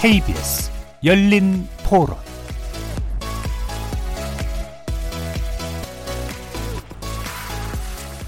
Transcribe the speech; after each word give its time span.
KBS 0.00 0.70
열린 1.04 1.68
토론 1.86 2.16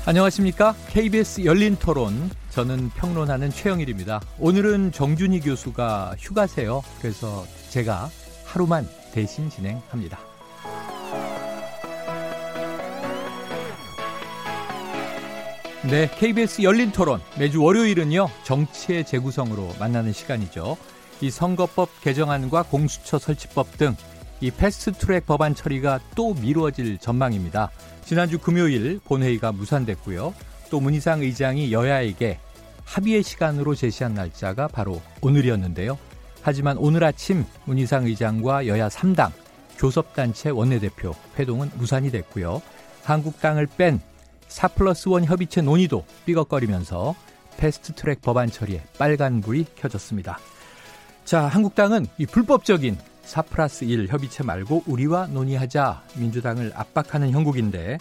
안녕하십니까? 0.04 0.74
KBS 0.90 1.46
열린 1.46 1.76
토론 1.76 2.28
저는 2.50 2.90
평론하는 2.90 3.48
최영일입니다. 3.48 4.20
오늘은 4.38 4.92
정준희 4.92 5.40
교수가 5.40 6.16
휴가세요. 6.18 6.82
그래서 7.00 7.46
제가 7.70 8.10
하루만 8.44 8.86
대신 9.14 9.48
진행합니다. 9.48 10.18
네, 15.88 16.10
KBS 16.18 16.60
열린 16.60 16.92
토론 16.92 17.22
매주 17.38 17.62
월요일은요 17.62 18.28
정치의 18.44 19.06
재구성으로 19.06 19.74
만나는 19.80 20.12
시간이죠. 20.12 20.76
이 21.22 21.30
선거법 21.30 21.88
개정안과 22.02 22.64
공수처 22.64 23.18
설치법 23.18 23.78
등 23.78 23.96
이 24.42 24.50
패스트트랙 24.50 25.24
법안 25.24 25.54
처리가 25.54 26.00
또 26.16 26.34
미루어질 26.34 26.98
전망입니다. 26.98 27.70
지난주 28.04 28.40
금요일 28.40 28.98
본회의가 29.04 29.52
무산됐고요. 29.52 30.34
또 30.68 30.80
문희상 30.80 31.20
의장이 31.22 31.72
여야에게 31.72 32.40
합의의 32.84 33.22
시간으로 33.22 33.76
제시한 33.76 34.14
날짜가 34.14 34.66
바로 34.66 35.00
오늘이었는데요. 35.20 35.96
하지만 36.42 36.76
오늘 36.76 37.04
아침 37.04 37.44
문희상 37.66 38.06
의장과 38.06 38.66
여야 38.66 38.88
3당 38.88 39.30
교섭단체 39.78 40.50
원내대표 40.50 41.14
회동은 41.38 41.70
무산이 41.76 42.10
됐고요. 42.10 42.60
한국당을 43.04 43.68
뺀 43.76 44.00
4 44.48 44.68
플러스 44.68 45.08
1 45.08 45.24
협의체 45.24 45.62
논의도 45.62 46.04
삐걱거리면서 46.26 47.14
패스트트랙 47.58 48.22
법안 48.22 48.50
처리에 48.50 48.82
빨간불이 48.98 49.66
켜졌습니다. 49.76 50.40
자, 51.24 51.46
한국당은 51.46 52.06
이 52.18 52.26
불법적인 52.26 52.98
4 53.22 53.42
플러스 53.42 53.84
1 53.84 54.08
협의체 54.08 54.42
말고 54.42 54.84
우리와 54.86 55.28
논의하자 55.28 56.02
민주당을 56.16 56.72
압박하는 56.74 57.30
형국인데 57.30 57.98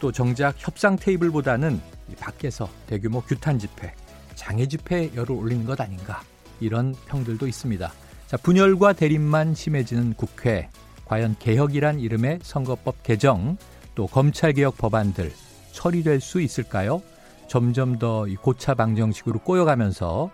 또 0.00 0.12
정작 0.12 0.54
협상 0.58 0.96
테이블보다는 0.96 1.80
밖에서 2.18 2.68
대규모 2.86 3.20
규탄 3.22 3.58
집회, 3.58 3.92
장애 4.34 4.66
집회 4.66 5.10
열을 5.14 5.32
올리는 5.32 5.64
것 5.64 5.80
아닌가 5.80 6.22
이런 6.60 6.94
평들도 7.06 7.46
있습니다. 7.46 7.92
자, 8.28 8.36
분열과 8.36 8.94
대립만 8.94 9.54
심해지는 9.54 10.14
국회, 10.14 10.68
과연 11.04 11.36
개혁이란 11.38 12.00
이름의 12.00 12.38
선거법 12.42 13.02
개정, 13.02 13.56
또 13.94 14.06
검찰개혁 14.06 14.78
법안들 14.78 15.32
처리될 15.72 16.20
수 16.20 16.40
있을까요? 16.40 17.02
점점 17.48 17.98
더 17.98 18.26
고차 18.40 18.74
방정식으로 18.74 19.40
꼬여가면서 19.40 20.30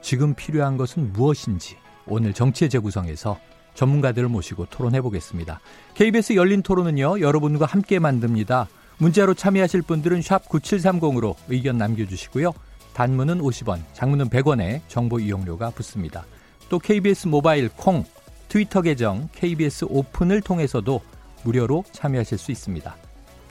지금 0.00 0.34
필요한 0.34 0.76
것은 0.76 1.12
무엇인지 1.12 1.76
오늘 2.06 2.32
정치의 2.32 2.68
재구성에서 2.70 3.38
전문가들을 3.74 4.28
모시고 4.28 4.66
토론해 4.66 5.00
보겠습니다. 5.02 5.60
KBS 5.94 6.34
열린 6.34 6.62
토론은요, 6.62 7.20
여러분과 7.20 7.66
함께 7.66 7.98
만듭니다. 7.98 8.68
문자로 8.98 9.34
참여하실 9.34 9.82
분들은 9.82 10.22
샵 10.22 10.48
9730으로 10.48 11.34
의견 11.48 11.78
남겨주시고요. 11.78 12.52
단문은 12.94 13.40
50원, 13.40 13.80
장문은 13.92 14.28
100원에 14.28 14.80
정보 14.86 15.18
이용료가 15.18 15.70
붙습니다. 15.70 16.24
또 16.68 16.78
KBS 16.78 17.26
모바일 17.26 17.68
콩, 17.68 18.04
트위터 18.48 18.82
계정 18.82 19.28
KBS 19.32 19.86
오픈을 19.88 20.40
통해서도 20.40 21.00
무료로 21.42 21.84
참여하실 21.90 22.38
수 22.38 22.52
있습니다. 22.52 22.96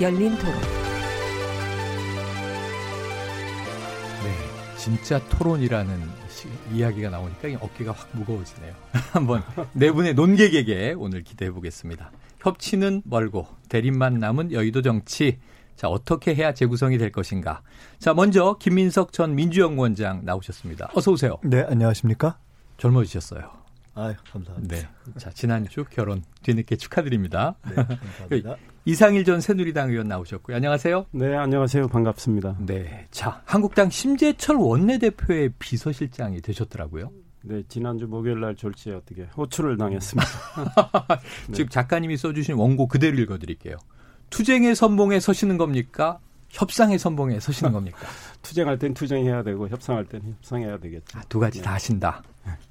열린 0.00 0.34
토론. 0.38 0.54
네, 4.24 4.78
진짜 4.78 5.22
토론이라는 5.28 6.00
시, 6.30 6.48
이야기가 6.72 7.10
나오니까 7.10 7.48
어깨가 7.60 7.92
확 7.92 8.08
무거워지네요. 8.12 8.74
한번 9.12 9.42
네 9.74 9.92
분의 9.92 10.14
논객에게 10.14 10.94
오늘 10.96 11.22
기대해 11.22 11.50
보겠습니다. 11.50 12.12
협치는 12.38 13.02
멀고 13.04 13.46
대립만 13.68 14.18
남은 14.18 14.52
여의도 14.52 14.80
정치. 14.80 15.38
자, 15.76 15.88
어떻게 15.88 16.34
해야 16.34 16.54
재구성이 16.54 16.96
될 16.96 17.12
것인가? 17.12 17.60
자, 17.98 18.14
먼저 18.14 18.56
김민석 18.58 19.12
전 19.12 19.34
민주연구원장 19.34 20.24
나오셨습니다. 20.24 20.92
어서 20.94 21.12
오세요. 21.12 21.36
네, 21.42 21.62
안녕하십니까? 21.68 22.38
젊어지셨어요. 22.78 23.50
아, 23.94 24.14
감사합니다. 24.32 24.76
네. 24.76 24.88
자, 25.18 25.30
지난주 25.30 25.84
결혼 25.84 26.22
뒤늦게 26.42 26.76
축하드립니다. 26.76 27.56
네, 27.68 27.74
감사합니다. 27.74 28.56
이상일 28.84 29.24
전 29.24 29.40
새누리당 29.40 29.90
의원 29.90 30.08
나오셨고요. 30.08 30.56
안녕하세요. 30.56 31.06
네, 31.12 31.34
안녕하세요. 31.36 31.88
반갑습니다. 31.88 32.56
네. 32.60 33.06
자, 33.10 33.42
한국당 33.44 33.90
심재철 33.90 34.56
원내대표의 34.56 35.50
비서실장이 35.58 36.40
되셨더라고요. 36.40 37.10
네, 37.42 37.62
지난주 37.68 38.06
목요일 38.06 38.40
날 38.40 38.56
졸지에 38.56 38.94
어떻게 38.94 39.24
호출을 39.36 39.76
당했습니다. 39.76 40.28
네. 41.48 41.52
지금 41.52 41.68
작가님이 41.68 42.16
써주신 42.16 42.54
원고 42.54 42.86
그대로 42.86 43.18
읽어드릴게요. 43.18 43.76
투쟁의 44.30 44.74
선봉에 44.74 45.20
서시는 45.20 45.58
겁니까? 45.58 46.18
협상의 46.48 46.98
선봉에 46.98 47.38
서시는 47.40 47.72
겁니까? 47.72 47.98
투쟁할 48.42 48.78
땐 48.78 48.94
투쟁해야 48.94 49.42
되고 49.42 49.68
협상할 49.68 50.06
땐 50.06 50.22
협상해야 50.38 50.78
되겠죠. 50.78 51.18
아, 51.18 51.22
두 51.28 51.38
가지 51.38 51.58
네. 51.58 51.64
다 51.64 51.74
하신다. 51.74 52.22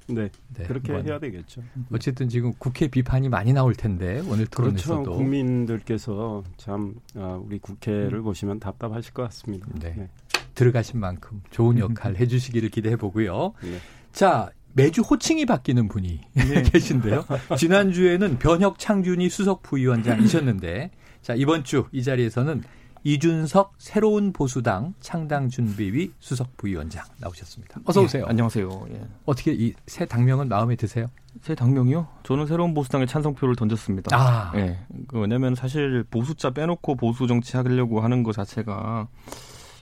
네, 0.08 0.28
네 0.54 0.64
그렇게 0.64 0.92
뭐, 0.92 1.02
해야 1.02 1.18
되겠죠. 1.18 1.62
어쨌든 1.92 2.28
지금 2.28 2.52
국회 2.58 2.88
비판이 2.88 3.28
많이 3.28 3.52
나올 3.52 3.74
텐데 3.74 4.22
오늘 4.28 4.46
토론에서도 4.46 5.02
그렇죠. 5.02 5.18
국민들께서 5.18 6.42
참 6.56 6.94
아, 7.14 7.40
우리 7.44 7.58
국회를 7.58 8.14
음. 8.14 8.22
보시면 8.24 8.60
답답하실 8.60 9.12
것 9.12 9.22
같습니다. 9.24 9.66
네. 9.80 9.94
네. 9.96 10.08
들어가신 10.54 10.98
만큼 11.00 11.42
좋은 11.50 11.78
역할 11.78 12.16
해주시기를 12.18 12.70
기대해 12.70 12.96
보고요. 12.96 13.54
네. 13.62 13.78
자, 14.12 14.50
매주 14.72 15.02
호칭이 15.02 15.46
바뀌는 15.46 15.88
분이 15.88 16.20
네. 16.32 16.62
계신데요. 16.70 17.24
지난주에는 17.56 18.38
변혁 18.38 18.78
창준이 18.78 19.28
수석 19.28 19.62
부위원장이셨는데 19.62 20.90
자, 21.22 21.34
이번 21.34 21.64
주 21.64 21.84
이 21.92 22.02
자리에서는 22.02 22.62
이준석 23.02 23.74
새로운 23.78 24.32
보수당 24.32 24.94
창당 25.00 25.48
준비위 25.48 26.12
수석 26.18 26.56
부위원장 26.56 27.04
나오셨습니다. 27.18 27.80
어서 27.84 28.02
오세요. 28.02 28.24
예, 28.26 28.28
안녕하세요. 28.30 28.86
예. 28.92 29.06
어떻게 29.24 29.52
이 29.52 29.74
새 29.86 30.04
당명은 30.04 30.48
마음에 30.48 30.76
드세요? 30.76 31.06
새 31.40 31.54
당명이요? 31.54 32.06
저는 32.24 32.46
새로운 32.46 32.74
보수당에 32.74 33.06
찬성표를 33.06 33.56
던졌습니다. 33.56 34.14
아. 34.14 34.52
예. 34.56 34.78
그 35.08 35.18
왜냐면 35.18 35.54
사실 35.54 36.04
보수자 36.10 36.50
빼놓고 36.50 36.96
보수 36.96 37.26
정치 37.26 37.56
하려고 37.56 38.00
하는 38.00 38.22
것 38.22 38.32
자체가 38.32 39.08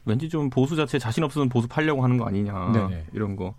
왠지 0.04 0.28
좀 0.28 0.48
보수 0.48 0.76
자체 0.76 0.98
자신 0.98 1.24
없으면 1.24 1.48
보수 1.48 1.66
팔려고 1.68 2.04
하는 2.04 2.16
거 2.18 2.24
아니냐. 2.26 2.70
네네. 2.72 3.06
이런 3.12 3.34
거. 3.36 3.54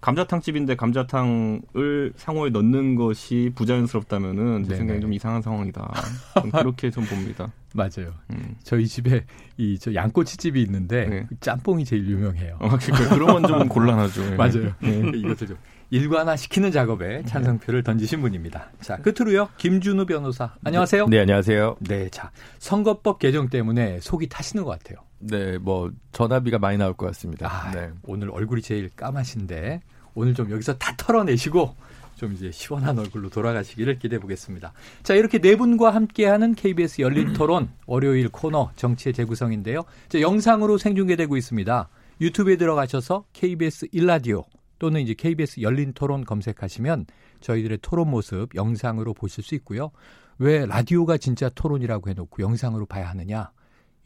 감자탕집인데 0.00 0.76
감자탕을 0.76 2.12
상호에 2.16 2.50
넣는 2.50 2.94
것이 2.94 3.50
부자연스럽다면은 3.54 4.64
제 4.64 4.76
생각에 4.76 5.00
좀 5.00 5.12
이상한 5.12 5.42
상황이다. 5.42 5.92
좀 6.40 6.50
그렇게 6.52 6.90
좀 6.90 7.04
봅니다. 7.04 7.52
맞아요. 7.74 8.12
음. 8.30 8.56
저희 8.64 8.86
집에 8.86 9.24
이 9.56 9.78
저 9.78 9.94
양꼬치집이 9.94 10.60
있는데 10.62 11.06
네. 11.06 11.26
그 11.28 11.36
짬뽕이 11.40 11.84
제일 11.84 12.06
유명해요. 12.08 12.56
어, 12.60 12.68
그러니까 12.78 13.14
그런 13.14 13.28
건 13.34 13.42
좀 13.44 13.68
곤란하죠. 13.68 14.36
맞아요. 14.36 14.72
네. 14.80 15.02
이것을 15.14 15.46
좀 15.48 15.56
일관화 15.90 16.36
시키는 16.36 16.70
작업에 16.72 17.22
찬성표를 17.26 17.82
던지신 17.82 18.20
분입니다. 18.20 18.70
자, 18.80 18.96
끝으로요. 18.96 19.48
김준우 19.58 20.06
변호사. 20.06 20.54
안녕하세요. 20.64 21.06
네, 21.08 21.18
안녕하세요. 21.20 21.76
네, 21.80 22.08
자. 22.10 22.30
선거법 22.58 23.18
개정 23.18 23.48
때문에 23.48 23.98
속이 24.00 24.28
타시는 24.28 24.64
것 24.64 24.70
같아요. 24.78 24.98
네, 25.20 25.58
뭐 25.58 25.90
전화비가 26.12 26.58
많이 26.58 26.78
나올 26.78 26.94
것 26.94 27.06
같습니다. 27.06 27.46
아, 27.48 27.70
네. 27.70 27.90
오늘 28.04 28.30
얼굴이 28.30 28.62
제일 28.62 28.88
까마신데 28.90 29.82
오늘 30.14 30.34
좀 30.34 30.50
여기서 30.50 30.76
다 30.78 30.94
털어내시고 30.96 31.74
좀 32.16 32.32
이제 32.32 32.50
시원한 32.50 32.98
얼굴로 32.98 33.30
돌아가시기를 33.30 33.98
기대해 33.98 34.20
보겠습니다. 34.20 34.72
자, 35.02 35.14
이렇게 35.14 35.38
네 35.38 35.56
분과 35.56 35.90
함께하는 35.94 36.54
KBS 36.54 37.00
열린 37.00 37.32
토론 37.34 37.70
월요일 37.86 38.28
코너 38.28 38.70
정치의 38.76 39.14
재구성인데요. 39.14 39.84
자, 40.08 40.20
영상으로 40.20 40.76
생중계되고 40.76 41.36
있습니다. 41.36 41.88
유튜브에 42.20 42.56
들어가셔서 42.56 43.24
KBS 43.32 43.88
일라디오 43.92 44.44
또는 44.78 45.00
이제 45.00 45.14
KBS 45.14 45.60
열린 45.60 45.92
토론 45.92 46.24
검색하시면 46.24 47.06
저희들의 47.40 47.78
토론 47.80 48.10
모습 48.10 48.54
영상으로 48.54 49.14
보실 49.14 49.44
수 49.44 49.54
있고요. 49.54 49.90
왜 50.38 50.66
라디오가 50.66 51.16
진짜 51.16 51.48
토론이라고 51.50 52.10
해놓고 52.10 52.42
영상으로 52.42 52.86
봐야 52.86 53.08
하느냐? 53.10 53.50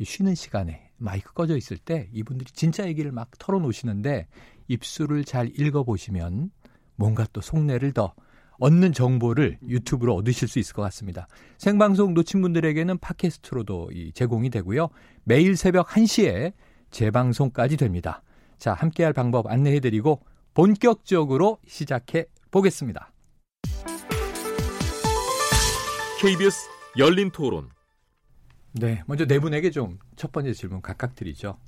쉬는 0.03 0.35
시간에 0.35 0.84
마이크 0.97 1.33
꺼져 1.33 1.57
있을 1.57 1.77
때 1.77 2.09
이분들이 2.13 2.51
진짜 2.53 2.87
얘기를 2.87 3.13
막 3.13 3.31
털어놓으시는데 3.39 4.27
입술을 4.69 5.25
잘 5.25 5.51
읽어보시면 5.59 6.51
뭔가 6.97 7.27
또 7.33 7.41
속내를 7.41 7.93
더 7.93 8.15
얻는 8.59 8.93
정보를 8.93 9.59
유튜브로 9.67 10.15
얻으실 10.15 10.49
수 10.49 10.59
있을 10.59 10.75
것 10.75 10.83
같습니다. 10.83 11.27
생방송 11.59 12.15
놓친 12.15 12.41
분들에게는 12.41 12.99
팟캐스트로도 12.99 13.91
제공이 14.15 14.51
되고요. 14.51 14.89
매일 15.25 15.57
새벽 15.57 15.89
1시에 15.89 16.53
재방송까지 16.91 17.77
됩니다. 17.77 18.23
자, 18.59 18.73
함께할 18.73 19.13
방법 19.13 19.51
안내해드리고 19.51 20.23
본격적으로 20.55 21.59
시작해 21.67 22.27
보겠습니다. 22.53 23.13
KBS 26.21 26.69
열린 26.97 27.31
토론. 27.31 27.69
네, 28.75 29.03
먼저 29.07 29.25
네 29.27 29.39
분에게 29.39 29.71
좀 29.71 29.99
첫 30.17 30.33
번째 30.33 30.53
질문 30.53 30.81
각각 30.83 31.15
드리죠. 31.15 31.59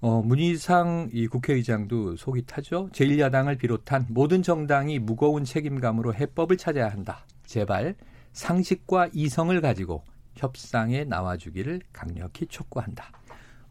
어, 0.00 0.20
문희상 0.22 1.10
이 1.12 1.26
국회의장도 1.26 2.16
속이 2.16 2.44
타죠. 2.46 2.88
제1야당을 2.92 3.58
비롯한 3.58 4.06
모든 4.10 4.42
정당이 4.42 4.98
무거운 4.98 5.44
책임감으로 5.44 6.14
해법을 6.14 6.56
찾아야 6.56 6.88
한다. 6.90 7.24
제발 7.46 7.94
상식과 8.32 9.10
이성을 9.12 9.58
가지고 9.60 10.04
협상에 10.36 11.04
나와주기를 11.04 11.80
강력히 11.92 12.46
촉구한다. 12.46 13.10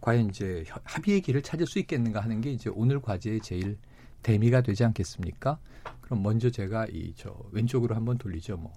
과연 0.02 0.30
이제 0.30 0.64
합의의 0.84 1.22
길을 1.22 1.42
찾을 1.44 1.66
수 1.68 1.80
있겠는가 1.80 2.22
하는 2.22 2.42
게 2.42 2.52
이제 2.52 2.70
오늘 2.74 3.02
과제의 3.02 3.42
제일 3.42 3.78
대미가 4.24 4.62
되지 4.62 4.84
않겠습니까? 4.86 5.60
그럼 6.02 6.24
먼저 6.24 6.50
제가 6.50 6.88
이 6.88 7.14
저 7.16 7.36
왼쪽으로 7.52 7.96
한번 7.96 8.18
돌리죠. 8.18 8.58
뭐 8.58 8.72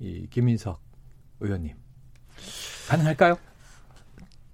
이 0.00 0.26
김민석 0.30 0.80
의원님 1.40 1.74
가능할까요? 2.88 3.36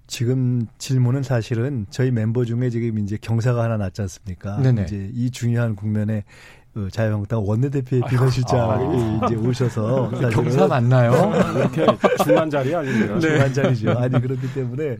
지금 0.07 0.67
질문은 0.77 1.23
사실은 1.23 1.87
저희 1.89 2.09
mem버 2.09 2.45
중에 2.45 2.69
지금 2.69 2.99
이제 2.99 3.17
경사가 3.19 3.63
하나 3.63 3.77
났지 3.77 4.01
않습니까? 4.03 4.57
네네. 4.61 4.83
이제 4.83 5.09
이 5.13 5.31
중요한 5.31 5.75
국면에 5.75 6.23
그 6.73 6.89
자유한국당 6.91 7.41
원내대표의 7.47 8.03
비서실장이 8.09 9.21
아, 9.21 9.25
이제 9.25 9.35
오셔서 9.35 10.11
경사 10.31 10.67
맞나요? 10.67 11.31
이렇게 11.55 11.85
중요한 12.21 12.49
자리 12.49 12.75
아닙니까? 12.75 13.13
네. 13.15 13.19
중요한 13.21 13.53
자리죠. 13.53 13.91
아니 13.91 14.21
그렇기 14.21 14.53
때문에 14.53 14.97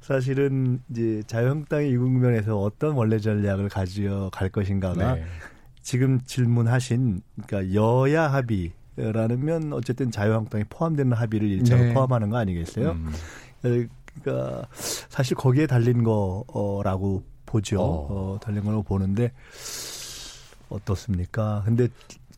사실은 0.00 0.80
이제 0.88 1.22
자유한국당이 1.26 1.90
이 1.90 1.96
국면에서 1.96 2.56
어떤 2.60 2.94
원래 2.94 3.18
전략을 3.18 3.68
가지어 3.68 4.30
갈 4.32 4.48
것인가가 4.50 5.14
네. 5.14 5.24
지금 5.82 6.20
질문하신 6.24 7.22
그러니까 7.44 7.74
여야 7.74 8.32
합의 8.32 8.70
라면 8.96 9.72
어쨌든 9.72 10.10
자유한국당이 10.10 10.64
포함되는 10.70 11.12
합의를 11.12 11.48
일차로 11.48 11.82
네. 11.82 11.94
포함하는 11.94 12.30
거 12.30 12.38
아니겠어요? 12.38 12.92
음. 12.92 13.12
그러니까 13.62 14.66
사실 14.72 15.36
거기에 15.36 15.66
달린 15.66 16.02
거라고 16.02 17.22
보죠. 17.44 17.80
어, 17.80 18.06
어 18.34 18.38
달린 18.40 18.64
걸로 18.64 18.82
보는데 18.82 19.32
어떻습니까? 20.68 21.62
근데 21.64 21.88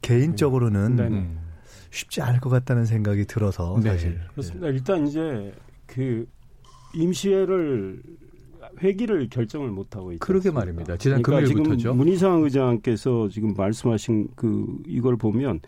개인적으로는 0.03 0.97
네. 0.97 1.09
네. 1.09 1.37
쉽지 1.91 2.21
않을 2.23 2.41
것 2.41 2.51
같다는 2.51 2.85
생각이 2.85 3.25
들어서 3.25 3.79
네. 3.83 3.91
사실 3.91 4.21
그렇습니다. 4.33 4.69
일단 4.69 5.07
이제 5.07 5.53
그 5.87 6.27
임시회를 6.95 8.03
회기를 8.81 9.29
결정을 9.31 9.71
못 9.71 9.97
하고 9.97 10.13
있죠. 10.13 10.25
그러게 10.25 10.51
말입니다. 10.51 10.97
지난 10.97 11.23
그러니까 11.23 11.49
금요일부터죠. 11.49 11.79
지금 11.79 11.97
문희상 11.97 12.43
의장께서 12.43 13.29
지금 13.31 13.55
말씀하신 13.55 14.29
그 14.37 14.67
이걸 14.87 15.17
보면 15.17 15.61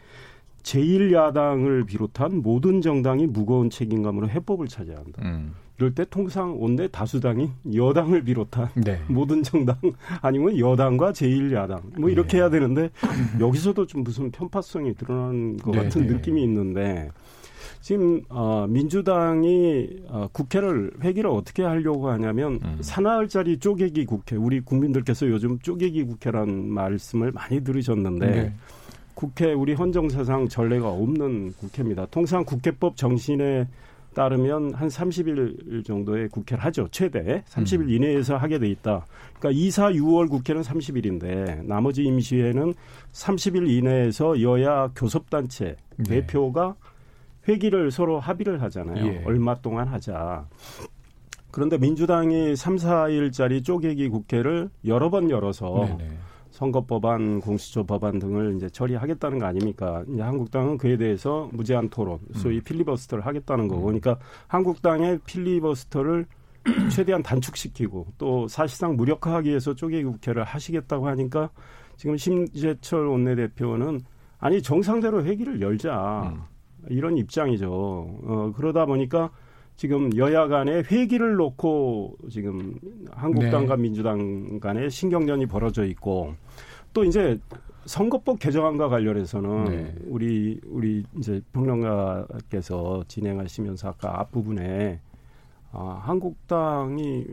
제1야당을 0.63 1.87
비롯한 1.87 2.43
모든 2.43 2.81
정당이 2.81 3.27
무거운 3.27 3.71
책임감으로 3.71 4.29
해법을 4.29 4.69
찾아야 4.69 4.99
한다. 4.99 5.23
음. 5.25 5.55
이럴 5.81 5.95
때 5.95 6.05
통상 6.11 6.61
원내 6.61 6.89
다수당이 6.89 7.51
여당을 7.75 8.23
비롯한 8.25 8.69
네. 8.85 9.01
모든 9.09 9.43
정당 9.43 9.77
아니면 10.21 10.59
여당과 10.59 11.13
제1야당 11.13 11.99
뭐 11.99 12.11
이렇게 12.11 12.33
네. 12.33 12.37
해야 12.39 12.51
되는데 12.51 12.91
여기서도 13.41 13.87
좀 13.87 14.05
무슨 14.05 14.31
편파성이 14.31 14.95
드러나는 14.95 15.57
것 15.57 15.73
네. 15.73 15.85
같은 15.85 16.07
네. 16.07 16.13
느낌이 16.13 16.43
있는데 16.43 17.11
지금 17.81 18.21
어, 18.29 18.67
민주당이 18.69 19.89
어, 20.09 20.29
국회를 20.33 20.93
회기를 21.03 21.31
어떻게 21.31 21.63
하려고 21.63 22.11
하냐면 22.11 22.61
음. 22.63 22.79
사나흘짜리 22.83 23.59
쪼개기 23.59 24.05
국회 24.05 24.37
우리 24.37 24.61
국민들께서 24.61 25.29
요즘 25.29 25.59
쪼개기 25.61 26.05
국회란 26.05 26.69
말씀을 26.69 27.33
많이 27.33 27.65
들으셨는데 27.65 28.27
네. 28.27 28.55
국회 29.15 29.53
우리 29.53 29.75
헌정사상 29.75 30.49
전례가 30.49 30.89
없는 30.89 31.53
국회입니다. 31.55 32.07
통상 32.07 32.45
국회법 32.45 32.97
정신에 32.97 33.67
따르면 34.15 34.75
한 34.75 34.89
30일 34.89 35.85
정도의 35.85 36.29
국회를 36.29 36.65
하죠. 36.65 36.89
최대 36.91 37.43
30일 37.49 37.83
음. 37.83 37.91
이내에서 37.91 38.37
하게 38.37 38.59
돼 38.59 38.69
있다. 38.69 39.07
그러니까 39.39 39.51
2, 39.51 39.71
4, 39.71 39.93
6월 39.93 40.29
국회는 40.29 40.63
30일인데 40.63 41.65
나머지 41.65 42.03
임시회는 42.03 42.75
30일 43.13 43.71
이내에서 43.71 44.43
여야 44.43 44.89
교섭단체 44.97 45.77
네. 45.97 46.03
대표가 46.05 46.75
회기를 47.49 47.91
서로 47.91 48.21
합의를 48.21 48.61
하잖아요. 48.63 49.07
예. 49.07 49.23
얼마 49.25 49.55
동안 49.55 49.89
하자. 49.89 50.47
그런데 51.51 51.79
민주당이 51.79 52.55
3, 52.57 52.77
4일짜리 52.77 53.65
쪼개기 53.65 54.09
국회를 54.09 54.71
여러 54.87 55.11
번 55.11 55.31
열어서 55.31 55.87
네네. 55.99 56.11
선거 56.61 56.85
법안, 56.85 57.41
공수처 57.41 57.83
법안 57.85 58.19
등을 58.19 58.55
이제 58.57 58.69
처리하겠다는 58.69 59.39
거 59.39 59.47
아닙니까? 59.47 60.05
이제 60.13 60.21
한국당은 60.21 60.77
그에 60.77 60.99
대해서 60.99 61.49
무제한 61.55 61.89
토론, 61.89 62.19
소위 62.35 62.57
음. 62.57 62.63
필리버스터를 62.63 63.25
하겠다는 63.25 63.67
거고. 63.67 63.81
음. 63.81 63.99
그러니까 63.99 64.19
한국당의 64.47 65.21
필리버스터를 65.25 66.27
최대한 66.93 67.23
단축시키고 67.23 68.09
또 68.19 68.47
사실상 68.47 68.95
무력화하기 68.95 69.49
위해서 69.49 69.73
쪼개기 69.75 70.05
국회를 70.05 70.45
하시겠다고 70.45 71.09
하니까 71.09 71.49
지금 71.97 72.19
심재철 72.19 73.07
원내대표는 73.07 74.03
아니 74.39 74.61
정상대로 74.61 75.25
회기를 75.25 75.63
열자 75.63 76.31
음. 76.35 76.43
이런 76.91 77.17
입장이죠. 77.17 77.71
어, 77.73 78.53
그러다 78.55 78.85
보니까 78.85 79.31
지금 79.81 80.15
여야 80.15 80.47
간에 80.47 80.83
회기를 80.91 81.37
놓고 81.37 82.19
지금 82.29 82.79
한국당과 83.13 83.77
네. 83.77 83.83
민주당 83.83 84.61
간에 84.61 84.91
신경전이 84.91 85.47
벌어져 85.47 85.87
있고 85.87 86.35
또 86.93 87.03
이제 87.03 87.41
선거법 87.87 88.41
개정안과 88.41 88.91
관련해서는 88.91 89.65
네. 89.65 89.95
우리 90.07 90.61
우리 90.67 91.03
이제 91.17 91.41
평론가께서 91.55 93.05
진행하시면서 93.09 93.89
아까 93.89 94.21
앞부분에 94.21 95.01
아, 95.73 96.01
한국당이 96.03 97.25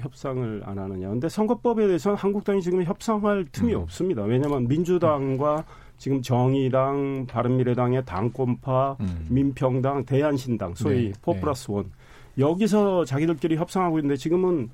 협상을 0.00 0.62
안 0.64 0.78
하느냐. 0.78 1.10
근데 1.10 1.28
선거법에 1.28 1.86
대해서는 1.86 2.16
한국당이 2.16 2.62
지금 2.62 2.82
협상할 2.82 3.46
틈이 3.52 3.74
음. 3.74 3.80
없습니다. 3.80 4.22
왜냐하면 4.22 4.66
민주당과 4.66 5.64
지금 5.98 6.22
정의당, 6.22 7.26
바른미래당의 7.28 8.04
당권파, 8.06 8.96
음. 9.00 9.26
민평당, 9.28 10.04
대한신당, 10.04 10.74
소위 10.74 11.08
네, 11.08 11.12
포 11.20 11.34
플러스 11.34 11.70
원 11.70 11.90
여기서 12.38 13.04
자기들끼리 13.04 13.56
협상하고 13.56 13.98
있는데 13.98 14.16
지금은 14.16 14.70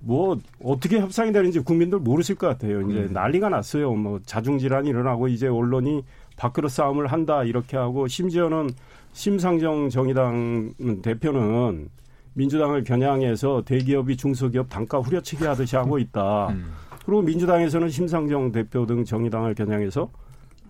뭐 0.00 0.38
어떻게 0.62 1.00
협상이 1.00 1.32
되는지 1.32 1.60
국민들 1.60 1.98
모르실 1.98 2.36
것 2.36 2.46
같아요. 2.46 2.82
이제 2.82 3.00
음. 3.00 3.12
난리가 3.12 3.48
났어요. 3.48 3.94
뭐 3.94 4.20
자중 4.24 4.58
질환이 4.58 4.90
일어나고 4.90 5.28
이제 5.28 5.48
언론이 5.48 6.04
밥그릇 6.36 6.70
싸움을 6.70 7.06
한다 7.06 7.42
이렇게 7.42 7.76
하고 7.76 8.06
심지어는 8.06 8.70
심상정 9.12 9.88
정의당 9.88 10.74
대표는 11.02 11.88
민주당을 12.34 12.84
겨냥해서 12.84 13.62
대기업이 13.64 14.16
중소기업 14.16 14.68
단가 14.68 14.98
후려치기 14.98 15.44
하듯이 15.44 15.76
하고 15.76 15.98
있다. 15.98 16.48
음. 16.54 16.72
그리고 17.04 17.22
민주당에서는 17.22 17.88
심상정 17.88 18.52
대표 18.52 18.86
등 18.86 19.04
정의당을 19.04 19.54
겨냥해서 19.54 20.10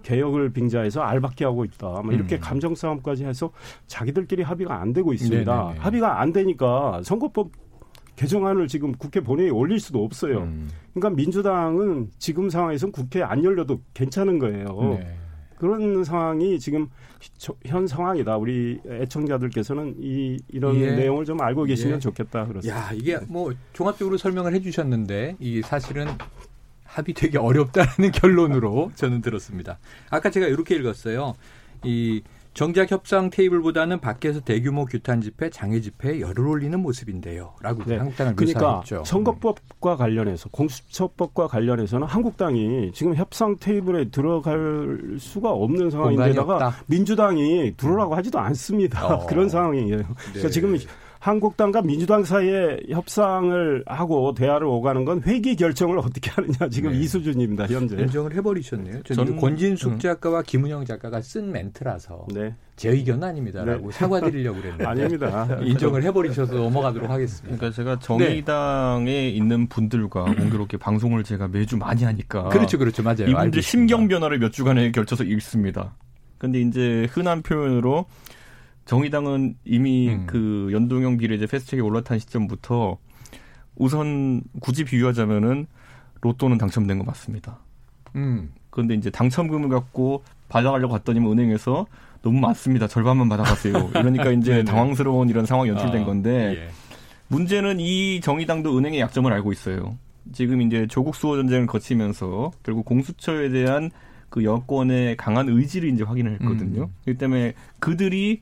개혁을 0.02 0.52
빙자해서 0.52 1.02
알박기 1.02 1.45
하고 1.45 1.64
있다. 1.64 2.00
뭐 2.02 2.12
이렇게 2.12 2.37
음. 2.37 2.40
감정 2.40 2.75
싸움까지 2.75 3.25
해서 3.25 3.50
자기들끼리 3.87 4.43
합의가 4.43 4.81
안 4.81 4.93
되고 4.93 5.12
있습니다. 5.12 5.55
네네네. 5.55 5.79
합의가 5.79 6.21
안 6.21 6.33
되니까 6.33 7.02
선거법 7.05 7.50
개정안을 8.17 8.69
지금 8.69 8.93
국회 8.93 9.21
본회의에 9.21 9.50
올릴 9.50 9.81
수도 9.81 10.05
없어요. 10.05 10.40
음. 10.40 10.69
그러니까 10.95 11.17
민주당은 11.17 12.11
지금 12.19 12.50
상황에서는 12.50 12.93
국회 12.93 13.23
안 13.23 13.45
열려도 13.45 13.81
괜찮은 13.95 14.38
거예요. 14.38 14.99
네. 14.99 15.17
그런 15.61 16.05
상황이 16.05 16.59
지금 16.59 16.88
현 17.67 17.87
상황이다. 17.87 18.38
우리 18.38 18.81
애청자들께서는 18.87 19.97
이 20.00 20.38
이런 20.49 20.75
예. 20.76 20.93
내용을 20.97 21.26
좀 21.26 21.38
알고 21.38 21.64
계시면 21.64 21.97
예. 21.97 22.00
좋겠다. 22.00 22.47
그렇습니다. 22.47 22.81
야, 22.81 22.90
이게 22.95 23.19
뭐 23.29 23.52
종합적으로 23.75 24.17
설명을 24.17 24.55
해 24.55 24.61
주셨는데 24.62 25.37
이게 25.38 25.61
사실은 25.61 26.07
합의되기 26.85 27.37
어렵다는 27.37 28.11
결론으로 28.11 28.90
저는 28.95 29.21
들었습니다. 29.21 29.79
아까 30.09 30.31
제가 30.31 30.47
이렇게 30.47 30.76
읽었어요. 30.76 31.35
이 31.85 32.23
정작 32.52 32.90
협상 32.90 33.30
테이블보다는 33.30 34.00
밖에서 34.00 34.40
대규모 34.40 34.85
규탄 34.85 35.21
집회, 35.21 35.50
장애 35.50 35.80
집회에 35.80 36.21
열을 36.21 36.47
올리는 36.47 36.78
모습인데요. 36.80 37.54
라고 37.61 37.85
네. 37.85 37.97
한국당을 37.97 38.35
그러니까 38.35 38.61
묘사했죠. 38.61 39.04
선거법과 39.04 39.97
관련해서 39.97 40.49
공수처법과 40.50 41.47
관련해서는 41.47 42.07
한국당이 42.07 42.90
지금 42.92 43.14
협상 43.14 43.57
테이블에 43.59 44.11
들어갈 44.11 45.16
수가 45.19 45.50
없는 45.50 45.90
상황인데다가 45.90 46.75
민주당이 46.87 47.75
들어오라고 47.76 48.16
하지도 48.16 48.40
않습니다. 48.40 49.07
어. 49.07 49.26
그런 49.30 49.49
상황이에요. 49.49 49.87
그러니까 49.88 50.33
네. 50.33 50.50
지금 50.50 50.76
한국당과 51.21 51.83
민주당 51.83 52.25
사이에 52.25 52.79
협상을 52.89 53.85
하고 53.87 54.33
대화를 54.33 54.67
오가는 54.67 55.05
건 55.05 55.23
회기 55.27 55.55
결정을 55.55 55.99
어떻게 55.99 56.31
하느냐 56.31 56.71
지금 56.71 56.93
네. 56.93 56.99
이 56.99 57.07
수준입니다 57.07 57.67
현재. 57.67 57.95
인정을 57.97 58.35
해버리셨네요. 58.37 59.03
저는 59.03 59.37
권진숙 59.37 59.93
음. 59.93 59.99
작가와 59.99 60.41
김은영 60.41 60.87
작가가 60.87 61.21
쓴 61.21 61.53
멘트라서 61.53 62.27
네. 62.33 62.55
제 62.77 62.89
의견 62.89 63.23
아닙니다라고 63.23 63.91
네. 63.91 63.99
사과드리려고 63.99 64.61
그랬는데 64.61 64.87
아닙니다. 64.87 65.47
인정을 65.62 66.03
해버리셔서 66.05 66.55
넘어가도록 66.55 67.11
하겠습니다. 67.11 67.55
그러니까 67.55 67.77
제가 67.77 67.99
정의당에 67.99 69.05
네. 69.05 69.29
있는 69.29 69.69
분들과 69.69 70.25
공교롭게 70.25 70.79
방송을 70.79 71.23
제가 71.23 71.49
매주 71.49 71.77
많이 71.77 72.03
하니까 72.05 72.49
그렇죠, 72.49 72.79
그렇죠, 72.79 73.03
맞아요. 73.03 73.25
이분들 73.25 73.37
알겠습니다. 73.37 73.69
심경 73.69 74.09
변화를 74.09 74.39
몇 74.39 74.55
주간에 74.55 74.91
걸쳐서 74.91 75.25
읽습니다. 75.25 75.95
근데 76.39 76.62
이제 76.62 77.07
흔한 77.12 77.43
표현으로 77.43 78.07
정의당은 78.90 79.54
이미 79.64 80.09
음. 80.09 80.26
그 80.26 80.68
연동형 80.73 81.16
비례제 81.16 81.47
패스트트랙에 81.47 81.80
올라탄 81.80 82.18
시점부터 82.18 82.99
우선 83.76 84.42
굳이 84.61 84.82
비유하자면은 84.82 85.68
로또는 86.23 86.59
당첨된 86.59 86.99
거 86.99 87.04
맞습니다. 87.04 87.61
음. 88.16 88.50
그런데 88.70 88.94
이제 88.94 89.09
당첨금을 89.09 89.68
갖고 89.68 90.25
받아가려고 90.49 90.92
갔더니 90.94 91.20
은행에서 91.20 91.87
너무 92.23 92.40
많습니다. 92.40 92.88
절반만 92.88 93.28
받아가세요. 93.28 93.90
이러니까 93.94 94.32
이제 94.35 94.64
당황스러운 94.64 95.28
이런 95.28 95.47
상황이 95.47 95.70
연출된 95.70 96.02
아, 96.02 96.06
건데 96.06 96.56
예. 96.56 96.68
문제는 97.28 97.78
이 97.78 98.20
정의당도 98.20 98.76
은행의 98.76 98.99
약점을 98.99 99.32
알고 99.32 99.52
있어요. 99.52 99.97
지금 100.32 100.62
이제 100.62 100.88
조국 100.88 101.14
수호 101.14 101.37
전쟁을 101.37 101.68
거치면서 101.68 102.50
결국 102.64 102.87
공수처에 102.87 103.50
대한 103.50 103.92
그 104.30 104.42
여권의 104.42 105.16
강한 105.16 105.49
의지를 105.49 105.90
이제 105.90 106.02
확인을 106.02 106.32
했거든요. 106.32 106.82
음. 106.82 106.94
그렇기 107.04 107.18
때문에 107.18 107.52
그들이 107.78 108.40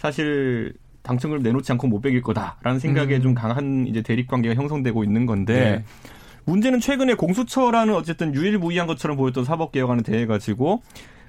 사실 0.00 0.72
당첨금을 1.02 1.42
내놓지 1.42 1.70
않고 1.72 1.86
못 1.86 2.00
베길 2.00 2.22
거다라는 2.22 2.80
생각에 2.80 3.16
음. 3.16 3.22
좀 3.22 3.34
강한 3.34 3.86
이제 3.86 4.00
대립 4.00 4.28
관계가 4.28 4.54
형성되고 4.54 5.04
있는 5.04 5.26
건데 5.26 5.54
네. 5.54 5.84
문제는 6.46 6.80
최근에 6.80 7.14
공수처라는 7.14 7.94
어쨌든 7.94 8.34
유일무이한 8.34 8.86
것처럼 8.86 9.18
보였던 9.18 9.44
사법개혁안을 9.44 10.02
대해 10.02 10.24
가지고 10.24 10.80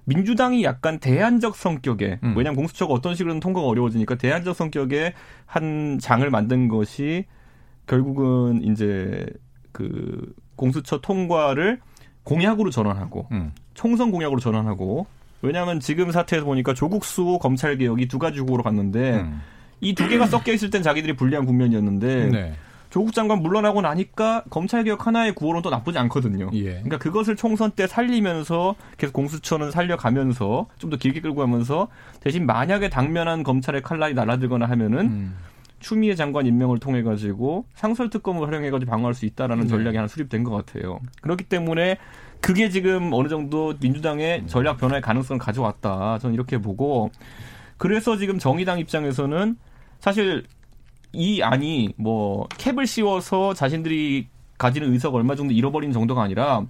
민주당이 0.06 0.64
약간 0.64 1.00
대안적 1.00 1.58
성격의 1.58 2.20
음. 2.24 2.34
왜냐하면 2.38 2.56
공수처가 2.56 2.94
어떤 2.94 3.14
식으로든 3.14 3.42
통과가 3.42 3.68
어려워지니까 3.68 4.16
대안적 4.16 4.56
성격의 4.56 5.14
한 5.46 6.00
장을 6.00 6.28
만든 6.30 6.70
것이 6.70 7.26
결국은 7.88 8.64
이제 8.64 9.26
그 9.74 10.34
공수처 10.56 11.02
통과를 11.02 11.82
공약으로 12.24 12.70
전환하고 12.70 13.28
음. 13.34 13.52
총선 13.74 14.12
공약으로 14.12 14.40
전환하고 14.40 15.08
왜냐하면 15.42 15.80
지금 15.80 16.12
사태에서 16.12 16.46
보니까 16.46 16.74
조국수 16.74 17.40
검찰 17.42 17.78
개혁 17.78 18.02
이 18.02 18.08
두 18.08 18.20
가지 18.20 18.40
구호로 18.42 18.64
갔는데 18.64 19.22
음. 19.22 19.42
이두 19.82 20.08
개가 20.08 20.28
섞여 20.28 20.52
있을 20.54 20.70
땐 20.70 20.84
자기들이 20.84 21.16
불리한 21.16 21.46
국면이었는데 21.46 22.30
네. 22.30 22.54
조국 22.90 23.14
장관 23.14 23.40
물러나고 23.42 23.82
나니까 23.82 24.44
검찰 24.50 24.84
개혁 24.84 25.08
하나의 25.08 25.34
구호로는 25.34 25.62
또 25.62 25.70
나쁘지 25.70 25.98
않거든요. 25.98 26.50
예. 26.54 26.72
그러니까 26.74 26.98
그것을 26.98 27.38
총선 27.38 27.72
때 27.72 27.88
살리면서 27.88 28.76
계속 28.98 29.14
공수처는 29.14 29.72
살려가면서 29.72 30.68
좀 30.78 30.90
더 30.90 30.98
길게 30.98 31.22
끌고 31.22 31.38
가면서 31.40 31.88
대신 32.20 32.46
만약에 32.46 32.90
당면한 32.90 33.44
검찰의 33.44 33.82
칼날이 33.82 34.14
날아들거나 34.14 34.66
하면은 34.68 35.00
음. 35.08 35.36
추미애 35.80 36.14
장관 36.16 36.46
임명을 36.46 36.80
통해 36.80 37.02
가지고 37.02 37.66
상설 37.74 38.10
특검을 38.10 38.46
활용해 38.48 38.70
가지고 38.70 38.92
방어할 38.92 39.14
수 39.16 39.26
있다라는 39.26 39.64
네. 39.64 39.70
전략이 39.70 39.96
하나 39.96 40.08
수립된 40.10 40.44
것 40.44 40.52
같아요. 40.52 41.00
그렇기 41.22 41.46
때문에 41.46 41.98
그게 42.42 42.70
지금 42.70 43.14
어느 43.14 43.30
정도 43.30 43.74
민주당의 43.80 44.48
전략 44.48 44.78
변화의 44.78 45.02
가능성을 45.02 45.40
가져왔다. 45.40 46.18
저는 46.20 46.34
이렇게 46.34 46.58
보고 46.58 47.12
그래서 47.78 48.18
지금 48.18 48.40
정의당 48.40 48.80
입장에서는 48.80 49.58
사실 50.00 50.44
이 51.14 51.42
안이 51.42 51.94
뭐 51.98 52.48
캡을 52.58 52.88
씌워서 52.88 53.54
자신들이 53.54 54.28
가지는 54.58 54.92
의석 54.92 55.16
얼마 55.16 55.36
정도 55.36 55.54
잃어버린 55.54 55.92
정도가 55.92 56.24
아니라 56.24 56.64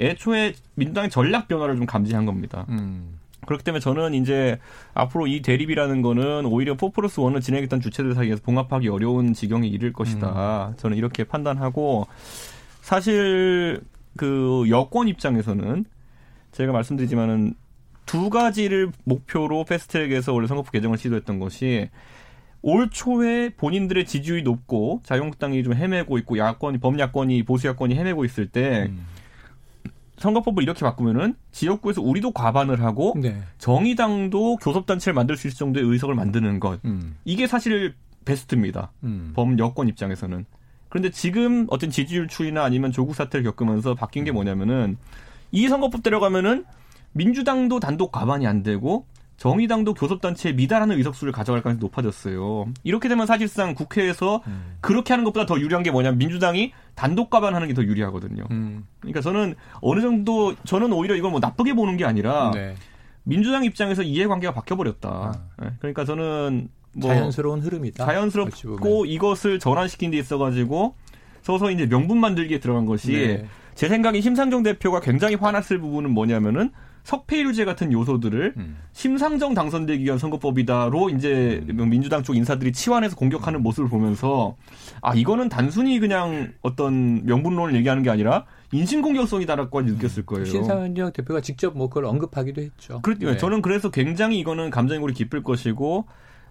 애초에 0.00 0.52
민주당의 0.74 1.10
전략 1.10 1.48
변화를 1.48 1.76
좀 1.76 1.86
감지한 1.86 2.26
겁니다. 2.26 2.66
음. 2.68 3.18
그렇기 3.46 3.62
때문에 3.62 3.80
저는 3.80 4.14
이제 4.14 4.58
앞으로 4.94 5.26
이 5.26 5.42
대립이라는 5.42 6.02
거는 6.02 6.46
오히려 6.46 6.74
포플러스 6.74 7.20
원을 7.20 7.40
진행했던 7.40 7.80
주체들 7.80 8.14
사이에서 8.14 8.40
봉합하기 8.42 8.88
어려운 8.88 9.34
지경에 9.34 9.68
이를 9.68 9.92
것이다. 9.92 10.68
음. 10.68 10.76
저는 10.76 10.96
이렇게 10.96 11.24
판단하고 11.24 12.06
사실 12.80 13.82
그 14.16 14.64
여권 14.68 15.08
입장에서는 15.08 15.84
제가 16.52 16.72
말씀드리지만은 16.72 17.54
두 18.06 18.30
가지를 18.30 18.92
목표로 19.04 19.64
패스트트랙에서 19.64 20.32
원래 20.32 20.46
선거법 20.46 20.72
개정을 20.72 20.98
시도했던 20.98 21.38
것이 21.38 21.88
올 22.62 22.88
초에 22.90 23.50
본인들의 23.50 24.06
지지율이 24.06 24.42
높고 24.42 25.00
자유한국당이 25.04 25.62
좀 25.62 25.74
헤매고 25.74 26.18
있고 26.18 26.38
야권이 26.38 26.78
범야권이 26.78 27.42
보수 27.44 27.66
야권이 27.68 27.94
헤매고 27.94 28.24
있을 28.24 28.48
때 28.48 28.88
음. 28.90 29.04
선거법을 30.16 30.62
이렇게 30.62 30.80
바꾸면은 30.80 31.34
지역구에서 31.50 32.00
우리도 32.00 32.30
과반을 32.30 32.82
하고 32.82 33.14
네. 33.20 33.42
정의당도 33.58 34.56
교섭단체를 34.56 35.12
만들 35.12 35.36
수 35.36 35.48
있을 35.48 35.58
정도의 35.58 35.84
의석을 35.86 36.14
만드는 36.14 36.60
것 36.60 36.82
음. 36.84 37.16
이게 37.24 37.46
사실 37.46 37.94
베스트입니다. 38.24 38.92
음. 39.02 39.32
범 39.34 39.58
여권 39.58 39.88
입장에서는 39.88 40.46
그런데 40.94 41.10
지금 41.10 41.66
어떤 41.70 41.90
지지율 41.90 42.28
추이나 42.28 42.62
아니면 42.62 42.92
조국 42.92 43.16
사태를 43.16 43.42
겪으면서 43.42 43.96
바뀐 43.96 44.22
게 44.22 44.30
뭐냐면은 44.30 44.96
이 45.50 45.66
선거법 45.66 46.04
들어가면은 46.04 46.64
민주당도 47.14 47.80
단독 47.80 48.12
과반이 48.12 48.46
안 48.46 48.62
되고 48.62 49.04
정의당도 49.36 49.94
교섭단체에 49.94 50.52
미달하는 50.52 50.96
의석수를 50.96 51.32
가져갈 51.32 51.62
가능성이 51.64 51.80
높아졌어요. 51.84 52.66
이렇게 52.84 53.08
되면 53.08 53.26
사실상 53.26 53.74
국회에서 53.74 54.42
음. 54.46 54.76
그렇게 54.80 55.12
하는 55.12 55.24
것보다 55.24 55.46
더 55.46 55.58
유리한 55.58 55.82
게 55.82 55.90
뭐냐면 55.90 56.16
민주당이 56.16 56.72
단독 56.94 57.28
과반하는 57.28 57.66
게 57.66 57.74
더 57.74 57.82
유리하거든요. 57.82 58.44
음. 58.52 58.86
그러니까 59.00 59.20
저는 59.20 59.56
어느 59.80 60.00
정도 60.00 60.54
저는 60.62 60.92
오히려 60.92 61.16
이걸 61.16 61.32
뭐 61.32 61.40
나쁘게 61.40 61.74
보는 61.74 61.96
게 61.96 62.04
아니라 62.04 62.52
네. 62.54 62.76
민주당 63.24 63.64
입장에서 63.64 64.02
이해관계가 64.02 64.54
바뀌어버렸다. 64.54 65.08
아. 65.08 65.32
네. 65.60 65.70
그러니까 65.80 66.04
저는 66.04 66.68
뭐 66.96 67.10
자연스러운 67.10 67.60
흐름이다. 67.60 68.04
자연스럽고 68.04 69.06
이것을 69.06 69.58
전환시킨 69.58 70.10
데 70.10 70.18
있어가지고 70.18 70.94
서서 71.42 71.70
이제 71.70 71.86
명분 71.86 72.18
만들기에 72.18 72.60
들어간 72.60 72.86
것이 72.86 73.12
네. 73.12 73.46
제 73.74 73.88
생각에 73.88 74.20
심상정 74.20 74.62
대표가 74.62 75.00
굉장히 75.00 75.34
화났을 75.34 75.78
부분은 75.78 76.10
뭐냐면은 76.10 76.70
석패율제 77.04 77.66
같은 77.66 77.92
요소들을 77.92 78.54
음. 78.56 78.78
심상정 78.92 79.52
당선되기 79.52 80.04
위한 80.04 80.18
선거법이다로 80.18 81.10
이제 81.10 81.62
음. 81.68 81.90
민주당 81.90 82.22
쪽 82.22 82.34
인사들이 82.34 82.72
치환해서 82.72 83.14
공격하는 83.14 83.62
모습을 83.62 83.90
보면서 83.90 84.56
아 85.02 85.14
이거는 85.14 85.50
단순히 85.50 85.98
그냥 86.00 86.52
어떤 86.62 87.24
명분론을 87.26 87.76
얘기하는 87.76 88.02
게 88.02 88.08
아니라 88.08 88.46
인신공격성이다라고 88.72 89.82
느꼈을 89.82 90.24
거예요. 90.24 90.46
신상정 90.46 91.12
대표가 91.12 91.42
직접 91.42 91.76
뭐 91.76 91.88
그걸 91.88 92.06
언급하기도 92.06 92.62
했죠. 92.62 93.02
그렇죠. 93.02 93.26
네. 93.26 93.36
저는 93.36 93.60
그래서 93.60 93.90
굉장히 93.90 94.38
이거는 94.38 94.70
감정이골이 94.70 95.12
깊을 95.12 95.42
것이고 95.42 96.06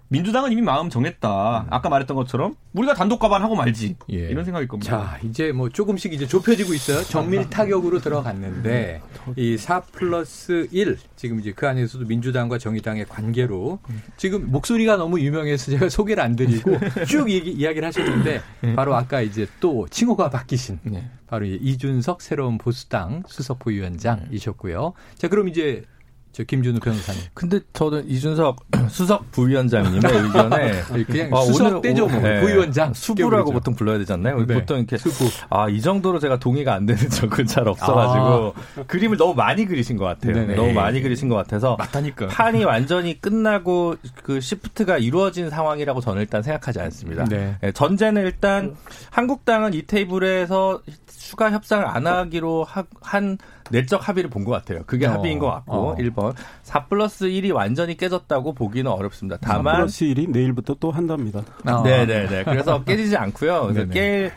민주당은 0.10 0.51
이미 0.51 0.62
마음 0.62 0.89
정했다. 0.89 1.62
음. 1.62 1.67
아까 1.72 1.89
말했던 1.89 2.15
것처럼 2.15 2.55
우리가 2.74 2.93
단독 2.93 3.19
가반하고 3.19 3.55
말지. 3.55 3.95
예. 4.12 4.15
이런 4.15 4.45
생각일 4.45 4.67
겁니다. 4.67 5.17
자, 5.19 5.19
이제 5.25 5.51
뭐 5.51 5.69
조금씩 5.69 6.13
이제 6.13 6.27
좁혀지고 6.27 6.74
있어요. 6.74 7.03
정밀 7.03 7.50
타격으로 7.50 8.00
들어갔는데 8.00 9.01
이 9.36 9.57
4 9.57 9.81
플러스 9.81 10.67
1 10.72 10.98
지금 11.15 11.39
이제 11.39 11.53
그 11.55 11.67
안에서도 11.67 12.05
민주당과 12.05 12.57
정의당의 12.57 13.05
관계로 13.05 13.79
지금 14.17 14.51
목소리가 14.51 14.98
너무 14.98 15.19
유명해서 15.19 15.72
제가 15.72 15.89
소개를 15.89 16.22
안 16.22 16.36
드리고 16.36 16.77
쭉 17.07 17.29
얘기, 17.29 17.51
이야기를 17.51 17.88
하셨는데 17.88 18.41
네. 18.62 18.75
바로 18.75 18.95
아까 18.95 19.22
이제 19.22 19.48
또 19.60 19.88
칭호가 19.89 20.29
바뀌신 20.29 20.79
네. 20.83 21.10
바로 21.27 21.45
이준석 21.45 22.22
새로운 22.22 22.57
보수당 22.57 23.24
수석 23.27 23.60
부위원장이셨고요. 23.60 24.93
자, 25.17 25.27
그럼 25.27 25.48
이제 25.48 25.83
저 26.34 26.44
김준우 26.44 26.80
변호사님. 26.80 27.22
근데 27.36 27.60
저는 27.74 28.10
이준석 28.10 28.66
수석 28.90 29.32
부위원장님의 29.32 30.02
의견에 30.12 30.82
그냥 31.06 31.30
아, 31.32 31.42
수석 31.42 31.80
떼죠 31.84 32.08
뭐 32.08 32.20
네. 32.22 32.42
부위원장 32.42 32.92
수부라고 32.92 33.52
보통 33.52 33.75
불러야 33.75 34.00
되잖아요. 34.00 34.44
네. 34.44 34.56
보통 34.56 34.80
이렇게 34.80 34.98
아이 35.52 35.80
정도로 35.80 36.18
제가 36.18 36.40
동의가 36.40 36.74
안 36.74 36.88
되는 36.88 37.08
적은 37.08 37.46
잘 37.46 37.68
없어가지고 37.68 38.56
아. 38.78 38.84
그림을 38.88 39.18
너무 39.18 39.36
많이 39.36 39.66
그리신 39.66 39.96
것 39.96 40.06
같아요. 40.06 40.34
네네. 40.34 40.56
너무 40.56 40.74
많이 40.74 41.02
그리신 41.04 41.30
것 41.30 41.36
같아서 41.36 41.75
맞다니까. 41.78 42.28
판이 42.30 42.63
완전히 42.63 43.22
끝나고 43.22 43.96
그 44.24 44.42
시프트가 44.42 44.98
이루어진 44.98 45.52
상황이라고 45.52 46.02
저는 46.02 46.22
일단 46.22 46.42
생각하지 46.42 46.80
않습니다. 46.80 47.25
네. 47.25 47.58
네, 47.62 47.72
전제는 47.72 48.24
일단 48.24 48.75
한국당은 49.12 49.75
이 49.75 49.84
테이블에서 49.84 50.82
추가 51.06 51.52
협상을 51.52 51.86
안 51.86 52.08
하기로 52.08 52.66
한 53.02 53.38
내적 53.72 54.08
합의를 54.08 54.29
본 54.29 54.43
것 54.43 54.51
같아요. 54.51 54.82
그게 54.86 55.08
어. 55.08 55.12
합의인 55.12 55.39
것 55.39 55.50
같고 55.50 55.74
어. 55.74 55.96
1번 55.96 56.36
4 56.63 56.86
플러스 56.88 57.25
1이 57.25 57.53
완전히 57.53 57.96
깨졌다고 57.98 58.53
보기는 58.53 58.91
어렵습니다. 58.91 59.38
다만 59.41 59.74
4 59.74 59.77
플러스 59.77 60.05
1이 60.05 60.29
내일부터 60.29 60.75
또 60.79 60.91
한답니다. 60.91 61.41
어. 61.65 61.82
네네네. 61.84 62.43
그래서 62.43 62.84
깨지지 62.86 63.15
않고요. 63.15 63.67
그래서 63.67 63.89
깰 63.91 64.32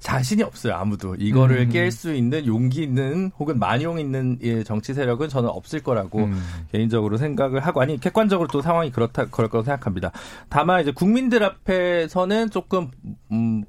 자신이 0.00 0.42
없어요 0.42 0.74
아무도 0.74 1.14
이거를 1.16 1.60
음. 1.62 1.70
깰수 1.70 2.14
있는 2.14 2.46
용기 2.46 2.82
있는 2.82 3.30
혹은 3.38 3.58
만용 3.58 3.98
있는 3.98 4.38
예, 4.42 4.62
정치 4.62 4.92
세력은 4.94 5.28
저는 5.28 5.48
없을 5.48 5.80
거라고 5.82 6.24
음. 6.24 6.40
개인적으로 6.70 7.16
생각을 7.16 7.60
하고 7.66 7.80
아니 7.80 7.98
객관적으로 7.98 8.48
또 8.48 8.60
상황이 8.60 8.90
그렇다 8.92 9.24
그럴 9.26 9.48
거라고 9.48 9.64
생각합니다. 9.64 10.12
다만 10.50 10.82
이제 10.82 10.92
국민들 10.92 11.42
앞에서는 11.42 12.50
조금 12.50 12.90
음, 13.32 13.64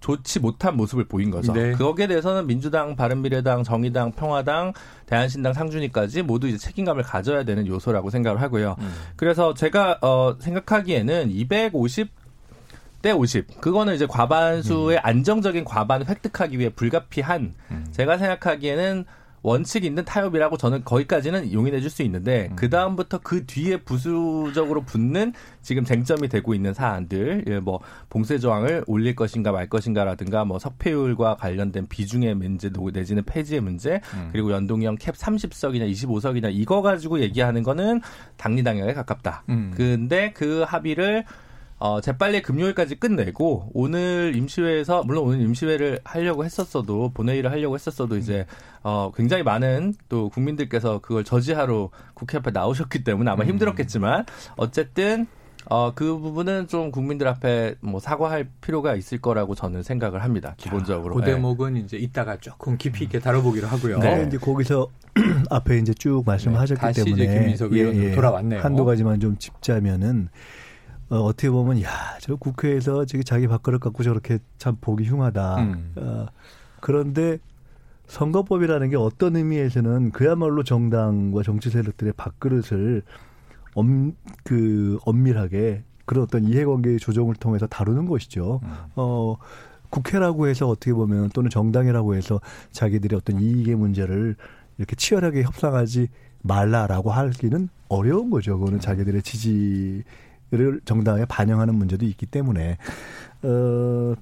좋지 0.00 0.40
못한 0.40 0.76
모습을 0.76 1.04
보인 1.04 1.30
거죠. 1.30 1.52
네. 1.52 1.72
거기에 1.72 2.06
대해서는 2.06 2.46
민주당, 2.46 2.96
바른미래당, 2.96 3.64
정의당, 3.64 4.12
평화당, 4.12 4.72
대한신당, 5.06 5.52
상준이까지 5.52 6.22
모두 6.22 6.48
이제 6.48 6.58
책임감을 6.58 7.02
가져야 7.02 7.44
되는 7.44 7.66
요소라고 7.66 8.10
생각을 8.10 8.40
하고요. 8.40 8.76
음. 8.78 8.94
그래서 9.16 9.54
제가 9.54 9.98
어 10.02 10.36
생각하기에는 10.38 11.30
250대 11.30 13.16
50. 13.16 13.60
그거는 13.60 13.94
이제 13.94 14.06
과반수의 14.06 14.98
음. 14.98 15.02
안정적인 15.02 15.64
과반을 15.64 16.08
획득하기 16.08 16.58
위해 16.58 16.68
불가피한 16.70 17.54
음. 17.70 17.86
제가 17.92 18.18
생각하기에는 18.18 19.04
원칙 19.46 19.84
있는 19.84 20.04
타협이라고 20.04 20.56
저는 20.56 20.82
거기까지는 20.82 21.52
용인해 21.52 21.80
줄 21.80 21.86
수 21.86 22.02
있는데 22.02 22.48
음. 22.50 22.56
그 22.56 22.68
다음부터 22.68 23.20
그 23.22 23.46
뒤에 23.46 23.76
부수적으로 23.76 24.82
붙는 24.82 25.32
지금 25.62 25.84
쟁점이 25.84 26.28
되고 26.28 26.52
있는 26.52 26.74
사안들 26.74 27.44
예, 27.46 27.60
뭐 27.60 27.78
봉쇄 28.10 28.40
조항을 28.40 28.82
올릴 28.88 29.14
것인가 29.14 29.52
말 29.52 29.68
것인가라든가 29.68 30.44
뭐 30.44 30.58
석패율과 30.58 31.36
관련된 31.36 31.86
비중의 31.86 32.34
문제 32.34 32.70
내지는 32.92 33.22
폐지의 33.22 33.60
문제 33.60 34.00
음. 34.14 34.30
그리고 34.32 34.50
연동형 34.50 34.96
캡 34.96 35.12
30석이냐 35.12 35.88
25석이냐 35.92 36.50
이거 36.52 36.82
가지고 36.82 37.20
얘기하는 37.20 37.62
거는 37.62 38.00
당리당략에 38.36 38.94
가깝다. 38.94 39.44
음. 39.48 39.72
근데 39.76 40.32
그 40.32 40.64
합의를 40.66 41.24
어, 41.78 42.00
재빨리 42.00 42.42
금요일까지 42.42 42.96
끝내고 42.96 43.70
오늘 43.74 44.32
임시회에서 44.34 45.02
물론 45.04 45.24
오늘 45.24 45.40
임시회를 45.42 46.00
하려고 46.04 46.44
했었어도 46.44 47.10
본회의를 47.12 47.50
하려고 47.50 47.74
했었어도 47.74 48.16
이제 48.16 48.46
어, 48.82 49.12
굉장히 49.14 49.42
많은 49.42 49.94
또 50.08 50.30
국민들께서 50.30 51.00
그걸 51.00 51.24
저지하러 51.24 51.90
국회 52.14 52.38
앞에 52.38 52.50
나오셨기 52.50 53.04
때문에 53.04 53.30
아마 53.30 53.44
음. 53.44 53.48
힘들었겠지만 53.48 54.24
어쨌든 54.56 55.26
어, 55.68 55.92
그 55.94 56.16
부분은 56.18 56.68
좀 56.68 56.92
국민들 56.92 57.26
앞에 57.26 57.74
뭐 57.80 57.98
사과할 57.98 58.48
필요가 58.60 58.94
있을 58.94 59.20
거라고 59.20 59.54
저는 59.54 59.82
생각을 59.82 60.22
합니다. 60.22 60.54
기본적으로. 60.56 61.16
그 61.16 61.24
대목은 61.24 61.74
네. 61.74 61.80
이제 61.80 61.96
이따가 61.96 62.36
조금 62.36 62.78
깊이 62.78 63.04
있게 63.04 63.18
다뤄보기로 63.18 63.66
하고요. 63.66 63.98
네, 63.98 64.24
이제 64.26 64.38
거기서 64.38 64.88
앞에 65.50 65.78
이제 65.78 65.92
쭉 65.92 66.22
말씀하셨기 66.24 66.86
네, 66.86 66.92
때문에 66.92 67.24
이제 67.24 67.34
김민석 67.34 67.72
의원 67.72 67.96
예, 67.96 68.04
예. 68.04 68.12
돌아왔네요. 68.12 68.60
한두 68.60 68.84
가지만 68.84 69.18
좀 69.18 69.36
짚자면은 69.38 70.28
어, 71.08 71.18
어떻게 71.18 71.50
보면 71.50 71.82
야, 71.82 71.90
저 72.20 72.36
국회에서 72.36 73.04
저기 73.04 73.24
자기 73.24 73.46
밥그릇 73.46 73.80
갖고 73.80 74.02
저렇게 74.02 74.38
참 74.58 74.76
보기 74.80 75.04
흉하다. 75.04 75.56
음. 75.60 75.92
어, 75.96 76.26
그런데 76.80 77.38
선거법이라는 78.06 78.90
게 78.90 78.96
어떤 78.96 79.36
의미에서는 79.36 80.10
그야말로 80.12 80.62
정당과 80.62 81.42
정치 81.42 81.70
세력들의 81.70 82.14
밥그릇을 82.16 83.02
엄, 83.74 84.14
그, 84.44 84.98
엄밀하게 85.04 85.82
그런 86.06 86.24
어떤 86.24 86.44
이해관계의 86.44 86.98
조정을 86.98 87.34
통해서 87.34 87.66
다루는 87.66 88.06
것이죠. 88.06 88.60
음. 88.62 88.70
어, 88.96 89.36
국회라고 89.90 90.46
해서 90.48 90.68
어떻게 90.68 90.92
보면 90.92 91.30
또는 91.30 91.50
정당이라고 91.50 92.14
해서 92.14 92.40
자기들의 92.72 93.16
어떤 93.16 93.40
이익의 93.40 93.76
문제를 93.76 94.36
이렇게 94.78 94.96
치열하게 94.96 95.42
협상하지 95.42 96.08
말라라고 96.42 97.10
하기는 97.10 97.68
어려운 97.88 98.30
거죠. 98.30 98.58
그거는 98.58 98.78
음. 98.78 98.80
자기들의 98.80 99.22
지지 99.22 100.04
를 100.52 100.80
정당에 100.84 101.24
반영하는 101.24 101.74
문제도 101.74 102.06
있기 102.06 102.26
때문에 102.26 102.78
어 103.42 104.14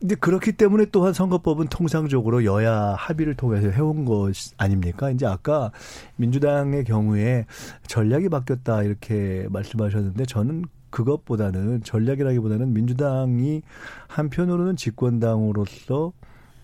근데 0.00 0.14
그렇기 0.14 0.52
때문에 0.52 0.86
또한 0.92 1.12
선거법은 1.12 1.66
통상적으로 1.66 2.44
여야 2.44 2.94
합의를 2.96 3.34
통해서 3.34 3.68
해온 3.70 4.04
것 4.04 4.32
아닙니까? 4.56 5.10
이제 5.10 5.26
아까 5.26 5.72
민주당의 6.14 6.84
경우에 6.84 7.46
전략이 7.88 8.28
바뀌었다 8.28 8.84
이렇게 8.84 9.48
말씀하셨는데 9.50 10.26
저는 10.26 10.66
그것보다는 10.90 11.82
전략이라기보다는 11.82 12.72
민주당이 12.72 13.62
한편으로는 14.06 14.76
집권당으로서 14.76 16.12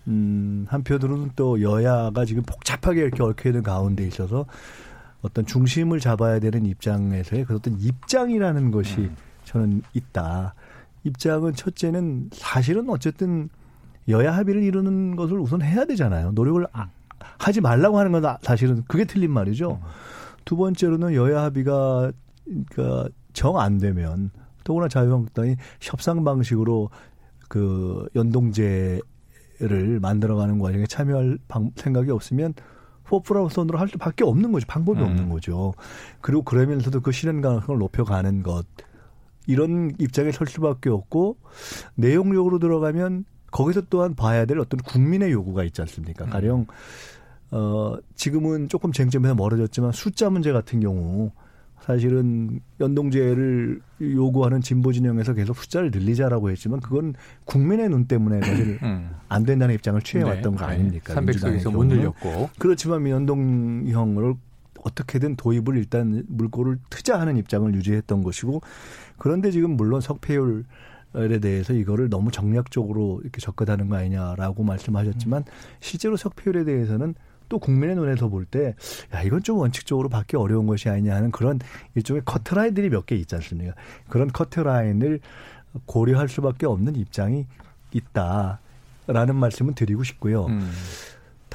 음 0.07 0.65
한편으로는 0.69 1.31
또 1.35 1.61
여야가 1.61 2.23
지금 2.23 2.43
복잡하게 2.43 3.01
이렇게 3.01 3.21
얽혀 3.21 3.49
있는 3.49 3.63
가운데 3.63 4.07
있어서 4.07 4.45
어떤 5.25 5.45
중심을 5.45 5.99
잡아야 5.99 6.39
되는 6.39 6.65
입장에서의 6.65 7.45
그 7.45 7.55
어떤 7.55 7.79
입장이라는 7.79 8.71
것이 8.71 8.97
음. 8.99 9.15
저는 9.43 9.81
있다. 9.93 10.53
입장은 11.03 11.53
첫째는 11.53 12.29
사실은 12.31 12.89
어쨌든 12.89 13.49
여야 14.07 14.35
합의를 14.35 14.63
이루는 14.63 15.15
것을 15.15 15.39
우선 15.39 15.61
해야 15.61 15.85
되잖아요. 15.85 16.31
노력을 16.31 16.65
아, 16.73 16.89
하지 17.39 17.59
말라고 17.61 17.97
하는 17.97 18.11
건 18.11 18.37
사실은 18.41 18.83
그게 18.87 19.05
틀린 19.05 19.31
말이죠. 19.31 19.79
음. 19.81 19.87
두 20.45 20.55
번째로는 20.57 21.15
여야 21.15 21.43
합의가 21.43 22.11
그러니까 22.45 23.09
정 23.33 23.57
안 23.57 23.79
되면 23.79 24.29
더구나 24.63 24.87
자유한국당이 24.87 25.55
협상 25.81 26.23
방식으로 26.23 26.89
그 27.49 28.07
연동제를 28.15 29.01
만들어가는 30.01 30.59
과정에 30.59 30.85
참여할 30.85 31.39
방, 31.47 31.71
생각이 31.75 32.11
없으면 32.11 32.53
포프라우선으로 33.05 33.77
할 33.79 33.87
수밖에 33.87 34.23
없는 34.23 34.51
거죠. 34.51 34.65
방법이 34.67 34.99
음. 34.99 35.05
없는 35.05 35.29
거죠. 35.29 35.73
그리고 36.21 36.43
그러면서도 36.43 37.01
그 37.01 37.11
실현 37.11 37.41
가능성을 37.41 37.79
높여가는 37.79 38.43
것 38.43 38.65
이런 39.47 39.93
입장에 39.99 40.31
설 40.31 40.47
수밖에 40.47 40.89
없고 40.89 41.37
내용적으로 41.95 42.59
들어가면 42.59 43.25
거기서 43.51 43.83
또한 43.89 44.15
봐야 44.15 44.45
될 44.45 44.59
어떤 44.59 44.79
국민의 44.81 45.31
요구가 45.31 45.63
있지 45.63 45.81
않습니까? 45.81 46.25
음. 46.25 46.29
가령 46.29 46.65
어 47.51 47.95
지금은 48.15 48.69
조금 48.69 48.91
쟁점에서 48.91 49.35
멀어졌지만 49.35 49.91
숫자 49.91 50.29
문제 50.29 50.51
같은 50.51 50.79
경우 50.79 51.31
사실은 51.85 52.61
연동제를 52.79 53.79
요구하는 54.01 54.61
진보 54.61 54.91
진영에서 54.91 55.33
계속 55.33 55.55
숫자를 55.57 55.91
늘리자라고 55.91 56.49
했지만 56.49 56.79
그건 56.79 57.13
국민의 57.45 57.89
눈 57.89 58.05
때문에 58.05 58.41
사실 58.41 58.79
음. 58.81 59.11
안 59.29 59.43
된다는 59.43 59.75
입장을 59.75 60.01
취해왔던 60.01 60.53
네. 60.53 60.57
거 60.57 60.65
아닙니까? 60.65 61.13
300석에서 61.13 61.71
못 61.71 61.83
늘렸고. 61.85 62.49
그렇지만 62.57 63.07
연동형을 63.07 64.33
어떻게든 64.83 65.35
도입을 65.35 65.77
일단 65.77 66.23
물꼬를 66.27 66.79
트자하는 66.89 67.37
입장을 67.37 67.73
유지했던 67.73 68.23
것이고 68.23 68.61
그런데 69.17 69.51
지금 69.51 69.71
물론 69.71 70.01
석패율 70.01 70.65
에 71.17 71.39
대해서 71.39 71.71
이거를 71.71 72.09
너무 72.09 72.29
정략적으로 72.29 73.21
이렇게 73.23 73.39
접근하는 73.39 73.87
거 73.87 73.95
아니냐라고 73.95 74.63
말씀하셨지만 74.63 75.45
실제로 75.79 76.17
석패율에 76.17 76.65
대해서는 76.65 77.15
또 77.49 77.59
국민의 77.59 77.95
눈에서 77.95 78.27
볼 78.29 78.45
때, 78.45 78.75
야, 79.13 79.21
이건 79.21 79.43
좀 79.43 79.57
원칙적으로 79.59 80.09
받기 80.09 80.37
어려운 80.37 80.67
것이 80.67 80.89
아니냐 80.89 81.15
하는 81.15 81.31
그런 81.31 81.59
일종의 81.95 82.23
커트라인들이 82.25 82.89
몇 82.89 83.05
개 83.05 83.15
있지 83.15 83.35
않습니까? 83.35 83.73
그런 84.09 84.31
커트라인을 84.31 85.19
고려할 85.85 86.29
수밖에 86.29 86.65
없는 86.65 86.95
입장이 86.95 87.45
있다라는 87.91 89.35
말씀은 89.35 89.73
드리고 89.75 90.03
싶고요. 90.03 90.45
음. 90.47 90.71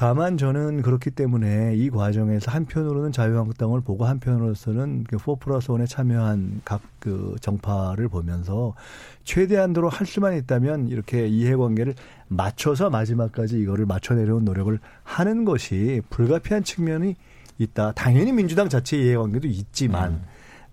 다만 0.01 0.35
저는 0.35 0.81
그렇기 0.81 1.11
때문에 1.11 1.75
이 1.75 1.91
과정에서 1.91 2.49
한편으로는 2.49 3.11
자유한국당을 3.11 3.81
보고 3.81 4.05
한편으로서는 4.05 5.03
그4 5.03 5.39
플러스 5.39 5.69
원에 5.69 5.85
참여한 5.85 6.61
각 6.65 6.81
그 7.01 7.35
정파를 7.41 8.07
보면서 8.07 8.75
최대한도로 9.23 9.89
할 9.89 10.05
수만 10.05 10.37
있다면 10.37 10.87
이렇게 10.87 11.27
이해관계를 11.27 11.95
맞춰서 12.27 12.89
마지막까지 12.89 13.59
이거를 13.59 13.87
맞춰내려온 13.87 14.45
노력을 14.45 14.79
하는 15.03 15.43
것이 15.43 16.01
불가피한 16.11 16.63
측면이 16.63 17.15
있다. 17.57 17.93
당연히 17.93 18.31
민주당 18.31 18.69
자체의 18.69 19.03
이해관계도 19.03 19.47
있지만 19.47 20.11
음. 20.11 20.23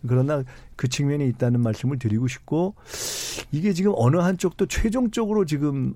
그러나 0.07 0.45
그 0.77 0.87
측면이 0.87 1.27
있다는 1.31 1.61
말씀을 1.61 1.99
드리고 1.99 2.29
싶고 2.29 2.75
이게 3.51 3.73
지금 3.73 3.93
어느 3.97 4.19
한쪽도 4.19 4.67
최종적으로 4.67 5.47
지금 5.47 5.95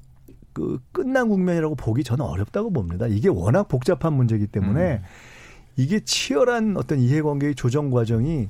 그 0.53 0.81
끝난 0.93 1.29
국면이라고 1.29 1.75
보기 1.75 2.05
저는 2.05 2.25
어렵다고 2.25 2.73
봅니다. 2.73 3.07
이게 3.07 3.29
워낙 3.29 3.69
복잡한 3.69 4.13
문제이기 4.13 4.47
때문에 4.49 4.95
음. 4.95 5.03
이게 5.77 6.01
치열한 6.01 6.77
어떤 6.77 6.99
이해관계의 6.99 7.55
조정 7.55 7.91
과정이 7.91 8.49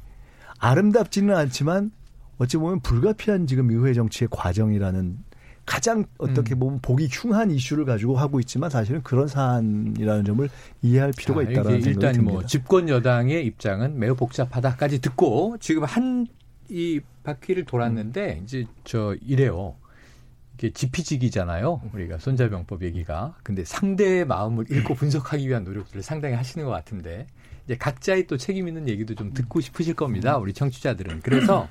아름답지는 0.59 1.35
않지만 1.35 1.93
어찌 2.39 2.57
보면 2.57 2.81
불가피한 2.81 3.47
지금 3.47 3.71
의회 3.71 3.93
정치의 3.93 4.29
과정이라는 4.31 5.19
가장 5.65 6.05
어떻게 6.19 6.57
음. 6.57 6.59
보면 6.59 6.79
보기 6.83 7.09
흉한 7.11 7.53
이슈를 7.53 7.85
가지고 7.85 8.17
하고 8.17 8.41
있지만 8.41 8.69
사실은 8.69 9.03
그런 9.03 9.29
사안이라는 9.29 10.25
점을 10.25 10.49
이해할 10.83 11.13
필요가 11.17 11.43
있다는 11.43 11.63
생각이 11.63 11.89
일단 11.89 12.13
듭니다. 12.15 12.33
뭐 12.33 12.47
집권 12.47 12.89
여당의 12.89 13.47
입장은 13.47 13.99
매우 13.99 14.17
복잡하다까지 14.17 15.01
듣고 15.01 15.57
지금 15.61 15.85
한 15.85 16.27
이 16.73 17.01
바퀴를 17.23 17.65
돌았는데 17.65 18.39
음. 18.39 18.45
이제 18.45 18.65
저 18.85 19.15
이래요. 19.21 19.75
이게 20.55 20.71
지피지기잖아요. 20.73 21.83
우리가 21.93 22.19
손자병법 22.19 22.83
얘기가. 22.83 23.35
근데 23.43 23.65
상대의 23.65 24.25
마음을 24.27 24.71
읽고 24.71 24.95
분석하기 24.95 25.49
위한 25.49 25.65
노력들을 25.65 26.03
상당히 26.03 26.35
하시는 26.35 26.65
것 26.65 26.71
같은데 26.73 27.27
이제 27.65 27.77
각자의 27.77 28.27
또 28.27 28.37
책임 28.37 28.69
있는 28.69 28.89
얘기도 28.89 29.15
좀 29.15 29.33
듣고 29.33 29.61
싶으실 29.61 29.95
겁니다. 29.95 30.37
우리 30.37 30.53
청취자들은. 30.53 31.21
그래서 31.21 31.69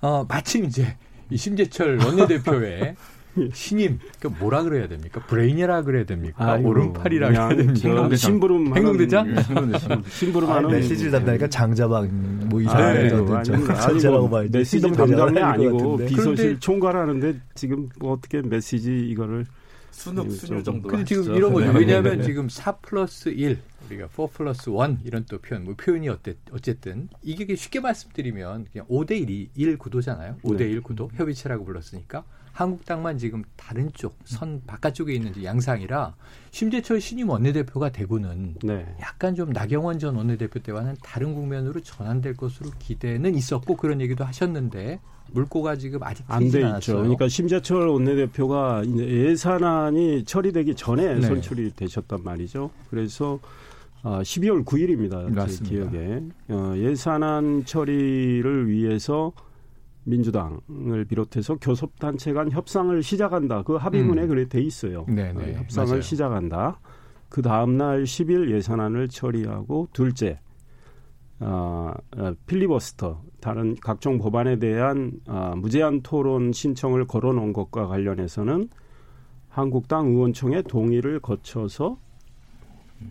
어 0.00 0.24
마침 0.24 0.64
이제 0.64 0.96
이 1.30 1.36
심재철 1.36 1.98
원내대표의 1.98 2.96
신임 3.54 3.98
그 4.18 4.28
뭐라 4.28 4.62
그래야 4.62 4.88
됩니까? 4.88 5.24
브레인이라 5.26 5.82
그래야 5.82 6.04
됩니까? 6.04 6.52
아이고, 6.52 6.68
오른팔이라 6.68 7.28
그래야 7.28 7.48
됩니까? 7.48 8.16
심부름 8.16 8.76
행동대장? 8.76 9.34
심부름 10.08 10.50
하는 10.50 10.70
메시지를 10.70 11.12
담당하니까 11.12 11.48
장자방 11.48 12.48
뭐 12.48 12.60
이상한 12.60 13.08
전체라고 13.80 14.28
봐야지. 14.28 14.50
메시지 14.50 14.90
담당이 14.90 15.38
아니고 15.38 15.96
비서실 15.98 16.60
총괄하는데 16.60 17.40
지금 17.54 17.88
뭐 17.98 18.12
어떻게 18.12 18.42
메시지 18.42 19.08
이거를 19.08 19.46
순우 19.90 20.30
순유 20.30 20.62
정도. 20.62 20.88
근데 20.88 21.04
지금 21.04 21.34
이런 21.34 21.52
거죠. 21.52 21.70
왜냐하면 21.72 22.22
지금 22.22 22.48
4 22.48 22.76
플러스 22.76 23.28
1 23.28 23.58
우리가 23.88 24.08
4 24.08 24.26
플러스 24.32 24.70
1 24.70 24.98
이런 25.04 25.24
또 25.28 25.38
표현, 25.38 25.64
뭐 25.64 25.74
표현이 25.76 26.08
어때, 26.08 26.34
어쨌든 26.52 27.08
이게 27.22 27.54
쉽게 27.56 27.80
말씀드리면 27.80 28.66
그냥 28.72 28.86
5대 28.86 29.10
1이 29.26 29.48
1 29.56 29.78
구도잖아요. 29.78 30.36
5대 30.44 30.60
1 30.60 30.80
구도 30.82 31.10
협의체라고 31.16 31.64
불렀으니까 31.64 32.24
한국당만 32.60 33.16
지금 33.16 33.42
다른 33.56 33.90
쪽 33.94 34.20
선 34.24 34.60
바깥쪽에 34.66 35.14
있는 35.14 35.32
양상이라 35.42 36.14
심재철 36.50 37.00
신임 37.00 37.30
원내대표가 37.30 37.90
되고는 37.90 38.56
네. 38.62 38.86
약간 39.00 39.34
좀 39.34 39.50
나경원 39.50 39.98
전 39.98 40.14
원내대표 40.14 40.60
때와는 40.60 40.96
다른 41.02 41.34
국면으로 41.34 41.80
전환될 41.80 42.36
것으로 42.36 42.70
기대는 42.78 43.34
있었고 43.34 43.76
그런 43.76 44.00
얘기도 44.02 44.24
하셨는데 44.24 45.00
물꼬가 45.32 45.76
지금 45.76 46.02
아직 46.02 46.24
안돼 46.28 46.76
있죠. 46.76 46.96
그러니까 46.96 47.28
심재철 47.28 47.88
원내대표가 47.88 48.82
예산안이 48.86 50.24
처리되기 50.24 50.74
전에 50.74 51.14
네. 51.14 51.20
선출이 51.22 51.72
되셨단 51.76 52.22
말이죠. 52.22 52.70
그래서 52.90 53.38
어, 54.02 54.20
12월 54.20 54.64
9일입니다. 54.64 55.32
맞습니다. 55.32 55.46
제 55.48 55.64
기억에 55.64 56.22
어, 56.48 56.74
예산안 56.76 57.64
처리를 57.64 58.68
위해서 58.68 59.32
민주당을 60.10 61.04
비롯해서 61.08 61.56
교섭단체 61.56 62.32
간 62.32 62.50
협상을 62.50 63.02
시작한다. 63.02 63.62
그 63.62 63.76
합의문에 63.76 64.22
음. 64.22 64.28
그래 64.28 64.48
돼 64.48 64.60
있어요. 64.60 65.06
네네, 65.06 65.32
네. 65.32 65.52
어, 65.52 65.58
협상을 65.60 65.88
맞아요. 65.88 66.00
시작한다. 66.02 66.80
그 67.28 67.42
다음날 67.42 68.04
10일 68.04 68.50
예산안을 68.50 69.08
처리하고 69.08 69.88
둘째 69.92 70.40
어, 71.38 71.94
어, 72.16 72.32
필리버스터 72.46 73.22
다른 73.40 73.74
각종 73.76 74.18
법안에 74.18 74.58
대한 74.58 75.12
어, 75.26 75.54
무제한 75.56 76.02
토론 76.02 76.52
신청을 76.52 77.06
걸어놓은 77.06 77.52
것과 77.54 77.86
관련해서는 77.86 78.68
한국당 79.48 80.08
의원총회 80.08 80.62
동의를 80.62 81.20
거쳐서 81.20 81.98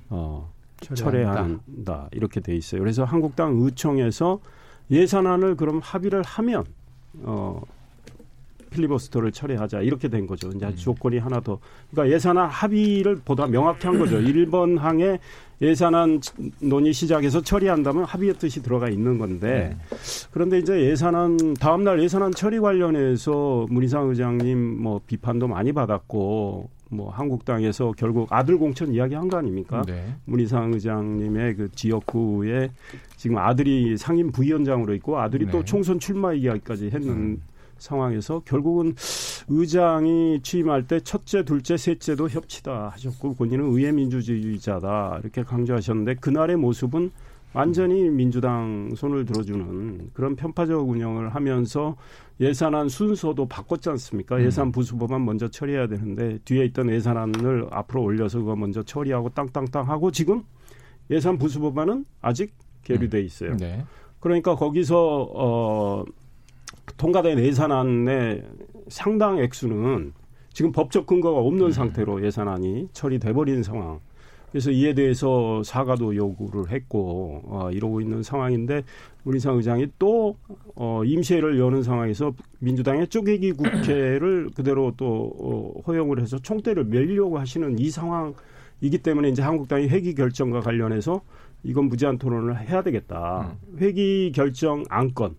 어, 0.10 0.54
철회한다 0.82 2.10
이렇게 2.12 2.40
돼 2.40 2.56
있어요. 2.56 2.82
그래서 2.82 3.04
한국당 3.04 3.58
의총에서 3.58 4.40
예산안을 4.92 5.56
그럼 5.56 5.80
합의를 5.84 6.22
하면 6.24 6.66
어, 7.24 7.62
필리버스터를 8.70 9.32
철회하자 9.32 9.82
이렇게 9.82 10.08
된 10.08 10.28
거죠. 10.28 10.50
이제 10.56 10.66
음. 10.66 10.76
조건이 10.76 11.18
하나 11.18 11.40
더. 11.40 11.60
그러니까 11.92 12.16
예산안 12.16 12.50
합의를 12.50 13.22
보다 13.26 13.48
명확히 13.48 13.88
한 13.88 13.98
거죠. 13.98 14.18
1번 14.22 14.78
항에 14.78 15.20
예산안 15.62 16.22
논의 16.62 16.94
시작해서 16.94 17.42
처리한다면 17.42 18.06
합의의 18.06 18.36
뜻이 18.36 18.62
들어가 18.64 18.88
있는 18.88 19.18
건데 19.18 19.76
네. 19.90 19.98
그런데 20.32 20.60
이제 20.60 20.80
예산안 20.80 21.56
다음 21.56 21.84
날 21.84 22.02
예산안 22.02 22.32
처리 22.32 22.60
관련해서 22.60 23.68
문희상 23.70 24.10
의장님 24.10 24.82
뭐 24.82 25.02
비판도 25.06 25.48
많이 25.48 25.74
받았고 25.74 26.70
뭐 26.90 27.12
한국당에서 27.12 27.94
결국 27.96 28.32
아들 28.32 28.58
공천 28.58 28.92
이야기한 28.92 29.30
거 29.30 29.38
아닙니까? 29.38 29.84
네. 29.86 30.14
문희상 30.26 30.74
의장님의 30.74 31.56
그 31.56 31.72
지역구에 31.72 32.72
지금 33.16 33.38
아들이 33.38 33.96
상임 33.98 34.32
부위원장으로 34.32 34.96
있고 34.96 35.20
아들이 35.20 35.46
네. 35.46 35.52
또 35.52 35.64
총선 35.64 36.00
출마 36.00 36.34
이야기까지 36.34 36.90
했는 36.90 37.10
음. 37.10 37.42
상황에서 37.78 38.42
결국은 38.44 38.94
의장이 39.48 40.42
취임할 40.44 40.88
때 40.88 41.00
첫째, 41.00 41.44
둘째, 41.44 41.78
셋째도 41.78 42.30
협치다 42.30 42.90
하셨고 42.90 43.36
본인은 43.36 43.66
의회 43.72 43.92
민주주의자다 43.92 45.20
이렇게 45.22 45.44
강조하셨는데 45.44 46.16
그날의 46.16 46.58
모습은 46.58 47.12
완전히 47.54 48.10
민주당 48.10 48.92
손을 48.96 49.26
들어주는 49.26 50.12
그런 50.14 50.36
편파적 50.36 50.88
운영을 50.88 51.34
하면서 51.34 51.96
예산안 52.40 52.90
순서도 52.90 53.48
바꿨지 53.48 53.90
않습니까? 53.90 54.38
음. 54.38 54.42
예산 54.44 54.72
부수법안 54.72 55.26
먼저 55.26 55.48
처리해야 55.48 55.88
되는데 55.88 56.38
뒤에 56.46 56.66
있던 56.66 56.90
예산안을 56.90 57.68
앞으로 57.72 58.04
올려서 58.04 58.40
그거 58.40 58.56
먼저 58.56 58.84
처리하고 58.84 59.30
땅땅땅 59.30 59.90
하고 59.90 60.12
지금 60.12 60.44
예산 61.10 61.38
부수법안은 61.38 62.06
아직 62.22 62.54
계류돼 62.84 63.22
있어요. 63.22 63.52
음. 63.52 63.58
네. 63.58 63.84
그러니까 64.20 64.56
거기서 64.56 65.30
어 65.34 66.06
통과된 66.98 67.40
예산안의 67.40 68.44
상당 68.90 69.40
액수는 69.40 70.14
지금 70.54 70.72
법적 70.72 71.08
근거가 71.08 71.40
없는 71.40 71.68
음. 71.68 71.72
상태로 71.72 72.26
예산안이 72.26 72.90
처리돼 72.94 73.34
버린 73.34 73.64
상황. 73.64 74.00
그래서 74.52 74.72
이에 74.72 74.94
대해서 74.94 75.62
사과도 75.64 76.16
요구를 76.16 76.72
했고 76.72 77.42
어, 77.46 77.70
이러고 77.72 78.02
있는 78.02 78.24
상황인데 78.24 78.84
문희상 79.24 79.58
의장이 79.58 79.88
또 80.00 80.38
어, 80.76 81.04
임시회를 81.06 81.60
여는 81.60 81.84
상황에서 81.84 82.34
민주당의 82.60 83.08
쪼개기 83.08 83.54
국회를 83.54 84.50
그대로 84.56 84.94
또 84.98 85.34
어, 85.40 85.82
허용을 85.88 86.22
해서 86.22 86.40
총대를 86.40 86.86
멸려고 86.86 87.38
하시는 87.38 87.78
이 87.78 87.90
상황이기 87.90 89.00
때문에 89.04 89.30
이제 89.30 89.42
한국당이 89.42 89.88
회기 89.88 90.16
결정과 90.16 90.62
관련해서 90.62 91.22
이건 91.64 91.86
무제한 91.86 92.18
토론을 92.18 92.60
해야 92.68 92.82
되겠다. 92.82 93.58
음. 93.68 93.78
회기 93.80 94.32
결정 94.34 94.84
안건 94.90 95.36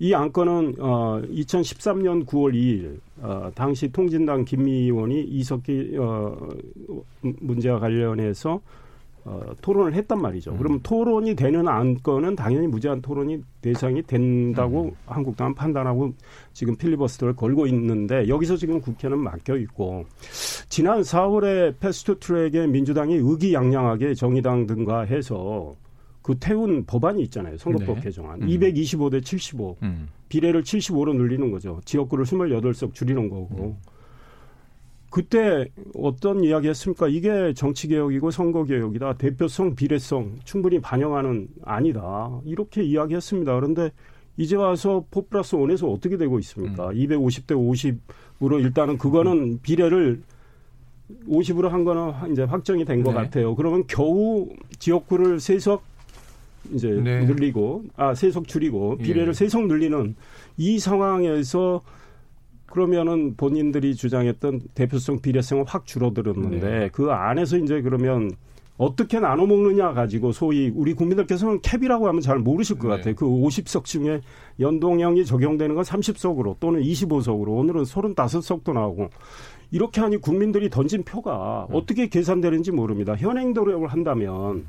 이 0.00 0.14
안건은 0.14 0.76
어 0.78 1.20
2013년 1.28 2.24
9월 2.24 2.54
2일 2.54 3.00
어 3.20 3.50
당시 3.54 3.88
통진당 3.90 4.44
김미 4.44 4.84
의원이 4.84 5.24
이석기 5.24 5.96
어 5.98 6.36
문제와 7.20 7.80
관련해서 7.80 8.60
어, 9.28 9.42
토론을 9.60 9.92
했단 9.94 10.22
말이죠. 10.22 10.52
음. 10.52 10.58
그럼 10.58 10.80
토론이 10.82 11.34
되는 11.34 11.68
안건은 11.68 12.34
당연히 12.34 12.66
무제한 12.66 13.02
토론이 13.02 13.42
대상이 13.60 14.02
된다고 14.02 14.84
음. 14.84 14.90
한국당은 15.04 15.54
판단하고 15.54 16.14
지금 16.54 16.74
필리버스터를 16.76 17.36
걸고 17.36 17.66
있는데 17.66 18.26
여기서 18.28 18.56
지금 18.56 18.80
국회는 18.80 19.18
막혀 19.18 19.58
있고 19.58 20.06
지난 20.70 21.02
4월에 21.02 21.78
패스트 21.78 22.18
트랙에 22.18 22.66
민주당이 22.68 23.16
의기양양하게 23.16 24.14
정의당 24.14 24.66
등과 24.66 25.02
해서 25.02 25.74
그 26.28 26.36
태운 26.38 26.84
법안이 26.84 27.22
있잖아요. 27.22 27.56
선거법 27.56 27.96
네. 27.96 28.02
개정안. 28.02 28.42
음. 28.42 28.48
225대 28.48 29.24
75. 29.24 29.78
음. 29.82 30.08
비례를 30.28 30.62
75로 30.62 31.16
늘리는 31.16 31.50
거죠. 31.50 31.80
지역구를 31.86 32.26
28석 32.26 32.92
줄이는 32.92 33.30
거고. 33.30 33.56
음. 33.58 33.76
그때 35.08 35.64
어떤 35.94 36.44
이야기 36.44 36.68
했습니까? 36.68 37.08
이게 37.08 37.54
정치개혁이고 37.54 38.30
선거개혁이다. 38.30 39.14
대표성, 39.14 39.74
비례성 39.74 40.36
충분히 40.44 40.82
반영하는 40.82 41.48
아니다. 41.64 42.30
이렇게 42.44 42.82
이야기 42.82 43.14
했습니다. 43.14 43.54
그런데 43.54 43.90
이제 44.36 44.54
와서 44.54 45.06
four 45.10 45.26
plus 45.26 45.54
one에서 45.54 45.90
어떻게 45.90 46.18
되고 46.18 46.38
있습니까? 46.40 46.90
음. 46.90 46.94
250대 46.94 47.54
50으로 48.42 48.60
일단은 48.60 48.98
그거는 48.98 49.60
비례를 49.62 50.20
50으로 51.26 51.70
한 51.70 51.84
거는 51.84 52.32
이제 52.32 52.42
확정이 52.42 52.84
된것 52.84 53.14
네. 53.14 53.18
같아요. 53.18 53.56
그러면 53.56 53.84
겨우 53.86 54.50
지역구를 54.78 55.40
세석 55.40 55.96
이제 56.72 56.88
네. 56.88 57.24
늘리고 57.24 57.84
아 57.96 58.14
세석 58.14 58.48
줄이고 58.48 58.98
비례를 58.98 59.28
예. 59.28 59.32
세석 59.32 59.66
늘리는 59.66 60.14
이 60.56 60.78
상황에서 60.78 61.82
그러면은 62.66 63.34
본인들이 63.36 63.94
주장했던 63.94 64.60
대표성 64.74 65.20
비례성은 65.20 65.64
확 65.66 65.86
줄어들었는데 65.86 66.60
네. 66.60 66.88
그 66.92 67.10
안에서 67.10 67.56
이제 67.56 67.80
그러면 67.80 68.30
어떻게 68.76 69.18
나눠 69.18 69.44
먹느냐 69.46 69.92
가지고 69.92 70.30
소위 70.30 70.70
우리 70.72 70.94
국민들께서는 70.94 71.60
캡이라고 71.62 72.06
하면 72.08 72.20
잘 72.20 72.38
모르실 72.38 72.78
것 72.78 72.88
네. 72.88 72.96
같아요. 72.96 73.14
그 73.16 73.26
50석 73.26 73.84
중에 73.84 74.20
연동형이 74.60 75.24
적용되는 75.24 75.74
건 75.74 75.84
30석으로 75.84 76.56
또는 76.60 76.80
25석으로 76.80 77.48
오늘은 77.58 77.82
35석도 77.82 78.72
나오고 78.72 79.10
이렇게 79.72 80.00
하니 80.00 80.18
국민들이 80.18 80.70
던진 80.70 81.02
표가 81.02 81.66
음. 81.70 81.74
어떻게 81.74 82.08
계산되는지 82.08 82.70
모릅니다. 82.70 83.16
현행 83.16 83.52
도력을 83.52 83.86
한다면 83.88 84.64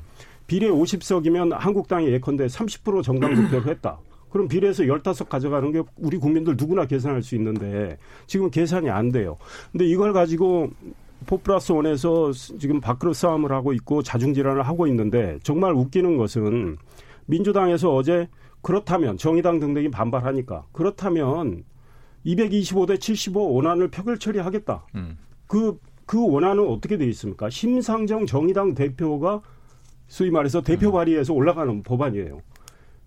비례 0.50 0.68
50석이면 0.68 1.50
한국당이 1.52 2.08
예컨대 2.08 2.46
30% 2.46 3.04
정당 3.04 3.36
득표를 3.36 3.68
했다. 3.70 4.00
그럼 4.30 4.48
비례해서 4.48 4.82
15석 4.82 5.28
가져가는 5.28 5.70
게 5.70 5.80
우리 5.96 6.16
국민들 6.16 6.56
누구나 6.56 6.86
계산할 6.86 7.22
수 7.22 7.36
있는데 7.36 7.96
지금 8.26 8.50
계산이 8.50 8.90
안 8.90 9.12
돼요. 9.12 9.36
근데 9.70 9.84
이걸 9.84 10.12
가지고 10.12 10.70
포플러스 11.26 11.70
원에서 11.70 12.32
지금 12.32 12.80
밖으로 12.80 13.12
싸움을 13.12 13.52
하고 13.52 13.72
있고 13.74 14.02
자중질환을 14.02 14.62
하고 14.62 14.88
있는데 14.88 15.38
정말 15.44 15.72
웃기는 15.72 16.16
것은 16.16 16.78
민주당에서 17.26 17.94
어제 17.94 18.28
그렇다면 18.60 19.18
정의당 19.18 19.60
등등이 19.60 19.92
반발하니까 19.92 20.64
그렇다면 20.72 21.62
225대 22.26 22.98
75 22.98 23.54
원안을 23.54 23.86
표결 23.86 24.18
처리하겠다. 24.18 24.84
음. 24.96 25.16
그, 25.46 25.78
그 26.06 26.28
원안은 26.28 26.66
어떻게 26.66 26.96
돼 26.96 27.06
있습니까? 27.06 27.48
심상정 27.48 28.26
정의당 28.26 28.74
대표가 28.74 29.42
소위 30.10 30.30
말해서 30.30 30.60
대표 30.60 30.88
음. 30.88 30.92
발의해서 30.92 31.32
올라가는 31.32 31.82
법안이에요. 31.82 32.40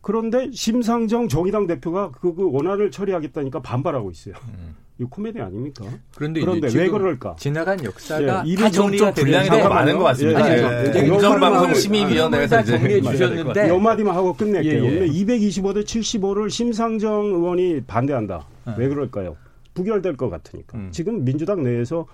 그런데 0.01 0.49
심상정 0.51 1.27
정의당 1.27 1.67
대표가 1.67 2.11
그, 2.11 2.33
그 2.33 2.49
원안을 2.49 2.91
처리하겠다니까 2.91 3.61
반발하고 3.61 4.09
있어요. 4.09 4.35
음. 4.47 4.75
이 4.99 5.03
코미디 5.03 5.41
아닙니까? 5.41 5.85
그런데, 6.15 6.39
그런데 6.39 6.69
왜 6.73 6.87
그럴까? 6.87 7.35
지나간 7.37 7.83
역사가 7.83 8.43
예, 8.45 8.55
다 8.55 8.69
정리가 8.69 9.11
분량이 9.11 9.49
너무 9.49 9.67
많은 9.67 9.97
것 9.97 10.03
같습니다. 10.05 10.47
예, 10.49 10.91
예, 10.95 11.07
공정방송 11.09 11.73
심의위원회에서 11.73 12.61
이제 12.61 12.77
정리해 12.77 13.01
주셨는데 13.01 13.67
몇 13.67 13.79
마디만 13.79 14.15
하고 14.15 14.33
끝낼게요. 14.33 14.85
예, 14.85 15.01
예. 15.01 15.07
225대 15.07 15.83
75를 15.83 16.49
심상정 16.49 17.25
의원이 17.25 17.81
반대한다. 17.85 18.45
아. 18.65 18.75
왜 18.77 18.87
그럴까요? 18.87 19.35
부결될 19.73 20.15
것 20.15 20.29
같으니까. 20.29 20.77
음. 20.77 20.89
지금 20.91 21.25
민주당 21.25 21.63
내에서. 21.63 22.05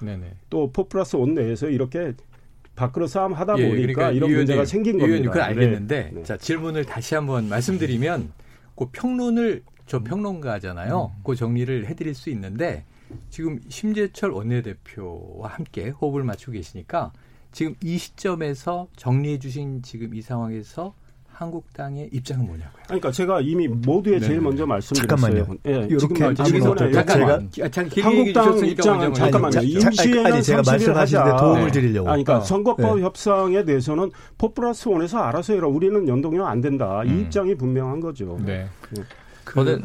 또 0.49 0.71
포플러스 0.71 1.15
온 1.17 1.36
내에서 1.36 1.67
이렇게 1.67 2.13
밖으로 2.79 3.07
싸움 3.07 3.33
하다 3.33 3.59
예, 3.59 3.67
보니까 3.67 3.93
그러니까 3.93 4.11
이런 4.11 4.33
문제가 4.33 4.63
생긴 4.63 4.93
겁니다. 4.93 5.07
의원님 5.07 5.31
그건 5.31 5.45
알겠는데 5.47 6.11
네. 6.13 6.23
자 6.23 6.37
질문을 6.37 6.85
다시 6.85 7.13
한번 7.13 7.49
말씀드리면 7.49 8.31
그 8.75 8.85
평론을 8.91 9.63
저 9.85 10.01
평론가잖아요. 10.01 11.11
음. 11.13 11.21
그 11.23 11.35
정리를 11.35 11.85
해드릴 11.87 12.15
수 12.15 12.29
있는데 12.29 12.85
지금 13.29 13.59
심재철 13.67 14.31
원내대표와 14.31 15.49
함께 15.49 15.89
호흡을 15.89 16.23
맞추고 16.23 16.53
계시니까 16.53 17.11
지금 17.51 17.75
이 17.83 17.97
시점에서 17.97 18.87
정리해 18.95 19.39
주신 19.39 19.81
지금 19.81 20.13
이 20.13 20.21
상황에서 20.21 20.93
한국당의 21.39 22.10
입장은 22.12 22.45
뭐냐고요? 22.45 22.84
그러니까 22.86 23.12
제가 23.12 23.39
이미 23.39 23.65
모두에 23.65 24.19
네. 24.19 24.28
제일 24.28 24.41
먼저 24.41 24.65
말씀드렸어요. 24.65 25.45
잠깐만요. 25.45 25.58
예, 25.67 25.88
이렇게 25.89 26.43
질문을 26.43 26.91
잠깐만. 26.91 27.49
한국당 28.02 28.65
입장은 28.67 29.13
잠깐만요. 29.13 29.62
임시에는 29.62 30.41
제가 30.41 30.62
말씀하시는데 30.65 31.38
도움을 31.38 31.65
네. 31.67 31.71
드리려고. 31.71 32.10
아니, 32.10 32.25
그러니까 32.25 32.43
어. 32.43 32.45
선거법 32.45 32.97
네. 32.97 33.04
협상에 33.04 33.63
대해서는 33.63 34.12
포플러스 34.38 34.89
원에서 34.89 35.19
알아서 35.19 35.54
해라. 35.54 35.69
우리는 35.69 36.06
연동형 36.10 36.45
안 36.45 36.60
된다. 36.60 37.04
이 37.06 37.10
음. 37.10 37.21
입장이 37.21 37.56
분명한 37.56 38.02
거죠. 38.02 38.38
네. 38.45 38.67
네. 38.89 39.04
저는 39.54 39.84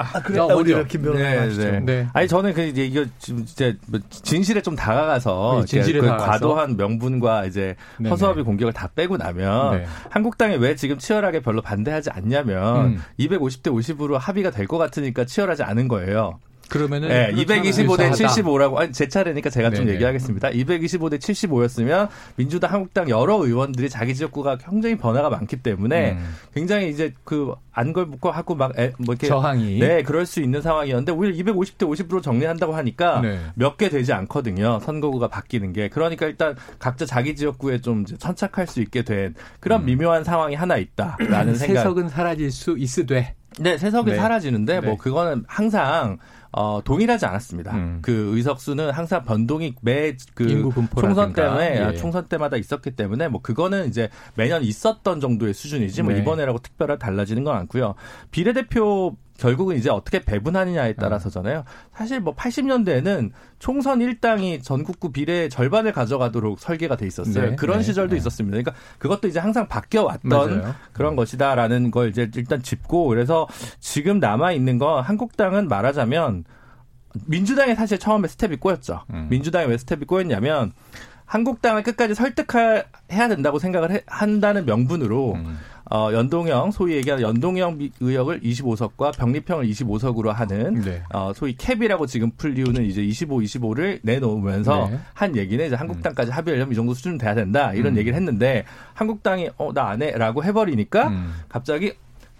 아, 0.00 0.22
그랬다 0.22 0.54
우리가 0.54 0.84
김 0.84 1.02
변호사 1.02 1.22
네, 1.22 1.48
네. 1.48 1.80
네. 1.80 2.08
아니 2.12 2.26
저는 2.26 2.54
그 2.54 2.62
이제 2.62 2.84
이거 2.86 3.04
지금 3.18 3.40
이제 3.42 3.76
뭐 3.86 4.00
진실에 4.08 4.62
좀 4.62 4.74
다가가서 4.76 5.58
네, 5.60 5.66
진실에 5.66 6.00
그 6.00 6.06
과도한 6.06 6.76
명분과 6.76 7.44
이제 7.46 7.76
네, 7.98 8.08
허수아비 8.08 8.38
네. 8.38 8.42
공격을 8.44 8.72
다 8.72 8.88
빼고 8.94 9.16
나면 9.18 9.78
네. 9.78 9.86
한국당이 10.08 10.56
왜 10.56 10.74
지금 10.74 10.98
치열하게 10.98 11.40
별로 11.40 11.60
반대하지 11.62 12.10
않냐면 12.10 12.86
음. 12.86 13.02
250대 13.18 13.64
50으로 13.70 14.16
합의가 14.18 14.50
될 14.50 14.66
것 14.70 14.78
같으니까 14.78 15.24
치열하지 15.24 15.64
않은 15.64 15.88
거예요. 15.88 16.38
그러면은 16.70 17.08
네, 17.08 17.32
225대 17.32 18.12
75라고 18.12 18.76
아니 18.76 18.92
제 18.92 19.08
차례니까 19.08 19.50
제가 19.50 19.70
네네. 19.70 19.84
좀 19.84 19.92
얘기하겠습니다. 19.92 20.50
225대 20.50 21.18
75였으면 21.18 22.08
민주당 22.36 22.72
한국당 22.72 23.08
여러 23.10 23.44
의원들이 23.44 23.90
자기 23.90 24.14
지역구가 24.14 24.58
굉장히 24.58 24.96
변화가 24.96 25.28
많기 25.30 25.56
때문에 25.56 26.12
음. 26.12 26.34
굉장히 26.54 26.88
이제 26.88 27.12
그 27.24 27.54
안걸붙고 27.72 28.30
하고 28.30 28.54
막뭐 28.54 28.72
이렇게 29.00 29.26
저항이 29.26 29.78
네 29.80 30.02
그럴 30.02 30.26
수 30.26 30.40
있는 30.40 30.62
상황이었는데 30.62 31.12
오히려 31.12 31.44
250대 31.44 31.88
50으로 31.88 32.22
정리한다고 32.22 32.74
하니까 32.74 33.20
네. 33.20 33.40
몇개 33.54 33.88
되지 33.88 34.12
않거든요. 34.12 34.78
선거구가 34.80 35.26
바뀌는 35.26 35.72
게 35.72 35.88
그러니까 35.88 36.26
일단 36.26 36.54
각자 36.78 37.04
자기 37.04 37.34
지역구에 37.34 37.80
좀 37.80 38.06
천착할 38.06 38.68
수 38.68 38.80
있게 38.80 39.02
된 39.02 39.34
그런 39.58 39.82
음. 39.82 39.86
미묘한 39.86 40.22
상황이 40.22 40.54
하나 40.54 40.76
있다라는 40.76 41.56
생각. 41.56 41.80
세석은 41.80 42.08
사라질 42.08 42.52
수 42.52 42.78
있으되. 42.78 43.34
네, 43.58 43.76
세석이 43.76 44.12
네. 44.12 44.16
사라지는데 44.16 44.74
뭐 44.74 44.80
네. 44.80 44.86
뭐 44.86 44.96
그거는 44.96 45.44
항상 45.48 46.18
어, 46.52 46.80
동일하지 46.84 47.26
않았습니다. 47.26 47.74
음. 47.76 47.98
그 48.02 48.36
의석수는 48.36 48.90
항상 48.90 49.24
변동이 49.24 49.74
매그 49.82 50.70
총선 50.98 51.32
때문에 51.32 51.92
예. 51.92 51.96
총선 51.96 52.26
때마다 52.26 52.56
있었기 52.56 52.92
때문에 52.92 53.28
뭐 53.28 53.40
그거는 53.40 53.88
이제 53.88 54.08
매년 54.34 54.62
있었던 54.62 55.20
정도의 55.20 55.54
수준이지 55.54 56.02
뭐 56.02 56.12
네. 56.12 56.20
이번에라고 56.20 56.58
특별하게 56.58 56.98
달라지는 56.98 57.44
건 57.44 57.56
않고요. 57.56 57.94
비례대표 58.30 59.16
결국은 59.40 59.76
이제 59.76 59.88
어떻게 59.88 60.22
배분하느냐에 60.22 60.92
따라서잖아요. 60.92 61.64
사실 61.94 62.20
뭐 62.20 62.34
80년대에는 62.34 63.30
총선 63.58 64.02
일당이 64.02 64.60
전국구 64.62 65.12
비례 65.12 65.48
절반을 65.48 65.92
가져가도록 65.92 66.60
설계가 66.60 66.96
돼 66.96 67.06
있었어요. 67.06 67.50
네, 67.50 67.56
그런 67.56 67.78
네, 67.78 67.84
시절도 67.84 68.14
네. 68.14 68.18
있었습니다. 68.18 68.54
그러니까 68.58 68.74
그것도 68.98 69.28
이제 69.28 69.40
항상 69.40 69.66
바뀌어 69.66 70.04
왔던. 70.04 70.74
그런 70.92 71.16
것이다라는 71.16 71.90
걸 71.90 72.10
이제 72.10 72.30
일단 72.36 72.62
짚고 72.62 73.06
그래서 73.06 73.48
지금 73.78 74.20
남아 74.20 74.52
있는 74.52 74.76
건 74.76 75.02
한국당은 75.02 75.68
말하자면 75.68 76.44
민주당이 77.26 77.74
사실 77.74 77.98
처음에 77.98 78.28
스텝이 78.28 78.56
꼬였죠. 78.56 79.04
음. 79.10 79.28
민주당이 79.30 79.68
왜 79.68 79.78
스텝이 79.78 80.04
꼬였냐면 80.04 80.72
한국당을 81.24 81.82
끝까지 81.82 82.14
설득해야 82.14 83.28
된다고 83.28 83.58
생각을 83.58 83.92
해, 83.92 84.02
한다는 84.06 84.66
명분으로 84.66 85.34
음. 85.34 85.58
어, 85.90 86.10
연동형 86.12 86.70
소위 86.70 86.94
얘기하는 86.96 87.24
연동형 87.24 87.78
의석을 88.00 88.40
25석과 88.40 89.16
병립형을 89.16 89.66
25석으로 89.66 90.28
하는 90.28 90.74
네. 90.82 91.02
어, 91.12 91.32
소위 91.34 91.54
cap이라고 91.56 92.06
지금 92.06 92.30
불리우는 92.36 92.84
이제 92.84 93.02
25, 93.02 93.38
25를 93.38 94.00
내놓으면서 94.02 94.88
네. 94.88 94.98
한 95.14 95.36
얘기는 95.36 95.64
이제 95.66 95.74
한국당까지 95.74 96.30
합의하려면 96.30 96.72
이 96.72 96.74
정도 96.76 96.94
수준 96.94 97.18
돼야 97.18 97.34
된다 97.34 97.72
이런 97.72 97.94
음. 97.94 97.98
얘기를 97.98 98.16
했는데 98.16 98.64
한국당이 98.94 99.50
어 99.56 99.72
나 99.72 99.90
안 99.90 100.02
해라고 100.02 100.44
해버리니까 100.44 101.08
음. 101.08 101.32
갑자기 101.48 101.94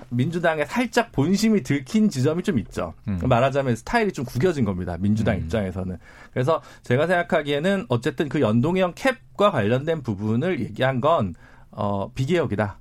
민주당에 0.09 0.64
살짝 0.64 1.12
본심이 1.12 1.62
들킨 1.62 2.09
지점이 2.09 2.42
좀 2.42 2.59
있죠. 2.59 2.94
음. 3.07 3.18
말하자면 3.22 3.76
스타일이 3.76 4.12
좀 4.12 4.24
구겨진 4.24 4.64
겁니다. 4.64 4.96
민주당 4.98 5.37
음. 5.37 5.42
입장에서는. 5.42 5.96
그래서 6.33 6.61
제가 6.83 7.07
생각하기에는 7.07 7.87
어쨌든 7.88 8.29
그 8.29 8.40
연동형 8.40 8.94
캡과 8.96 9.53
관련된 9.53 10.03
부분을 10.03 10.61
얘기한 10.61 11.00
건 11.00 11.35
어, 11.70 12.11
비개혁이다. 12.12 12.80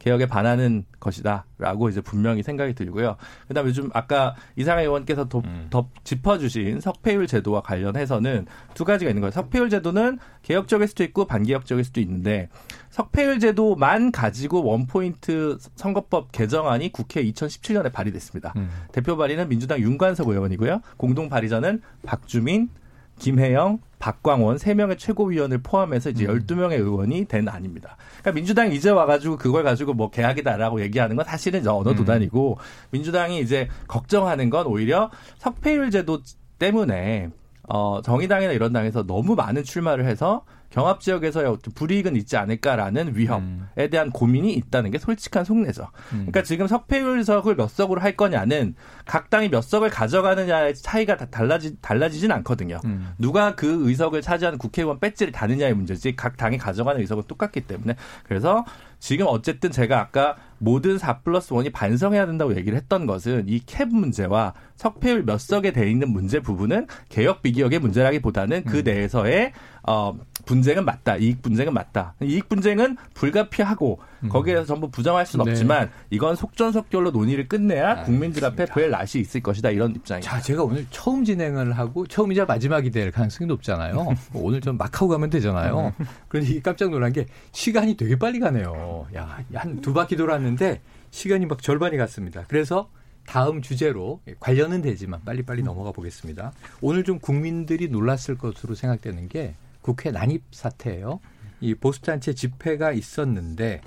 개혁에 0.00 0.26
반하는 0.26 0.84
것이다라고 0.98 1.88
이제 1.90 2.00
분명히 2.00 2.42
생각이 2.42 2.74
들고요. 2.74 3.16
그다음에 3.48 3.68
요즘 3.68 3.90
아까 3.92 4.34
이상해 4.56 4.82
의원께서 4.82 5.28
더, 5.28 5.38
음. 5.44 5.68
더 5.70 5.88
짚어주신 6.04 6.80
석패율 6.80 7.26
제도와 7.26 7.60
관련해서는 7.60 8.46
두 8.74 8.84
가지가 8.84 9.10
있는 9.10 9.20
거예요. 9.20 9.30
석패율 9.30 9.70
제도는 9.70 10.18
개혁적일 10.42 10.88
수도 10.88 11.04
있고 11.04 11.26
반개혁적일 11.26 11.84
수도 11.84 12.00
있는데 12.00 12.48
석패율 12.90 13.38
제도만 13.38 14.10
가지고 14.10 14.64
원포인트 14.64 15.58
선거법 15.76 16.32
개정안이 16.32 16.92
국회 16.92 17.22
2017년에 17.22 17.92
발의됐습니다. 17.92 18.54
음. 18.56 18.70
대표 18.92 19.16
발의는 19.16 19.48
민주당 19.48 19.80
윤관석 19.80 20.28
의원이고요. 20.28 20.80
공동 20.96 21.28
발의자는 21.28 21.82
박주민, 22.04 22.70
김혜영, 23.20 23.78
박광원 24.00 24.56
3명의 24.56 24.98
최고위원을 24.98 25.58
포함해서 25.62 26.10
이제 26.10 26.26
12명의 26.26 26.80
음. 26.80 26.86
의원이 26.86 27.26
된 27.26 27.48
안입니다. 27.48 27.96
그러니까 28.20 28.32
민주당이 28.32 28.74
이제 28.74 28.90
와가지고 28.90 29.36
그걸 29.36 29.62
가지고 29.62 29.92
뭐 29.92 30.10
계약이다라고 30.10 30.80
얘기하는 30.80 31.14
건 31.16 31.24
사실은 31.24 31.66
언어 31.68 31.94
도단이고 31.94 32.56
음. 32.58 32.64
민주당이 32.90 33.40
이제 33.40 33.68
걱정하는 33.86 34.50
건 34.50 34.66
오히려 34.66 35.10
석패율 35.38 35.90
제도 35.90 36.20
때문에 36.58 37.30
어, 37.68 38.00
정의당이나 38.02 38.52
이런 38.52 38.72
당에서 38.72 39.06
너무 39.06 39.36
많은 39.36 39.62
출마를 39.62 40.06
해서 40.06 40.44
경합 40.70 41.00
지역에서의 41.00 41.56
불이익은 41.74 42.16
있지 42.16 42.36
않을까라는 42.36 43.16
위험에 43.16 43.44
음. 43.76 43.90
대한 43.90 44.10
고민이 44.10 44.52
있다는 44.54 44.90
게 44.90 44.98
솔직한 44.98 45.44
속내죠. 45.44 45.82
음. 46.12 46.18
그러니까 46.18 46.42
지금 46.42 46.66
석패율석을 46.66 47.56
몇 47.56 47.68
석으로 47.68 48.00
할 48.00 48.16
거냐는 48.16 48.74
각 49.04 49.30
당이 49.30 49.48
몇 49.50 49.62
석을 49.62 49.90
가져가느냐의 49.90 50.74
차이가 50.76 51.16
다 51.16 51.26
달라지 51.26 51.76
달라지진 51.80 52.30
않거든요. 52.32 52.80
음. 52.84 53.12
누가 53.18 53.54
그 53.56 53.88
의석을 53.88 54.22
차지하는 54.22 54.58
국회의원 54.58 55.00
배지를 55.00 55.32
다느냐의 55.32 55.74
문제지 55.74 56.14
각 56.14 56.36
당이 56.36 56.58
가져가는 56.58 57.00
의석은 57.00 57.24
똑같기 57.26 57.62
때문에 57.62 57.96
그래서 58.24 58.64
지금 59.00 59.26
어쨌든 59.28 59.70
제가 59.70 59.98
아까 59.98 60.36
모든 60.58 60.98
4 60.98 61.20
플러스 61.20 61.54
1이 61.54 61.72
반성해야 61.72 62.26
된다고 62.26 62.54
얘기를 62.54 62.76
했던 62.76 63.06
것은 63.06 63.46
이 63.48 63.60
캡 63.64 63.86
문제와 63.86 64.52
석패율 64.76 65.24
몇 65.24 65.40
석에 65.40 65.72
돼 65.72 65.90
있는 65.90 66.10
문제 66.10 66.40
부분은 66.40 66.86
개혁 67.08 67.42
비개혁의 67.42 67.78
문제라기보다는 67.78 68.64
그 68.64 68.78
음. 68.78 68.84
내에서의 68.84 69.52
어 69.82 70.16
분쟁은 70.46 70.84
맞다. 70.84 71.16
이익 71.16 71.42
분쟁은 71.42 71.72
맞다. 71.72 72.14
이익 72.22 72.48
분쟁은 72.48 72.96
불가피하고 73.14 74.00
음. 74.24 74.28
거기에서 74.28 74.64
전부 74.64 74.90
부정할 74.90 75.26
수는 75.26 75.44
네. 75.44 75.50
없지만 75.52 75.90
이건 76.10 76.34
속전속결로 76.36 77.10
논의를 77.10 77.46
끝내야 77.48 78.02
국민들 78.04 78.44
앞에 78.44 78.66
별 78.66 78.90
낯이 78.90 79.10
있을 79.16 79.42
것이다. 79.42 79.70
이런 79.70 79.94
입장입니다. 79.94 80.30
자, 80.36 80.40
제가 80.40 80.64
오늘 80.64 80.86
처음 80.90 81.24
진행을 81.24 81.72
하고 81.72 82.06
처음이자 82.06 82.46
마지막이 82.46 82.90
될 82.90 83.10
가능성이 83.10 83.46
높잖아요. 83.48 83.94
뭐 84.32 84.42
오늘 84.44 84.60
좀 84.60 84.76
막 84.76 84.94
하고 84.94 85.08
가면 85.08 85.30
되잖아요. 85.30 85.92
그런데 86.28 86.60
깜짝 86.60 86.90
놀란 86.90 87.12
게 87.12 87.26
시간이 87.52 87.96
되게 87.96 88.16
빨리 88.18 88.38
가네요. 88.40 89.06
야, 89.14 89.38
한 89.54 89.80
두 89.80 89.92
바퀴 89.94 90.16
돌았는데 90.16 90.80
시간이 91.10 91.46
막 91.46 91.62
절반이 91.62 91.96
갔습니다. 91.96 92.44
그래서 92.48 92.88
다음 93.26 93.60
주제로 93.62 94.20
관련은 94.40 94.80
되지만 94.82 95.20
빨리빨리 95.24 95.62
넘어가 95.62 95.92
보겠습니다. 95.92 96.52
오늘 96.80 97.04
좀 97.04 97.18
국민들이 97.18 97.88
놀랐을 97.88 98.36
것으로 98.38 98.74
생각되는 98.74 99.28
게 99.28 99.54
국회 99.80 100.10
난입 100.10 100.42
사태예요. 100.52 101.20
이 101.60 101.74
보수단체 101.74 102.34
집회가 102.34 102.92
있었는데 102.92 103.80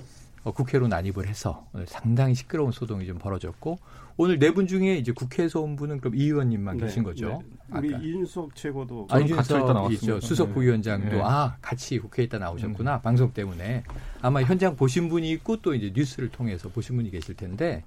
어, 0.44 0.52
국회로 0.52 0.88
난입을 0.88 1.26
해서 1.26 1.66
오늘 1.72 1.86
상당히 1.86 2.34
시끄러운 2.34 2.70
소동이 2.72 3.06
좀 3.06 3.18
벌어졌고 3.18 3.78
오늘 4.16 4.38
네 4.38 4.50
분 4.52 4.68
중에 4.68 4.96
이제 4.96 5.10
국회에서 5.10 5.60
온 5.60 5.74
분은 5.74 5.98
그럼 5.98 6.14
이 6.14 6.24
의원님만 6.24 6.76
네, 6.76 6.84
계신 6.84 7.02
거죠? 7.02 7.42
네. 7.72 7.78
우리 7.78 7.88
이준석 7.88 8.54
최고도 8.54 9.08
아, 9.10 9.18
이준석 9.18 9.92
있죠. 9.94 10.20
수석 10.20 10.48
네. 10.48 10.54
부위원장도 10.54 11.16
네. 11.16 11.20
아 11.24 11.56
같이 11.60 11.98
국회에 11.98 12.26
있다 12.26 12.38
나오셨구나 12.38 12.96
음. 12.96 13.02
방송 13.02 13.32
때문에 13.32 13.82
아마 14.22 14.42
현장 14.42 14.76
보신 14.76 15.08
분이 15.08 15.28
있고 15.32 15.56
또 15.62 15.74
이제 15.74 15.90
뉴스를 15.94 16.28
통해서 16.28 16.68
보신 16.68 16.94
분이 16.96 17.10
계실 17.10 17.34
텐데 17.34 17.82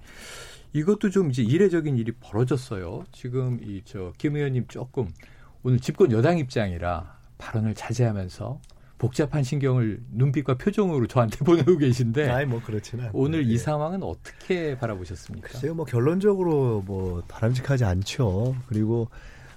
이것도 0.73 1.11
좀 1.11 1.29
이제 1.29 1.43
이례적인 1.43 1.95
일이 1.95 2.11
벌어졌어요. 2.11 3.05
지금 3.13 3.59
이 3.63 3.81
저 3.85 4.11
김 4.17 4.35
의원님 4.35 4.65
조금 4.67 5.07
오늘 5.63 5.79
집권 5.79 6.11
여당 6.11 6.39
입장이라 6.39 7.16
발언을 7.37 7.75
자제하면서 7.75 8.59
복잡한 8.97 9.43
신경을 9.43 10.01
눈빛과 10.11 10.55
표정으로 10.55 11.07
저한테 11.07 11.37
보내고 11.45 11.77
계신데. 11.77 12.29
아이 12.29 12.45
뭐 12.45 12.61
그렇지는. 12.63 13.09
오늘 13.13 13.45
이 13.45 13.53
예. 13.53 13.57
상황은 13.57 14.03
어떻게 14.03 14.77
바라보셨습니까? 14.77 15.47
글쎄요, 15.49 15.75
뭐 15.75 15.85
결론적으로 15.85 16.81
뭐 16.85 17.21
바람직하지 17.27 17.85
않죠. 17.85 18.55
그리고 18.67 19.09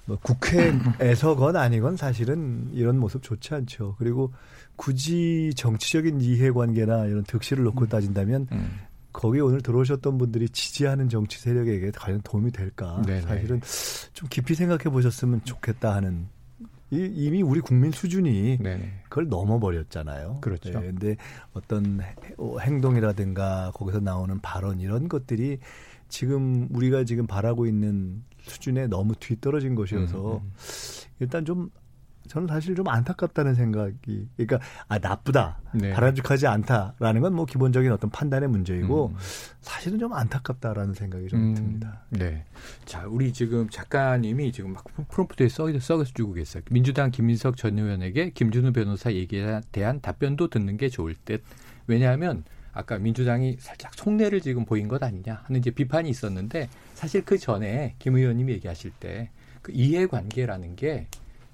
뭐 0.05 0.19
국회에서건 0.23 1.57
아니건 1.57 1.97
사실은 1.97 2.69
이런 2.73 2.99
모습 2.99 3.23
좋지 3.23 3.55
않죠. 3.55 3.97
그리고 3.99 4.33
굳이 4.77 5.53
정치적인 5.57 6.21
이해관계나 6.21 7.07
이런 7.07 7.25
득실을 7.25 7.65
놓고 7.65 7.83
음. 7.83 7.89
따진다면 7.89 8.47
음. 8.53 8.79
거기에 9.13 9.41
오늘 9.41 9.61
들어오셨던 9.61 10.19
분들이 10.19 10.49
지지하는 10.49 11.09
정치 11.09 11.39
세력에게 11.41 11.91
과연 11.93 12.21
도움이 12.23 12.53
될까? 12.53 13.03
네네. 13.07 13.23
사실은 13.23 13.61
좀 14.13 14.29
깊이 14.29 14.55
생각해 14.55 14.85
보셨으면 14.85 15.45
좋겠다 15.45 15.95
하는 15.95 16.29
이미 16.91 17.43
우리 17.43 17.61
국민 17.61 17.93
수준이 17.93 18.59
네네. 18.59 19.03
그걸 19.09 19.29
넘어버렸잖아요. 19.29 20.39
그렇죠. 20.41 20.71
네, 20.71 20.87
근데 20.87 21.17
어떤 21.53 22.01
어, 22.37 22.59
행동이라든가 22.59 23.71
거기서 23.75 24.01
나오는 24.01 24.41
발언 24.41 24.81
이런 24.81 25.09
것들이 25.09 25.59
지금 26.09 26.69
우리가 26.73 27.05
지금 27.05 27.27
바라고 27.27 27.67
있는 27.67 28.25
수준에 28.43 28.89
너무 28.89 29.15
뒤떨어진 29.15 29.75
것이어서 29.75 30.39
음, 30.39 30.43
음. 30.43 30.53
일단 31.21 31.45
좀 31.45 31.71
저는 32.31 32.47
사실 32.47 32.77
좀 32.77 32.87
안타깝다는 32.87 33.55
생각이 33.57 34.29
그러니까 34.37 34.61
아 34.87 34.99
나쁘다 34.99 35.59
네. 35.75 35.93
바람직하지 35.93 36.47
않다라는 36.47 37.21
건 37.23 37.31
뭐 37.31 37.45
기본적인 37.45 37.91
어떤 37.91 38.09
판단의 38.11 38.49
문제이고 38.49 39.09
음. 39.09 39.17
사실은 39.61 39.99
좀 39.99 40.13
안타깝다라는 40.13 40.95
생각이 40.95 41.29
좀 41.29 41.41
음. 41.41 41.55
듭니다. 41.55 42.03
네. 42.11 42.45
자 42.85 43.05
우리 43.07 43.33
지금 43.33 43.69
작가님이 43.69 44.53
지금 44.53 44.73
막 44.75 44.85
프롬프트에 45.09 45.49
써, 45.49 45.67
써서 45.81 46.05
주고 46.05 46.33
계세요. 46.33 46.63
민주당 46.71 47.11
김민석 47.11 47.57
전 47.57 47.79
의원에게 47.79 48.31
김준우 48.31 48.73
변호사 48.73 49.13
얘기에 49.13 49.61
대한 49.73 50.01
답변도 50.01 50.49
듣는 50.49 50.77
게 50.77 50.89
좋을 50.89 51.17
듯. 51.25 51.43
왜냐하면 51.87 52.45
아까 52.73 52.99
민주당이 52.99 53.57
살짝 53.59 53.95
속내를 53.95 54.41
지금 54.41 54.65
보인 54.65 54.87
것 54.87 55.03
아니냐 55.03 55.43
하는 55.45 55.59
이제 55.59 55.71
비판이 55.71 56.09
있었는데 56.09 56.69
사실 56.95 57.25
그 57.25 57.39
전에 57.39 57.97
김 57.99 58.17
의원님이 58.17 58.53
얘기하실 58.53 58.93
때 59.01 59.31
그 59.63 59.73
이해관계라는 59.73 60.77
게 60.77 61.07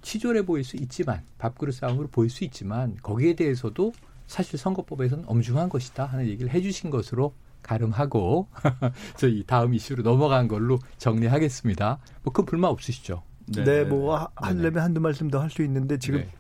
치졸해 0.07 0.47
보일 0.47 0.63
수 0.63 0.77
있지만 0.77 1.23
밥그릇 1.39 1.75
싸움으로 1.75 2.07
보일 2.07 2.31
수 2.31 2.45
있지만 2.45 2.97
거기에 3.03 3.35
대해서도 3.35 3.93
사실 4.29 4.57
선거법에서는 4.57 5.25
엄중한 5.27 5.69
것이다 5.69 6.05
하는 6.07 6.27
얘기를 6.29 6.53
해주신 6.53 6.91
것으로 6.91 7.35
가름하고 7.63 8.47
저희 9.17 9.43
다음 9.45 9.75
이슈로 9.75 10.05
넘어간 10.05 10.47
걸로 10.47 10.79
정리하겠습니다. 10.99 11.99
뭐그 12.23 12.45
불만 12.45 12.71
없으시죠? 12.71 13.23
네, 13.49 13.65
네 13.65 13.85
뭐 13.85 14.31
하려면 14.37 14.85
한두 14.85 15.01
말씀 15.01 15.29
더 15.29 15.41
할 15.41 15.51
수 15.51 15.63
있는데 15.65 15.99
지금 15.99 16.21
네. 16.21 16.31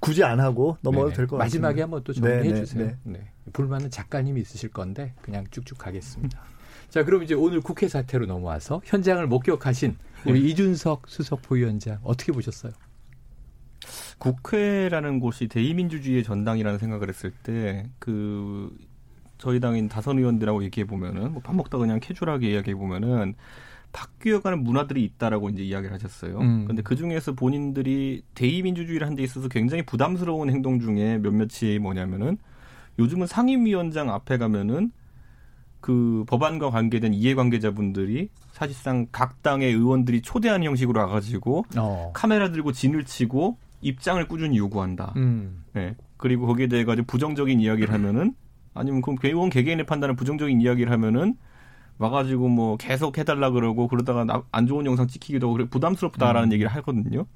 굳이 0.00 0.22
안 0.22 0.38
하고 0.40 0.76
넘어가도 0.82 1.14
될 1.14 1.26
것 1.26 1.38
같습니다. 1.38 1.44
마지막에 1.68 1.80
한번 1.80 2.04
또 2.04 2.12
정리해 2.12 2.42
네, 2.42 2.48
네 2.52 2.54
주세요. 2.56 2.84
네. 2.84 2.96
네. 3.04 3.30
불만은 3.54 3.88
작가님이 3.90 4.42
있으실 4.42 4.68
건데 4.70 5.14
그냥 5.22 5.46
쭉쭉 5.50 5.78
가겠습니다. 5.78 6.42
자, 6.90 7.04
그럼 7.04 7.22
이제 7.22 7.32
오늘 7.34 7.62
국회 7.62 7.88
사태로 7.88 8.26
넘어와서 8.26 8.82
현장을 8.84 9.26
목격하신 9.26 9.96
우리 10.26 10.42
네. 10.42 10.48
이준석 10.50 11.04
수석 11.08 11.40
부위원장 11.42 11.98
어떻게 12.02 12.32
보셨어요? 12.32 12.72
국회라는 14.18 15.20
곳이 15.20 15.48
대의민주주의의 15.48 16.24
전당이라는 16.24 16.78
생각을 16.78 17.08
했을 17.08 17.30
때 17.42 17.86
그 17.98 18.70
저희 19.38 19.60
당인 19.60 19.88
다선 19.88 20.18
의원들하고 20.18 20.62
얘기해 20.64 20.86
보면은 20.86 21.32
뭐 21.32 21.42
밥 21.42 21.54
먹다 21.56 21.76
그냥 21.78 22.00
캐주얼하게 22.00 22.52
이야기해 22.52 22.76
보면은 22.76 23.34
바뀌어가는 23.92 24.64
문화들이 24.64 25.04
있다라고 25.04 25.50
이제 25.50 25.62
이야기를 25.62 25.94
하셨어요. 25.94 26.38
음. 26.40 26.64
근데 26.66 26.82
그 26.82 26.96
중에서 26.96 27.32
본인들이 27.34 28.22
대의민주주의를 28.34 29.06
한 29.06 29.14
데 29.14 29.22
있어서 29.22 29.48
굉장히 29.48 29.84
부담스러운 29.84 30.50
행동 30.50 30.80
중에 30.80 31.18
몇몇이 31.18 31.78
뭐냐면은 31.80 32.38
요즘은 32.98 33.26
상임위원장 33.26 34.10
앞에 34.10 34.38
가면은 34.38 34.90
그 35.80 36.24
법안과 36.26 36.70
관계된 36.70 37.12
이해관계자분들이 37.14 38.30
사실상 38.52 39.06
각 39.12 39.42
당의 39.42 39.72
의원들이 39.72 40.22
초대하는 40.22 40.66
형식으로 40.66 40.98
와가지고 41.00 41.66
어. 41.76 42.10
카메라 42.14 42.50
들고 42.50 42.72
진을 42.72 43.04
치고 43.04 43.58
입장을 43.80 44.26
꾸준히 44.28 44.58
요구한다. 44.58 45.12
음. 45.16 45.64
네. 45.72 45.94
그리고 46.16 46.46
거기에 46.46 46.68
대해 46.68 46.84
가지고 46.84 47.06
부정적인 47.06 47.60
이야기를 47.60 47.92
하면은 47.92 48.34
아니면 48.72 49.02
그럼 49.02 49.18
의원 49.22 49.50
개개인의 49.50 49.86
판단을 49.86 50.16
부정적인 50.16 50.60
이야기를 50.60 50.90
하면은 50.92 51.36
와가지고 51.98 52.48
뭐 52.48 52.76
계속 52.76 53.18
해달라 53.18 53.50
그러고 53.50 53.88
그러다가 53.88 54.24
나, 54.24 54.42
안 54.50 54.66
좋은 54.66 54.84
영상 54.86 55.06
찍히기도 55.06 55.46
하고 55.46 55.56
그래 55.56 55.66
부담스럽다라는 55.68 56.48
음. 56.48 56.52
얘기를 56.52 56.70
하거든요. 56.74 57.26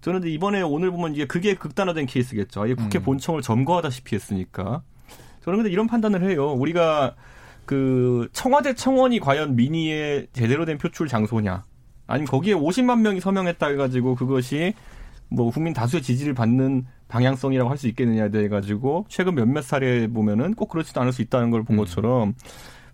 저는 0.00 0.26
이번에 0.26 0.60
오늘 0.62 0.90
보면 0.90 1.14
이제 1.14 1.26
그게 1.26 1.54
극단화된 1.54 2.06
케이스겠죠. 2.06 2.62
아예 2.62 2.74
국회 2.74 2.98
음. 2.98 3.04
본청을 3.04 3.42
점거하다시피 3.42 4.14
했으니까. 4.14 4.82
저는 5.42 5.58
근데 5.58 5.70
이런 5.70 5.86
판단을 5.86 6.28
해요. 6.28 6.52
우리가 6.52 7.14
그 7.64 8.28
청와대 8.32 8.74
청원이 8.74 9.20
과연 9.20 9.56
민의의 9.56 10.28
제대로 10.32 10.64
된 10.64 10.76
표출 10.76 11.08
장소냐. 11.08 11.64
아니면 12.06 12.26
거기에 12.26 12.54
50만 12.54 13.00
명이 13.00 13.20
서명했다 13.20 13.66
해가지고 13.66 14.14
그것이 14.14 14.74
뭐 15.34 15.50
국민 15.50 15.72
다수의 15.74 16.02
지지를 16.02 16.34
받는 16.34 16.86
방향성이라고 17.08 17.70
할 17.70 17.76
수 17.76 17.88
있겠느냐에 17.88 18.30
대해 18.30 18.48
가지고 18.48 19.04
최근 19.08 19.34
몇몇 19.34 19.62
사례 19.62 20.06
보면은 20.06 20.54
꼭 20.54 20.68
그렇지도 20.68 21.00
않을 21.00 21.12
수 21.12 21.22
있다는 21.22 21.50
걸본 21.50 21.76
음. 21.76 21.78
것처럼 21.78 22.28
음. 22.28 22.34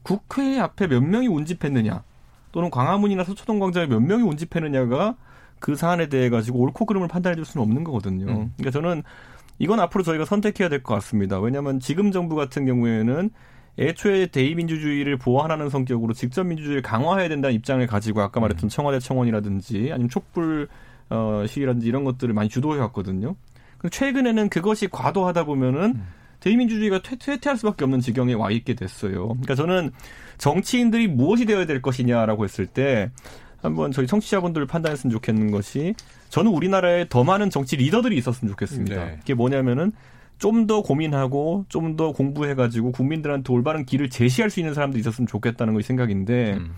국회 0.03 0.59
앞에 0.59 0.87
몇 0.89 1.03
명이 1.03 1.29
운집했느냐 1.29 2.03
또는 2.53 2.71
광화문이나 2.71 3.25
서초동 3.25 3.59
광장에 3.61 3.87
몇 3.87 4.01
명이 4.01 4.23
운집했느냐가 4.25 5.17
그 5.61 5.77
사안에 5.77 6.09
대해 6.09 6.31
가지고 6.31 6.59
옳고 6.61 6.87
그름을 6.87 7.07
판단해 7.09 7.37
줄 7.37 7.45
수는 7.45 7.63
없는 7.65 7.85
거거든요. 7.85 8.27
음. 8.27 8.53
그러니까 8.57 8.71
저는 8.71 9.03
이건 9.59 9.79
앞으로 9.81 10.03
저희가 10.03 10.25
선택해야 10.25 10.69
될 10.71 10.83
것 10.83 10.95
같습니다. 10.95 11.39
왜냐하면 11.39 11.81
지금 11.81 12.11
정부 12.13 12.35
같은 12.35 12.65
경우에는 12.65 13.31
애초에 13.79 14.27
대의민주주의를 14.27 15.17
보완하는 15.19 15.69
성격으로 15.69 16.13
직접 16.15 16.45
민주주의를 16.45 16.83
강화해야 16.83 17.29
된다는 17.29 17.55
입장을 17.55 17.87
가지고 17.87 18.23
아까 18.23 18.41
말했던 18.41 18.67
음. 18.67 18.69
청와대 18.69 18.99
청원이라든지 18.99 19.91
아니면 19.93 20.09
촛불 20.09 20.69
어, 21.11 21.45
시위라든지 21.47 21.87
이런 21.87 22.05
것들을 22.05 22.33
많이 22.33 22.49
주도해 22.49 22.81
왔거든요. 22.81 23.37
최근에는 23.91 24.49
그것이 24.49 24.89
과도하다 24.89 25.45
보면은 25.45 25.97
음. 25.97 26.07
대의민주주의가 26.41 27.03
퇴퇴할 27.03 27.59
수밖에 27.59 27.85
없는 27.85 28.01
지경에 28.01 28.33
와 28.35 28.51
있게 28.51 28.75
됐어요. 28.75 29.29
그러니까 29.29 29.55
저는 29.55 29.91
정치인들이 30.39 31.09
무엇이 31.09 31.45
되어야 31.45 31.67
될 31.67 31.83
것이냐라고 31.83 32.45
했을 32.45 32.67
때 32.67 33.11
한번 33.61 33.93
저희 33.93 34.07
청취자분들 34.07 34.67
판단했으면 34.67 35.13
좋겠는 35.13 35.51
것이 35.51 35.95
저는 36.31 36.51
우리나라에 36.51 37.09
더 37.09 37.25
많은 37.25 37.51
정치 37.51 37.77
리더들이 37.77 38.17
있었으면 38.17 38.53
좋겠습니다. 38.53 39.05
네. 39.05 39.17
그게 39.19 39.35
뭐냐면은 39.35 39.93
좀 40.39 40.67
더 40.67 40.81
고민하고 40.81 41.67
좀 41.69 41.97
더 41.97 42.13
공부해가지고 42.13 42.93
국민들한테 42.93 43.53
올바른 43.53 43.85
길을 43.85 44.09
제시할 44.09 44.49
수 44.49 44.61
있는 44.61 44.73
사람도 44.73 44.97
있었으면 44.99 45.27
좋겠다는 45.27 45.75
것이 45.75 45.87
생각인데 45.87 46.55
음. 46.55 46.73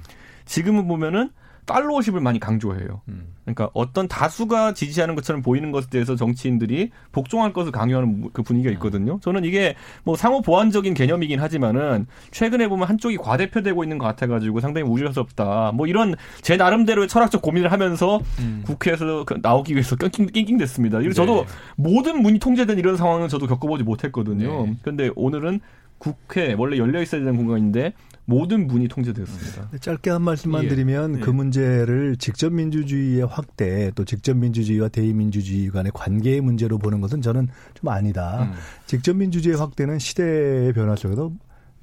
지금은 0.44 0.88
보면은 0.88 1.30
팔로워십을 1.66 2.20
많이 2.20 2.40
강조해요. 2.40 3.02
음. 3.08 3.34
그러니까 3.44 3.70
어떤 3.72 4.08
다수가 4.08 4.74
지지하는 4.74 5.14
것처럼 5.14 5.42
보이는 5.42 5.70
것에 5.72 5.88
대해서 5.90 6.16
정치인들이 6.16 6.90
복종할 7.12 7.52
것을 7.52 7.72
강요하는 7.72 8.30
그 8.32 8.42
분위기가 8.42 8.70
음. 8.70 8.74
있거든요. 8.74 9.18
저는 9.20 9.44
이게 9.44 9.74
뭐 10.04 10.16
상호 10.16 10.42
보완적인 10.42 10.94
개념이긴 10.94 11.40
하지만은 11.40 12.06
최근에 12.30 12.68
보면 12.68 12.88
한쪽이 12.88 13.16
과대표되고 13.16 13.84
있는 13.84 13.98
것 13.98 14.06
같아가지고 14.06 14.60
상당히 14.60 14.88
우려스럽다. 14.88 15.72
뭐 15.74 15.86
이런 15.86 16.14
제 16.40 16.56
나름대로의 16.56 17.08
철학적 17.08 17.42
고민을 17.42 17.70
하면서 17.70 18.20
음. 18.40 18.62
국회에서 18.66 19.24
그 19.24 19.38
나오기 19.40 19.72
위해서 19.74 19.96
낑낑, 19.96 20.26
낑낑 20.26 20.58
됐습니다. 20.58 20.98
그리고 20.98 21.14
저도 21.14 21.44
네. 21.44 21.52
모든 21.76 22.22
문이 22.22 22.38
통제된 22.38 22.78
이런 22.78 22.96
상황은 22.96 23.28
저도 23.28 23.46
겪어보지 23.46 23.84
못했거든요. 23.84 24.66
네. 24.66 24.76
근데 24.82 25.10
오늘은 25.14 25.60
국회 25.98 26.54
원래 26.54 26.78
열려 26.78 27.00
있어야 27.00 27.20
되는 27.20 27.36
공간인데 27.36 27.92
모든 28.24 28.66
문이 28.66 28.88
통제되었습니다. 28.88 29.70
네, 29.72 29.78
짧게 29.78 30.10
한 30.10 30.22
말씀만 30.22 30.64
예. 30.64 30.68
드리면 30.68 31.16
예. 31.16 31.20
그 31.20 31.30
문제를 31.30 32.16
직접 32.16 32.52
민주주의의 32.52 33.26
확대 33.26 33.90
또 33.94 34.04
직접 34.04 34.36
민주주의와 34.36 34.88
대의민주주의 34.88 35.70
간의 35.70 35.90
관계의 35.94 36.40
문제로 36.40 36.78
보는 36.78 37.00
것은 37.00 37.20
저는 37.20 37.48
좀 37.74 37.88
아니다. 37.88 38.44
음. 38.44 38.52
직접 38.86 39.16
민주주의 39.16 39.56
확대는 39.56 39.98
시대의 39.98 40.72
변화 40.72 40.94
속에서 40.94 41.32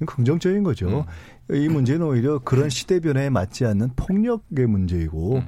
긍정적인 0.06 0.62
거죠. 0.62 1.06
음. 1.50 1.56
이 1.56 1.68
문제는 1.68 2.06
오히려 2.06 2.38
그런 2.38 2.70
시대 2.70 3.00
변화에 3.00 3.28
맞지 3.28 3.66
않는 3.66 3.90
폭력의 3.96 4.66
문제이고 4.66 5.36
음. 5.36 5.42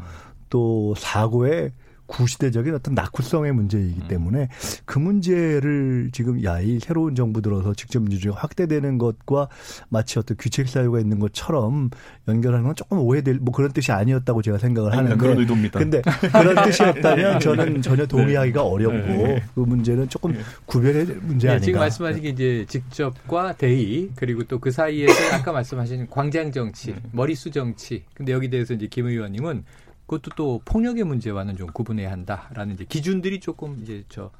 또 0.51 0.95
사고의 0.99 1.73
구시대적인 2.13 2.75
어떤 2.75 2.95
낙후성의 2.95 3.53
문제이기 3.53 4.01
음. 4.03 4.09
때문에 4.09 4.49
그 4.85 4.99
문제를 4.99 6.11
지금 6.13 6.43
야이 6.43 6.79
새로운 6.81 7.15
정부 7.15 7.43
들어서 7.43 7.75
직접 7.75 8.01
민주주의가 8.01 8.41
확대되는 8.41 8.99
것과 8.99 9.49
마치 9.89 10.19
어떤 10.19 10.37
규칙 10.37 10.69
사유가 10.69 11.01
있는 11.01 11.19
것처럼 11.19 11.91
연결하는 12.29 12.65
건 12.67 12.75
조금 12.75 12.99
오해될 12.99 13.39
뭐 13.41 13.53
그런 13.53 13.73
뜻이 13.73 13.93
아니었다고 13.93 14.43
제가 14.43 14.59
생각을 14.59 14.93
하는데 14.97 15.17
그런 15.17 15.39
의도입니다. 15.39 15.79
근데 15.79 16.03
그런 16.33 16.65
뜻이었다면 16.65 17.41
저는 17.41 17.83
전혀 17.83 18.07
동의하기가 18.07 18.63
네. 18.63 18.69
어렵고 18.69 19.27
네. 19.27 19.43
그 19.55 19.61
문제는 19.61 20.09
조금 20.09 20.33
네. 20.33 20.41
구별해야 20.67 21.07
될 21.07 21.17
문제 21.17 21.49
네, 21.49 21.53
아닌가. 21.55 21.65
지금 21.65 21.81
말씀하신 21.81 22.23
게 22.23 22.29
이제 22.31 22.65
직접과 22.69 23.55
대의 23.57 24.11
그리고 24.17 24.43
또 24.45 24.63
그 24.63 24.71
사이에서 24.71 25.35
아까 25.35 25.51
말씀하신 25.51 26.07
광장 26.09 26.53
정치, 26.53 26.95
머리수 27.11 27.51
정치. 27.51 28.05
근데 28.15 28.33
여기 28.33 28.49
대해서 28.49 28.75
이제 28.75 28.87
김 28.87 29.09
의원님은 29.09 29.65
그것도 30.13 30.33
또 30.37 30.61
폭력의 30.67 31.05
문제와는 31.05 31.57
좀 31.57 31.69
구분해야 31.69 32.11
한다라는 32.13 32.75
이제 32.75 32.85
기준들이 32.85 33.41
조금 33.41 33.79
이제 33.83 34.05
저 34.11 34.31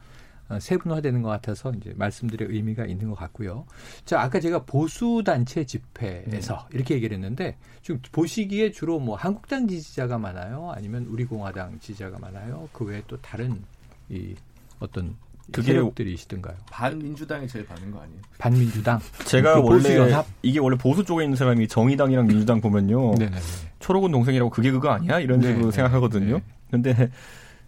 어, 0.51 0.59
세분화되는 0.61 1.23
것 1.23 1.31
같아서 1.31 1.73
이제 1.73 1.95
말씀드릴 1.97 2.51
의미가 2.51 2.85
있는 2.85 3.09
것 3.09 3.15
같고요. 3.15 3.65
자, 4.05 4.21
아까 4.21 4.39
제가 4.39 4.65
보수 4.65 5.23
단체 5.25 5.65
집회에서 5.65 6.67
네. 6.71 6.77
이렇게 6.77 6.95
얘기를 6.95 7.15
했는데 7.17 7.57
지금 7.81 8.03
보시기에 8.13 8.71
주로 8.73 8.99
뭐 8.99 9.17
한국당 9.17 9.67
지지자가 9.67 10.19
많아요, 10.19 10.73
아니면 10.75 11.07
우리공화당 11.07 11.79
지지자가 11.81 12.19
많아요. 12.19 12.69
그 12.73 12.85
외에 12.85 13.03
또 13.07 13.17
다른 13.23 13.63
이 14.11 14.35
어떤 14.79 15.17
그게 15.51 15.73
세력들이시던가요? 15.73 16.57
반민주당이 16.71 17.49
제일 17.49 17.67
많은 17.69 17.91
거 17.91 18.01
아니에요? 18.01 18.21
반민주당. 18.39 19.01
제가 19.25 19.61
그 19.61 19.69
원래 19.69 19.97
연합? 19.97 20.27
이게 20.43 20.59
원래 20.59 20.77
보수 20.77 21.05
쪽에 21.05 21.25
있는 21.25 21.37
사람이 21.37 21.69
정의당이랑 21.69 22.27
민주당 22.27 22.61
보면요. 22.61 23.15
네네. 23.17 23.37
초록은 23.81 24.11
동생이라고 24.13 24.51
그게 24.51 24.71
그거 24.71 24.91
아니야? 24.91 25.19
이런 25.19 25.41
네, 25.41 25.49
식으로 25.49 25.63
네네. 25.63 25.73
생각하거든요. 25.73 26.37
네. 26.37 26.43
근데 26.71 27.11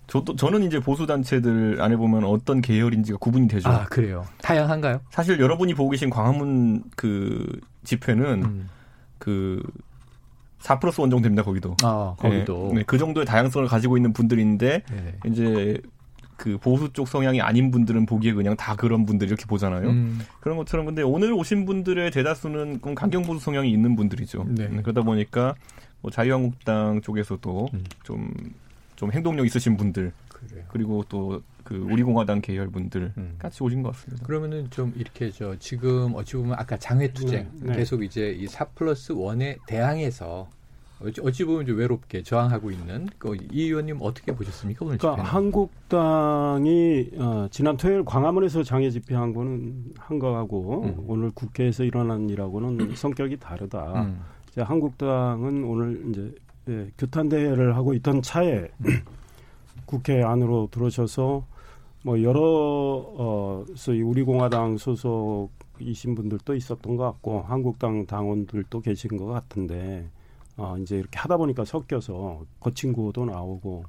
저도 0.07 0.37
저는 0.37 0.63
이제 0.65 0.79
보수 0.81 1.07
단체들 1.07 1.81
안에 1.81 1.97
보면 1.97 2.25
어떤 2.25 2.61
계열인지가 2.61 3.19
구분이 3.19 3.49
되죠. 3.49 3.69
아 3.69 3.85
그래요. 3.87 4.25
다양한가요? 4.43 5.01
사실 5.11 5.41
여러분이 5.41 5.75
보고 5.75 5.91
계신 5.91 6.11
광화문 6.11 6.85
그 6.97 7.61
집회는 7.85 8.43
음. 8.45 8.69
그4 9.19 10.81
플러스 10.81 11.01
원 11.01 11.11
정도 11.11 11.23
됩니다, 11.23 11.43
거기도. 11.43 11.77
아, 11.83 12.15
거기도. 12.19 12.69
네, 12.73 12.79
네, 12.81 12.85
그 12.87 12.99
정도의 12.99 13.27
다양성을 13.27 13.67
가지고 13.67 13.97
있는 13.97 14.13
분들인데, 14.13 14.83
네네. 14.87 15.19
이제 15.27 15.81
그 16.37 16.59
보수 16.59 16.93
쪽 16.93 17.09
성향이 17.09 17.41
아닌 17.41 17.71
분들은 17.71 18.07
보기에 18.07 18.33
그냥 18.33 18.57
다 18.57 18.77
그런 18.77 19.07
분들 19.07 19.29
이렇게 19.29 19.45
보잖아요. 19.47 19.89
음. 19.89 20.21
그런 20.41 20.57
것처럼 20.57 20.87
근데 20.87 21.03
오늘 21.03 21.33
오신 21.33 21.65
분들의 21.65 22.11
대다수는 22.11 22.81
강경 22.95 23.23
보수 23.23 23.41
성향이 23.41 23.71
있는 23.71 23.97
분들이죠. 23.97 24.45
네. 24.49 24.67
음, 24.67 24.83
그러다 24.83 25.03
보니까 25.03 25.55
뭐 26.01 26.11
자유한국당 26.11 27.01
쪽에서도 27.03 27.69
음. 27.73 27.85
좀, 28.03 28.33
좀 28.97 29.13
행동력 29.13 29.47
있으신 29.47 29.77
분들 29.77 30.13
그래요. 30.29 30.65
그리고 30.69 31.05
또 31.09 31.43
그 31.65 31.75
우리공화당 31.77 32.43
계열 32.43 32.69
분들 32.69 33.15
음. 33.17 33.37
같이 33.39 33.65
오신 33.65 33.83
것 33.83 33.93
같습니다. 33.93 34.25
그러면은 34.27 34.71
좀 34.71 34.93
이렇게 34.97 35.31
저 35.31 35.59
지금 35.59 36.15
어찌 36.15 36.37
보면 36.37 36.55
아까 36.59 36.77
장외 36.77 37.13
투쟁 37.13 37.51
네. 37.55 37.71
네. 37.71 37.77
계속 37.79 38.05
이제 38.05 38.37
이4 38.41 38.75
플러스 38.75 39.15
1에 39.15 39.57
대항해서 39.67 40.49
어찌 41.23 41.45
보면 41.45 41.67
좀 41.67 41.77
외롭게 41.79 42.23
저항하고 42.23 42.71
있는 42.71 43.07
그 43.19 43.35
이 43.53 43.65
의원님 43.65 43.99
어떻게 44.01 44.35
보셨습니까 44.35 44.85
오늘 44.85 44.99
그러니까 44.99 45.23
집회는? 45.23 45.31
한국당이 45.31 47.11
어, 47.19 47.47
지난 47.51 47.77
토요일 47.77 48.05
광화문에서 48.05 48.63
장애 48.63 48.91
집회한 48.91 49.33
거는 49.35 49.93
한 49.99 50.19
거하고 50.19 50.83
음. 50.85 51.05
오늘 51.07 51.31
국회에서 51.33 51.85
일어난 51.85 52.29
일하고는 52.29 52.81
음. 52.81 52.95
성격이 52.97 53.39
다르다. 53.39 54.03
음. 54.03 54.21
이제 54.51 54.63
한국당은 54.63 55.65
오늘 55.65 56.03
이제 56.11 56.35
예, 56.69 56.91
규탄 56.97 57.29
대회를 57.29 57.77
하고 57.77 57.93
있던 57.95 58.23
차에 58.23 58.69
국회 59.87 60.23
안으로 60.23 60.69
들어오셔서 60.71 61.45
뭐 62.03 62.23
여러 62.23 62.41
어 62.43 63.65
소위 63.75 64.01
우리 64.03 64.23
공화당 64.23 64.77
소속이신 64.79 66.15
분들도 66.15 66.55
있었던 66.55 66.97
것 66.97 67.05
같고 67.05 67.43
한국당 67.43 68.07
당원들도 68.07 68.81
계신 68.81 69.17
것 69.17 69.27
같은데 69.27 70.09
어, 70.57 70.77
이제 70.79 70.97
이렇게 70.97 71.19
하다 71.19 71.37
보니까 71.37 71.65
섞여서 71.65 72.43
거친 72.61 72.93
구호도 72.93 73.25
나오고 73.25 73.85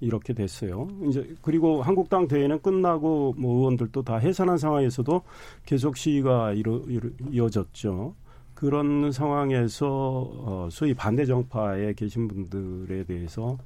이렇게 0.00 0.32
됐어요. 0.32 0.88
이제 1.08 1.34
그리고 1.42 1.82
한국당 1.82 2.28
대회는 2.28 2.62
끝나고 2.62 3.34
뭐 3.36 3.58
의원들도 3.58 4.02
다 4.02 4.16
해산한 4.16 4.58
상황에서도 4.58 5.22
계속 5.66 5.96
시위가 5.96 6.52
이루, 6.52 6.84
이루, 6.88 7.10
이어졌죠. 7.30 8.14
그런 8.54 9.12
상황에서 9.12 9.88
어, 9.88 10.68
소위 10.70 10.94
반대 10.94 11.24
정파에 11.24 11.92
계신 11.94 12.26
분들에 12.28 13.04
대해서 13.04 13.56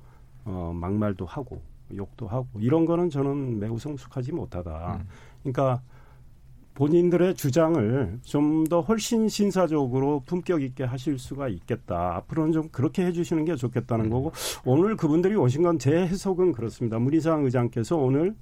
어, 0.45 0.73
막말도 0.75 1.25
하고 1.25 1.61
욕도 1.95 2.27
하고 2.27 2.47
이런 2.59 2.85
거는 2.85 3.11
저는 3.11 3.59
매우 3.59 3.79
성숙하지 3.79 4.33
못하다. 4.33 5.01
음. 5.01 5.09
그러니까 5.43 5.83
본인들의 6.75 7.35
주장을 7.35 8.19
좀 8.23 8.65
더 8.69 8.81
훨씬 8.81 9.29
신사적으로 9.29 10.23
품격 10.25 10.63
있게 10.63 10.85
하실 10.85 11.19
수가 11.19 11.49
있겠다. 11.49 12.17
앞으로는 12.17 12.53
좀 12.53 12.69
그렇게 12.71 13.05
해주시는 13.07 13.45
게 13.45 13.57
좋겠다는 13.57 14.09
거고 14.11 14.33
오늘 14.65 14.97
그분들이 14.97 15.35
오신 15.37 15.63
건 15.63 15.79
제 15.79 15.91
해석은 15.93 16.53
그렇습니다. 16.53 16.99
문희상 16.99 17.45
의장께서 17.45 17.97
오늘 17.97 18.35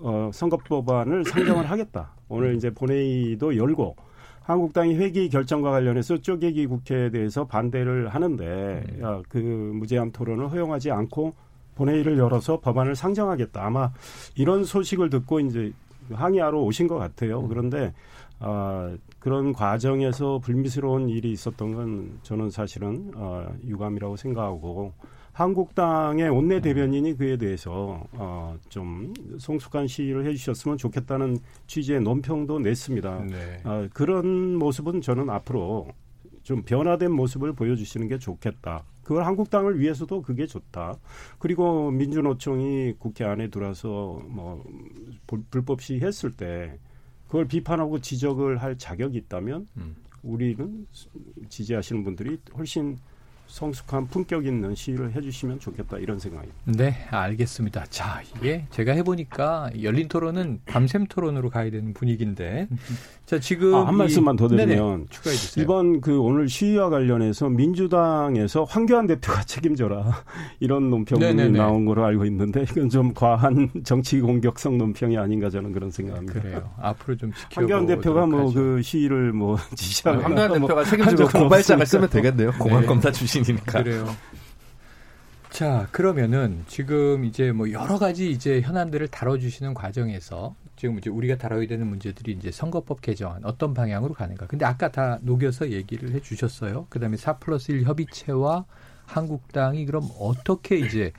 어, 0.00 0.30
선거법안을 0.32 1.24
상정을 1.24 1.68
하겠다. 1.70 2.12
오늘 2.28 2.54
이제 2.54 2.70
본회의도 2.70 3.56
열고 3.56 3.96
한국당이 4.42 4.94
회기 4.94 5.28
결정과 5.28 5.70
관련해서 5.72 6.18
쪼개기 6.18 6.66
국회에 6.66 7.10
대해서 7.10 7.46
반대를 7.46 8.08
하는데 8.08 8.84
야, 9.02 9.20
그 9.28 9.38
무제한 9.38 10.12
토론을 10.12 10.50
허용하지 10.52 10.90
않고 10.92 11.34
본회의를 11.74 12.18
열어서 12.18 12.60
법안을 12.60 12.94
상정하겠다. 12.94 13.64
아마 13.64 13.90
이런 14.36 14.64
소식을 14.64 15.10
듣고 15.10 15.40
이제 15.40 15.72
항의하러 16.10 16.60
오신 16.60 16.88
것 16.88 16.96
같아요. 16.96 17.40
음. 17.40 17.48
그런데 17.48 17.92
어, 18.40 18.94
그런 19.18 19.52
과정에서 19.52 20.38
불미스러운 20.38 21.08
일이 21.08 21.32
있었던 21.32 21.74
건 21.74 22.18
저는 22.22 22.50
사실은 22.50 23.10
어, 23.14 23.46
유감이라고 23.64 24.16
생각하고 24.16 24.92
한국당의 25.32 26.30
원내 26.30 26.60
대변인이 26.60 27.14
그에 27.14 27.36
대해서 27.36 28.04
어, 28.12 28.56
좀 28.70 29.12
성숙한 29.38 29.86
시위를 29.86 30.24
해주셨으면 30.26 30.78
좋겠다는 30.78 31.36
취지의 31.66 32.00
논평도 32.00 32.60
냈습니다. 32.60 33.24
네. 33.24 33.60
어, 33.64 33.86
그런 33.92 34.56
모습은 34.56 35.02
저는 35.02 35.28
앞으로 35.28 35.88
좀 36.46 36.62
변화된 36.62 37.10
모습을 37.10 37.54
보여주시는 37.54 38.06
게 38.06 38.18
좋겠다. 38.18 38.84
그걸 39.02 39.26
한국당을 39.26 39.80
위해서도 39.80 40.22
그게 40.22 40.46
좋다. 40.46 40.96
그리고 41.40 41.90
민주노총이 41.90 42.94
국회 43.00 43.24
안에 43.24 43.48
들어와서 43.48 44.22
뭐 44.28 44.64
불법 45.50 45.82
시했을 45.82 46.36
때 46.36 46.78
그걸 47.26 47.48
비판하고 47.48 47.98
지적을 47.98 48.62
할 48.62 48.78
자격이 48.78 49.18
있다면 49.18 49.66
음. 49.76 49.96
우리는 50.22 50.86
지지하시는 51.48 52.04
분들이 52.04 52.38
훨씬 52.56 52.96
성숙한 53.48 54.08
품격 54.08 54.44
있는 54.46 54.74
시위를 54.74 55.14
해주시면 55.14 55.60
좋겠다 55.60 55.98
이런 55.98 56.18
생각입니다. 56.18 56.54
네, 56.64 56.94
알겠습니다. 57.10 57.84
자, 57.88 58.20
이게 58.36 58.66
제가 58.70 58.92
해보니까 58.92 59.70
열린 59.82 60.08
토론은 60.08 60.60
밤샘 60.66 61.06
토론으로 61.06 61.48
가야 61.50 61.70
되는 61.70 61.94
분위기인데, 61.94 62.68
자 63.24 63.38
지금 63.40 63.74
아, 63.74 63.86
한 63.86 63.96
말씀만 63.96 64.36
더 64.36 64.46
드리면 64.48 65.06
추가해 65.10 65.34
주세요. 65.36 65.62
이번 65.64 66.00
그 66.00 66.18
오늘 66.20 66.48
시위와 66.48 66.90
관련해서 66.90 67.48
민주당에서 67.48 68.64
황교안 68.64 69.06
대표가 69.06 69.42
책임져라 69.46 70.22
이런 70.60 70.90
논평이 70.90 71.20
네네네. 71.20 71.58
나온 71.58 71.84
걸로 71.86 72.04
알고 72.04 72.24
있는데 72.26 72.62
이건 72.62 72.88
좀 72.88 73.12
과한 73.14 73.70
정치 73.84 74.20
공격성 74.20 74.78
논평이 74.78 75.16
아닌가 75.18 75.50
저는 75.50 75.72
그런 75.72 75.90
생각합니다. 75.90 76.40
그래요. 76.40 76.70
앞으로 76.80 77.16
좀 77.16 77.32
지켜. 77.32 77.60
황교안 77.62 77.86
대표가 77.86 78.26
뭐 78.26 78.52
그 78.52 78.80
시위를 78.82 79.32
뭐 79.32 79.56
지시하고 79.74 80.22
황교안 80.22 80.52
대표가 80.54 80.84
책임지고 80.84 81.28
고발장을 81.28 81.84
쓰면 81.84 82.08
되겠네요. 82.10 82.52
공안 82.58 82.86
검사 82.86 83.10
출신. 83.10 83.35
출신이니까. 83.44 83.82
그래요. 83.82 84.16
자, 85.50 85.88
그러면은 85.90 86.64
지금 86.66 87.24
이제 87.24 87.52
뭐 87.52 87.70
여러 87.72 87.98
가지 87.98 88.30
이제 88.30 88.60
현안들을 88.60 89.08
다뤄주시는 89.08 89.74
과정에서 89.74 90.54
지금 90.76 90.98
이제 90.98 91.08
우리가 91.08 91.36
다뤄야 91.38 91.66
되는 91.66 91.86
문제들이 91.86 92.32
이제 92.32 92.50
선거법 92.50 93.00
개정안 93.00 93.44
어떤 93.44 93.72
방향으로 93.72 94.12
가는가. 94.12 94.46
근데 94.46 94.66
아까 94.66 94.90
다 94.90 95.18
녹여서 95.22 95.70
얘기를 95.70 96.12
해 96.12 96.20
주셨어요. 96.20 96.86
그 96.90 97.00
다음에 97.00 97.16
4 97.16 97.38
플러스 97.38 97.72
1 97.72 97.84
협의체와 97.84 98.66
한국당이 99.06 99.86
그럼 99.86 100.10
어떻게 100.18 100.76
이제 100.76 101.12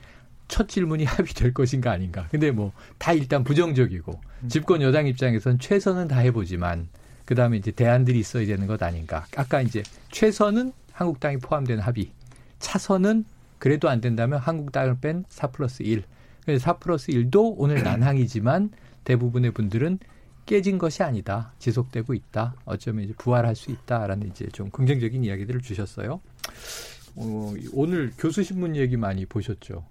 첫 0.46 0.68
질문이 0.68 1.02
합의될 1.04 1.52
것인가 1.52 1.90
아닌가. 1.90 2.28
근데 2.30 2.50
뭐 2.52 2.72
다 2.98 3.12
일단 3.12 3.42
부정적이고 3.42 4.20
집권 4.48 4.82
여당 4.82 5.06
입장에선 5.06 5.58
최선은 5.58 6.06
다 6.08 6.18
해보지만 6.18 6.88
그 7.24 7.34
다음에 7.34 7.56
이제 7.56 7.70
대안들이 7.72 8.18
있어야 8.20 8.46
되는 8.46 8.66
것 8.68 8.80
아닌가. 8.82 9.26
아까 9.36 9.60
이제 9.62 9.82
최선은 10.12 10.72
한국당이 10.98 11.36
포함된 11.36 11.78
합의. 11.78 12.10
차선은 12.58 13.24
그래도 13.60 13.88
안 13.88 14.00
된다면 14.00 14.40
한국당을 14.40 14.98
뺀 15.00 15.24
4 15.28 15.48
플러스 15.48 15.84
1. 15.84 16.02
그래서 16.44 16.64
4 16.64 16.78
플러스 16.78 17.12
1도 17.12 17.54
오늘 17.56 17.84
난항이지만 17.84 18.72
대부분의 19.04 19.52
분들은 19.52 20.00
깨진 20.44 20.78
것이 20.78 21.04
아니다. 21.04 21.52
지속되고 21.60 22.14
있다. 22.14 22.54
어쩌면 22.64 23.04
이제 23.04 23.14
부활할 23.16 23.54
수 23.54 23.70
있다라는 23.70 24.28
이제 24.30 24.48
좀 24.48 24.70
긍정적인 24.70 25.22
이야기들을 25.22 25.60
주셨어요. 25.60 26.20
어, 27.14 27.54
오늘 27.72 28.12
교수신문 28.18 28.74
얘기 28.74 28.96
많이 28.96 29.24
보셨죠? 29.24 29.84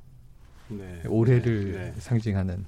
네. 0.68 1.04
올해를 1.08 1.72
네. 1.72 1.94
상징하는 2.00 2.66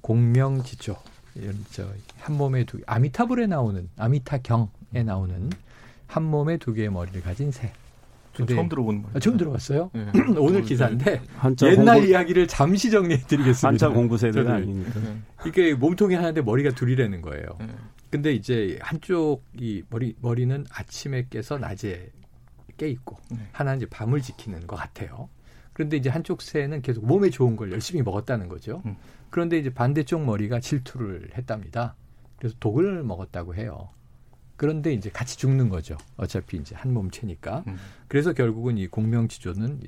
공명지조 0.00 0.96
이런 1.34 1.64
저한 1.70 2.36
몸에 2.38 2.64
두 2.64 2.78
아미타불에 2.86 3.48
나오는 3.48 3.88
아미타경에 3.96 5.02
나오는 5.04 5.50
한 6.06 6.22
몸에 6.22 6.56
두 6.56 6.72
개의 6.72 6.90
머리를 6.90 7.20
가진 7.22 7.50
새. 7.50 7.72
근데, 8.40 8.54
처음 8.54 8.68
들어보는 8.68 9.02
거예요. 9.02 9.16
아, 9.16 9.18
처음 9.20 9.36
들어봤어요? 9.36 9.90
네. 9.92 10.06
오늘 10.38 10.62
기사인데 10.62 11.22
옛날 11.64 11.96
공부, 11.96 12.10
이야기를 12.10 12.48
잠시 12.48 12.90
정리해드리겠습니다. 12.90 13.68
한자 13.68 13.88
공부 13.88 14.16
세대 14.18 14.40
아니니까. 14.40 15.00
이게 15.46 15.74
몸통이 15.74 16.14
하나인데 16.14 16.42
머리가 16.42 16.70
둘이라는 16.70 17.22
거예요. 17.22 17.44
네. 17.58 17.66
근데 18.10 18.32
이제 18.32 18.78
한쪽 18.82 19.44
이 19.56 19.82
머리 19.88 20.16
머리는 20.20 20.66
아침에 20.70 21.26
깨서 21.30 21.58
낮에 21.58 22.10
깨 22.76 22.88
있고 22.88 23.16
네. 23.30 23.38
하나는 23.52 23.78
이제 23.78 23.86
밤을 23.86 24.20
지키는 24.20 24.66
것 24.66 24.76
같아요. 24.76 25.28
그런데 25.72 25.96
이제 25.96 26.10
한쪽 26.10 26.42
새는 26.42 26.82
계속 26.82 27.06
몸에 27.06 27.30
좋은 27.30 27.56
걸 27.56 27.72
열심히 27.72 28.02
먹었다는 28.02 28.48
거죠. 28.48 28.82
음. 28.84 28.96
그런데 29.30 29.58
이제 29.58 29.70
반대쪽 29.70 30.24
머리가 30.24 30.60
질투를 30.60 31.30
했답니다. 31.36 31.94
그래서 32.36 32.56
독을 32.58 33.02
먹었다고 33.04 33.54
해요. 33.54 33.90
그런데 34.60 34.92
이제 34.92 35.08
같이 35.08 35.38
죽는 35.38 35.70
거죠. 35.70 35.96
어차피 36.18 36.58
이제 36.58 36.74
한 36.76 36.92
몸체니까. 36.92 37.64
음. 37.66 37.78
그래서 38.08 38.34
결국은 38.34 38.76
이 38.76 38.86
공명지조는 38.88 39.80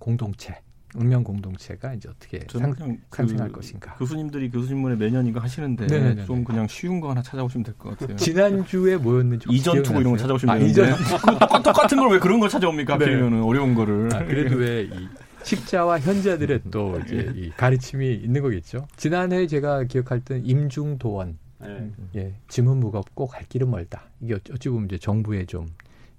공동체, 0.00 0.58
운명 0.96 1.22
공동체가 1.22 1.94
이제 1.94 2.08
어떻게 2.08 2.44
상, 2.50 2.74
상생할 3.12 3.50
그 3.50 3.54
것인가. 3.60 3.94
교수님들이 3.94 4.50
교수님문에 4.50 4.96
매년 4.96 5.24
이거 5.28 5.38
하시는데 5.38 5.86
네네네네. 5.86 6.24
좀 6.24 6.42
그냥 6.42 6.66
쉬운 6.66 6.98
거 7.00 7.10
하나 7.10 7.22
찾아오시면 7.22 7.62
될 7.62 7.74
것 7.78 7.96
같아요. 7.96 8.16
지난주에 8.16 8.96
뭐였는지 8.96 9.46
이전 9.48 9.80
투구 9.84 10.00
이런 10.00 10.14
거 10.14 10.18
찾아오시면 10.18 10.52
아, 10.52 10.58
되는데 10.58 10.82
이전... 10.82 10.96
그 10.96 11.62
똑같은 11.62 11.96
걸 11.98 12.08
왜 12.10 12.18
그런 12.18 12.40
걸 12.40 12.48
찾아옵니까? 12.48 12.98
네. 12.98 13.04
하필이면 13.04 13.40
어려운 13.44 13.72
거를. 13.76 14.12
아, 14.12 14.24
그래도 14.24 14.56
왜 14.56 14.82
이 14.82 15.08
식자와 15.44 16.00
현자들의 16.00 16.60
또 16.72 16.98
이제 17.04 17.32
이 17.36 17.50
가르침이 17.50 18.14
있는 18.14 18.42
거겠죠. 18.42 18.86
지난해 18.96 19.46
제가 19.46 19.84
기억할 19.84 20.20
때는 20.20 20.44
임중도원 20.46 21.38
네. 21.62 21.90
예, 22.16 22.34
짐은 22.48 22.78
무겁고 22.78 23.26
갈 23.26 23.44
길은 23.48 23.70
멀다. 23.70 24.08
이게 24.20 24.34
어찌 24.34 24.68
보면 24.68 24.86
이제 24.86 24.98
정부의 24.98 25.46
좀 25.46 25.66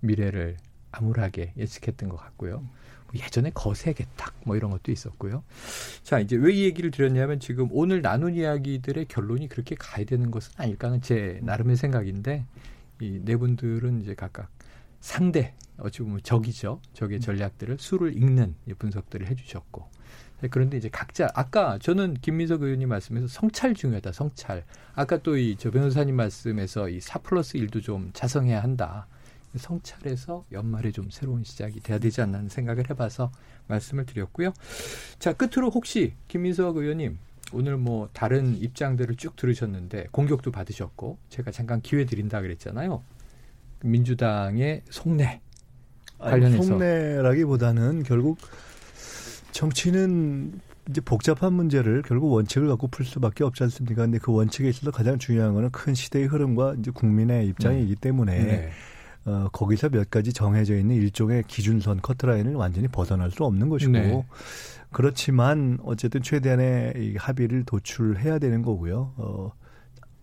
미래를 0.02 0.58
암울하게 0.92 1.54
예측했던 1.58 2.10
것 2.10 2.18
같고요. 2.18 2.64
예전에 3.16 3.52
거세게딱 3.54 4.34
뭐 4.46 4.56
이런 4.56 4.72
것도 4.72 4.92
있었고요. 4.92 5.44
자 6.02 6.20
이제 6.20 6.36
왜 6.36 6.54
이 6.54 6.64
얘기를 6.64 6.90
드렸냐면 6.90 7.40
지금 7.40 7.68
오늘 7.72 8.02
나눈 8.02 8.34
이야기들의 8.36 9.06
결론이 9.06 9.50
그렇게 9.50 9.76
가야 9.78 10.04
되는 10.06 10.32
것은 10.32 10.54
아닐까는 10.58 11.02
제 11.02 11.40
나름의 11.44 11.76
생각인데 11.76 12.46
이 13.02 13.20
네 13.24 13.36
분들은 13.38 14.02
이제 14.02 14.16
각각 14.16 14.50
상대 15.00 15.54
어찌 15.78 16.00
보면 16.02 16.22
적이죠. 16.24 16.80
적의 16.94 17.20
전략들을 17.20 17.78
수를 17.80 18.16
읽는 18.16 18.56
분석들을 18.80 19.28
해주셨고 19.28 19.88
그런데 20.50 20.78
이제 20.78 20.90
각자 20.90 21.30
아까 21.36 21.78
저는 21.80 22.16
김민석 22.22 22.62
의원님 22.64 22.90
말씀에서 22.90 23.28
성찰 23.28 23.74
중요하다 23.74 24.12
성찰 24.12 24.64
아까 24.96 25.18
또 25.18 25.38
이 25.38 25.56
저 25.58 25.72
변호사님 25.72 26.16
말씀에서 26.16 26.90
이 26.90 27.00
사 27.00 27.20
플러스 27.20 27.58
일도좀 27.58 28.12
자성해야 28.14 28.62
한다 28.64 29.08
성찰에서 29.56 30.46
연말에 30.52 30.92
좀 30.92 31.10
새로운 31.12 31.44
시작이 31.44 31.80
돼야 31.82 32.00
되지 32.00 32.22
않나 32.22 32.40
하는 32.40 32.50
생각을 32.50 32.90
해봐서 32.90 33.32
말씀을 33.68 34.06
드렸고요. 34.06 34.52
자, 35.20 35.34
끝으로 35.34 35.70
혹시 35.70 36.14
김민석 36.28 36.78
의원님 36.78 37.20
오늘 37.54 37.78
뭐 37.78 38.10
다른 38.14 38.56
입장들을 38.60 39.16
쭉 39.16 39.36
들으셨는데 39.36 40.08
공격도 40.12 40.52
받으셨고 40.52 41.20
제가 41.30 41.52
잠깐 41.52 41.82
기회 41.82 42.06
드린다 42.06 42.42
그랬잖아요. 42.42 43.04
민주당의 43.84 44.82
속내 44.90 45.40
관련해서 46.18 46.58
아니, 46.58 46.66
속내라기보다는 46.68 48.04
결국 48.04 48.38
정치는 49.54 50.60
이제 50.90 51.00
복잡한 51.00 51.54
문제를 51.54 52.02
결국 52.02 52.34
원칙을 52.34 52.68
갖고 52.68 52.88
풀 52.88 53.06
수밖에 53.06 53.44
없지 53.44 53.64
않습니까? 53.64 54.02
근데 54.02 54.18
그 54.18 54.34
원칙에 54.34 54.68
있어서 54.68 54.92
가장 54.92 55.18
중요한 55.18 55.54
거는 55.54 55.70
큰 55.72 55.94
시대의 55.94 56.26
흐름과 56.26 56.76
이제 56.80 56.92
국민의 56.92 57.48
입장이기 57.48 57.96
때문에 57.96 58.44
네. 58.44 58.70
어, 59.26 59.48
거기서 59.54 59.90
몇 59.90 60.10
가지 60.10 60.34
정해져 60.34 60.76
있는 60.76 60.96
일종의 60.96 61.44
기준선 61.48 62.02
커트라인을 62.02 62.56
완전히 62.56 62.90
벗어날 62.90 63.32
수 63.32 63.46
없는 63.46 63.70
것이고 63.70 63.92
네. 63.92 64.26
그렇지만 64.92 65.78
어쨌든 65.84 66.22
최대한의 66.22 66.94
이 66.98 67.16
합의를 67.16 67.64
도출해야 67.64 68.40
되는 68.40 68.62
거고요. 68.62 69.14
어, 69.16 69.52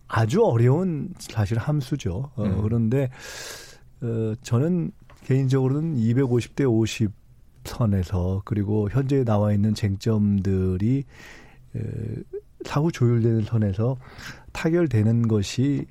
아주 0.06 0.44
어려운 0.44 1.14
사실 1.18 1.56
함수죠. 1.56 2.32
어, 2.34 2.44
음. 2.44 2.60
그런데 2.62 3.08
어, 4.02 4.34
저는 4.42 4.90
개인적으로는 5.24 5.96
250대 5.96 6.68
50 6.68 7.19
선에서 7.64 8.42
그리고 8.44 8.88
현재 8.90 9.24
나와 9.24 9.52
있는 9.52 9.74
쟁점들이 9.74 11.04
에, 11.76 11.80
사후 12.64 12.92
조율되는 12.92 13.42
선에서 13.42 13.96
타결되는 14.52 15.28
것이 15.28 15.86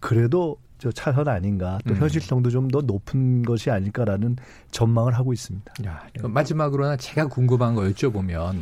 그래도 0.00 0.58
저 0.78 0.90
차선 0.92 1.28
아닌가 1.28 1.78
또 1.86 1.94
음. 1.94 2.00
현실성도 2.00 2.50
좀 2.50 2.68
더 2.68 2.80
높은 2.80 3.42
것이 3.42 3.70
아닐까라는 3.70 4.36
전망을 4.70 5.14
하고 5.14 5.32
있습니다. 5.32 5.72
야, 5.86 6.06
마지막으로나 6.22 6.96
제가 6.96 7.28
궁금한 7.28 7.74
거 7.74 7.82
여쭤보면 7.82 8.58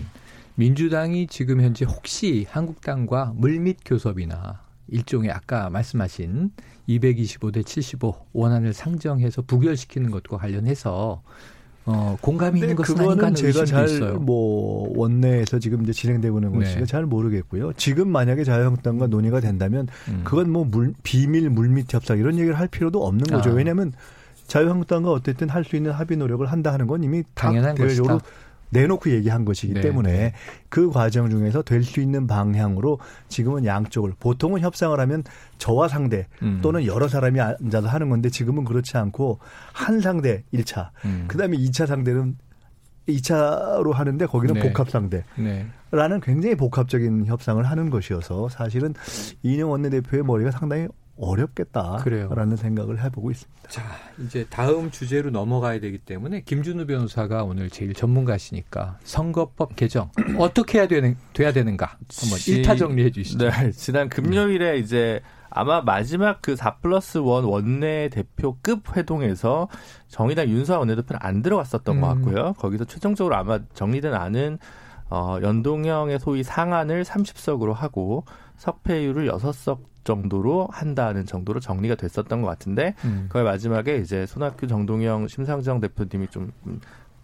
민주당이 0.56 1.26
지금 1.28 1.62
현재 1.62 1.84
혹시 1.84 2.46
한국당과 2.50 3.32
물밑 3.36 3.78
교섭이나 3.84 4.60
일종의 4.88 5.30
아까 5.30 5.70
말씀하신 5.70 6.50
225대 6.88 7.64
75 7.64 8.14
원안을 8.32 8.72
상정해서 8.74 9.42
부결시키는 9.42 10.10
것과 10.10 10.36
관련해서 10.36 11.22
어, 11.84 12.16
공감이 12.20 12.60
있는 12.60 12.76
것은 12.76 12.98
아닌가 12.98 13.32
제가 13.32 13.64
잘 13.64 13.88
뭐 14.20 14.92
원내에서 14.96 15.58
지금 15.58 15.82
이제 15.82 15.92
진행되고 15.92 16.38
있는 16.38 16.54
것이 16.58 16.76
네. 16.76 16.84
잘 16.86 17.06
모르겠고요. 17.06 17.72
지금 17.74 18.08
만약에 18.08 18.44
자유한국당과 18.44 19.08
논의가 19.08 19.40
된다면 19.40 19.88
음. 20.08 20.20
그건 20.24 20.50
뭐 20.50 20.64
물, 20.64 20.94
비밀 21.02 21.50
물밑 21.50 21.92
협상 21.92 22.18
이런 22.18 22.34
얘기를 22.34 22.58
할 22.58 22.68
필요도 22.68 23.04
없는 23.04 23.24
거죠. 23.26 23.50
아. 23.50 23.52
왜냐하면 23.54 23.92
자유한국당과 24.46 25.10
어쨌든 25.10 25.48
할 25.48 25.64
수 25.64 25.76
있는 25.76 25.92
합의 25.92 26.16
노력을 26.18 26.44
한다 26.46 26.72
하는 26.72 26.86
건 26.86 27.02
이미 27.04 27.22
당연한 27.34 27.74
대외적으로 27.74 28.20
내놓고 28.72 29.10
얘기한 29.10 29.44
것이기 29.44 29.74
네. 29.74 29.80
때문에 29.82 30.12
네. 30.12 30.32
그 30.68 30.90
과정 30.90 31.28
중에서 31.30 31.62
될 31.62 31.82
수 31.82 32.00
있는 32.00 32.26
방향으로 32.26 32.98
지금은 33.28 33.64
양쪽을 33.64 34.12
보통은 34.18 34.60
협상을 34.60 34.98
하면 34.98 35.24
저와 35.58 35.88
상대 35.88 36.28
음. 36.42 36.60
또는 36.62 36.86
여러 36.86 37.08
사람이 37.08 37.40
앉아서 37.40 37.88
하는 37.88 38.08
건데 38.08 38.30
지금은 38.30 38.64
그렇지 38.64 38.96
않고 38.96 39.40
한 39.72 40.00
상대 40.00 40.44
1차 40.54 40.90
음. 41.04 41.24
그다음에 41.28 41.56
2차 41.56 41.86
상대는 41.86 42.36
2차로 43.08 43.92
하는데 43.92 44.26
거기는 44.26 44.54
네. 44.54 44.60
복합 44.60 44.90
상대. 44.90 45.24
네. 45.36 45.66
라는 45.90 46.20
굉장히 46.20 46.54
복합적인 46.54 47.26
협상을 47.26 47.62
하는 47.62 47.90
것이어서 47.90 48.48
사실은 48.48 48.94
이인영 49.42 49.70
원내대표의 49.70 50.22
머리가 50.22 50.50
상당히 50.50 50.86
어렵겠다라는 51.22 52.56
생각을 52.56 53.02
해보고 53.04 53.30
있습니다. 53.30 53.68
자, 53.68 53.82
이제 54.24 54.44
다음 54.50 54.90
주제로 54.90 55.30
넘어가야 55.30 55.80
되기 55.80 55.98
때문에 55.98 56.42
김준우 56.42 56.86
변호사가 56.86 57.44
오늘 57.44 57.70
제일 57.70 57.94
전문가시니까 57.94 58.98
선거법 59.04 59.76
개정 59.76 60.10
어떻게 60.38 60.78
해야 60.78 60.88
되는 60.88 61.16
돼야 61.32 61.52
되는가 61.52 61.96
한번 62.20 62.38
지, 62.38 62.62
1타 62.62 62.76
정리해 62.76 63.10
주시죠. 63.10 63.50
네, 63.50 63.70
지난 63.70 64.08
금요일에 64.08 64.72
네. 64.72 64.78
이제 64.78 65.20
아마 65.48 65.80
마지막 65.82 66.42
그 66.42 66.56
4 66.56 66.76
플러스 66.78 67.18
1 67.18 67.24
원내 67.24 68.08
대표급 68.10 68.96
회동에서 68.96 69.68
정의당 70.08 70.48
윤수아 70.48 70.78
원내대표는 70.78 71.20
안 71.22 71.42
들어갔었던 71.42 71.96
음. 71.96 72.00
것 72.00 72.08
같고요. 72.08 72.54
거기서 72.54 72.84
최종적으로 72.84 73.36
아마 73.36 73.60
정리된 73.74 74.12
안은 74.12 74.58
어, 75.10 75.38
연동형의 75.42 76.18
소위 76.18 76.42
상한을 76.42 77.04
30석으로 77.04 77.74
하고 77.74 78.24
석패율을 78.56 79.30
6석 79.30 79.91
정도로 80.04 80.68
한다는 80.70 81.26
정도로 81.26 81.60
정리가 81.60 81.94
됐었던 81.94 82.42
것 82.42 82.48
같은데 82.48 82.94
음. 83.04 83.26
그의 83.28 83.44
마지막에 83.44 83.96
이제 83.98 84.26
손학규 84.26 84.66
정동영 84.66 85.28
심상정 85.28 85.80
대표님이 85.80 86.28
좀 86.28 86.52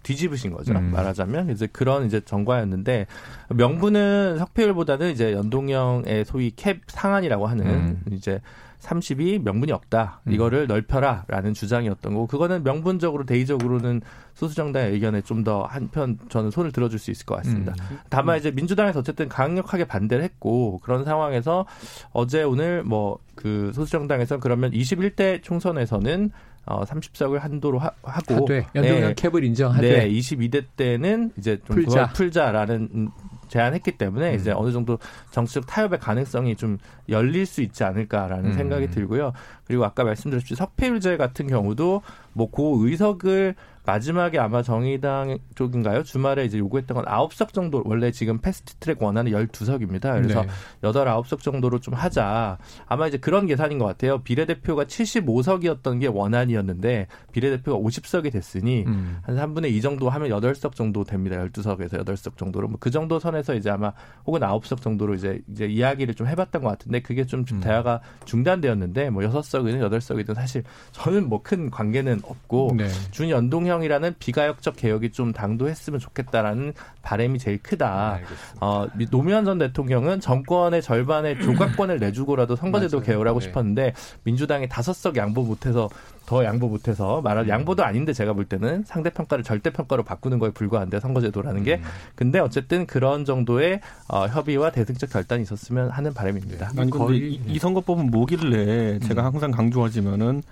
뒤집으신 0.03 0.53
거죠. 0.53 0.73
음. 0.73 0.91
말하자면 0.93 1.51
이제 1.51 1.67
그런 1.67 2.07
이제 2.07 2.21
정과였는데 2.21 3.07
명분은 3.51 4.39
석패율보다는 4.39 5.11
이제 5.11 5.33
연동형의 5.33 6.25
소위 6.25 6.51
캡 6.55 6.81
상한이라고 6.87 7.47
하는 7.47 7.67
음. 7.67 8.03
이제 8.13 8.41
30이 8.89 9.43
명분이 9.43 9.73
없다. 9.73 10.21
음. 10.27 10.33
이거를 10.33 10.67
넓혀라라는 10.67 11.55
주장이었던 11.55 12.13
거고 12.15 12.27
그거는 12.27 12.65
명분적으로 12.65 13.25
대의적으로는 13.25 14.01
소수 14.35 14.55
정당의 14.55 14.93
의견에 14.93 15.21
좀 15.23 15.39
더 15.45 15.63
한편 15.63 16.19
저는 16.29 16.51
손을 16.51 16.73
들어줄 16.73 16.99
수 16.99 17.13
있을 17.13 17.25
것 17.25 17.37
같습니다. 17.37 17.75
음. 17.93 17.99
다만 18.11 18.39
이제 18.39 18.51
민주당에서 18.51 18.99
어쨌든 18.99 19.29
강력하게 19.29 19.85
반대를 19.85 20.25
했고 20.25 20.81
그런 20.83 21.05
상황에서 21.05 21.65
어제 22.13 22.43
오늘 22.43 22.83
뭐 22.83 23.19
그 23.39 23.71
소수 23.73 23.93
정당에서 23.93 24.39
그러면 24.41 24.73
21대 24.73 25.43
총선에서는 25.43 26.31
어 26.67 26.85
30석을 26.85 27.39
한도로 27.39 27.79
하, 27.79 27.91
고 28.27 28.47
연동형 28.75 29.01
네. 29.01 29.15
cap을 29.15 29.45
인정하되 29.45 29.99
네, 30.01 30.11
22대 30.11 30.65
때는 30.77 31.31
이제 31.39 31.59
좀 31.65 31.77
풀자. 31.77 32.09
풀자라는 32.09 33.11
제안했기 33.49 33.93
때문에 33.93 34.31
음. 34.31 34.35
이제 34.35 34.53
어느 34.53 34.73
정도 34.73 34.99
정치적 35.31 35.67
타협의 35.67 35.99
가능성이 35.99 36.57
좀 36.57 36.79
열릴 37.09 37.47
수 37.47 37.63
있지 37.63 37.85
않을까라는 37.85 38.51
음. 38.51 38.53
생각이 38.53 38.91
들고요. 38.91 39.33
그리고 39.65 39.85
아까 39.85 40.05
말씀드렸듯이 40.05 40.55
석패율제 40.55 41.17
같은 41.17 41.47
경우도 41.47 42.03
뭐그 42.33 42.87
의석을 42.87 43.55
마지막에 43.89 44.39
아마 44.39 44.63
정의당 44.63 45.39
쪽인가요? 45.55 46.03
주말에 46.03 46.45
이제 46.45 46.59
요구했던 46.59 46.95
건 46.95 47.05
9석 47.07 47.55
정도 47.55 47.83
원래 47.87 48.11
지금 48.11 48.39
패스트 48.39 48.75
트랙 48.75 49.03
원하는 49.03 49.33
12석입니다. 49.33 50.21
그래서 50.21 50.43
네. 50.43 50.49
8, 50.83 50.93
9석 50.93 51.41
정도로 51.41 51.81
좀 51.81 51.95
하자. 51.95 52.59
아마 52.87 53.07
이제 53.07 53.17
그런 53.17 53.47
계산인 53.47 53.79
것 53.79 53.87
같아요. 53.87 54.19
비례대표가 54.19 54.85
75석이었던 54.85 56.01
게 56.03 56.07
원안이었는데 56.07 57.07
비례대표가 57.33 57.79
50석이 57.79 58.31
됐으니 58.31 58.85
음. 58.87 59.21
한 59.23 59.37
3분의 59.37 59.71
2 59.71 59.81
정도 59.81 60.11
하면 60.11 60.29
8석 60.29 60.75
정도 60.75 61.03
됩니다. 61.05 61.37
12석에서 61.39 62.05
8석 62.05 62.37
정도로. 62.37 62.69
뭐 62.69 62.79
그 62.79 62.91
정도 62.91 63.19
선에서 63.19 63.55
이제 63.55 63.71
아마 63.71 63.93
혹은 64.27 64.41
9석 64.41 64.83
정도로 64.83 65.15
이제 65.15 65.41
이제 65.51 65.65
이야기를 65.65 66.15
좀 66.15 66.27
해봤던 66.27 66.63
것 66.63 66.69
같은데 66.69 67.01
그게 67.01 67.25
좀 67.25 67.47
음. 67.51 67.61
대화가 67.61 68.01
중단되었는데 68.27 69.09
뭐 69.09 69.23
6석이든 69.23 69.81
8석이든 69.81 70.35
사실 70.35 70.63
저는 70.93 71.31
뭐 71.31 71.39
큰 71.43 71.71
관계는 71.71 72.21
없고 72.25 72.75
네. 72.77 72.89
준 73.13 73.31
연동형 73.31 73.78
대통령이라는 73.79 74.15
비가역적 74.19 74.77
개혁이 74.77 75.11
좀 75.11 75.33
당도했으면 75.33 76.01
좋겠다라는 76.01 76.75
바람이 77.03 77.39
제일 77.39 77.59
크다. 77.63 78.19
어, 78.61 78.87
노무현 79.11 79.45
전 79.45 79.59
대통령은 79.59 80.21
정권의 80.21 80.83
절반의 80.83 81.41
조각권을 81.43 81.99
내주고라도 81.99 82.57
선거제도 82.57 83.01
개혁을하고 83.01 83.41
네. 83.41 83.47
싶었는데 83.47 83.93
민주당이 84.25 84.69
다섯 84.69 84.93
석 84.93 85.17
양보 85.17 85.43
못해서 85.43 85.89
더 86.27 86.45
양보 86.45 86.69
못해서 86.69 87.23
말할 87.23 87.45
음. 87.45 87.49
양보도 87.49 87.85
아닌데 87.85 88.13
제가 88.13 88.35
볼 88.35 88.45
때는 88.45 88.85
상대 88.85 89.09
평가를 89.09 89.43
절대 89.43 89.71
평가로 89.71 90.03
바꾸는 90.03 90.39
거에 90.39 90.51
불과한데 90.51 91.01
선거제도라는 91.01 91.63
게 91.63 91.77
음. 91.77 91.83
근데 92.15 92.39
어쨌든 92.39 92.87
그런 92.87 93.25
정도의 93.25 93.81
어, 94.09 94.27
협의와 94.27 94.71
대승적 94.71 95.11
결단이 95.11 95.43
있었으면 95.43 95.89
하는 95.89 96.13
바람입니다. 96.13 96.73
네. 96.75 96.81
아니 96.83 96.91
근데 96.91 97.17
이, 97.17 97.41
이 97.47 97.59
선거법은 97.59 98.11
뭐길래 98.11 98.99
제가 99.01 99.23
음. 99.23 99.27
항상 99.27 99.51
강조하지만은 99.51 100.43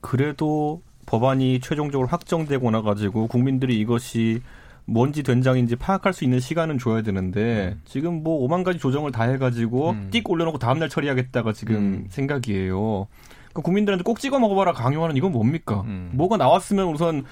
그래도 0.00 0.82
법안이 1.10 1.58
최종적으로 1.58 2.06
확정되고 2.06 2.70
나가지고 2.70 3.26
국민들이 3.26 3.80
이것이 3.80 4.42
뭔지 4.84 5.24
된장인지 5.24 5.74
파악할 5.74 6.12
수 6.12 6.22
있는 6.22 6.38
시간은 6.38 6.78
줘야 6.78 7.02
되는데 7.02 7.74
음. 7.74 7.82
지금 7.84 8.22
뭐 8.22 8.36
오만 8.44 8.62
가지 8.62 8.78
조정을 8.78 9.10
다 9.10 9.24
해가지고 9.24 9.90
음. 9.90 10.10
띡 10.12 10.30
올려놓고 10.30 10.58
다음날 10.58 10.88
처리하겠다가 10.88 11.52
지금 11.52 11.74
음. 11.74 12.06
생각이에요. 12.10 13.08
그러니까 13.48 13.62
국민들한테 13.62 14.04
꼭 14.04 14.20
찍어 14.20 14.38
먹어봐라 14.38 14.72
강요하는 14.72 15.16
이건 15.16 15.32
뭡니까? 15.32 15.82
음. 15.86 16.10
뭐가 16.12 16.36
나왔으면 16.36 16.86
우선 16.86 17.24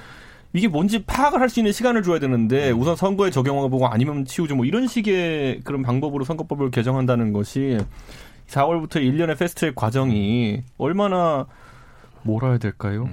이게 0.52 0.66
뭔지 0.66 1.04
파악을 1.04 1.40
할 1.40 1.48
수 1.48 1.60
있는 1.60 1.70
시간을 1.70 2.02
줘야 2.02 2.18
되는데 2.18 2.72
음. 2.72 2.80
우선 2.80 2.96
선거에 2.96 3.30
적용하고 3.30 3.68
보고 3.68 3.86
아니면 3.86 4.24
치우죠 4.24 4.56
뭐 4.56 4.64
이런 4.64 4.88
식의 4.88 5.60
그런 5.62 5.82
방법으로 5.84 6.24
선거법을 6.24 6.72
개정한다는 6.72 7.32
것이 7.32 7.78
4월부터 8.48 8.96
1년의 8.96 9.38
패스트트랙 9.38 9.76
과정이 9.76 10.64
얼마나 10.78 11.46
뭐라 12.22 12.48
해야 12.48 12.58
될까요? 12.58 13.08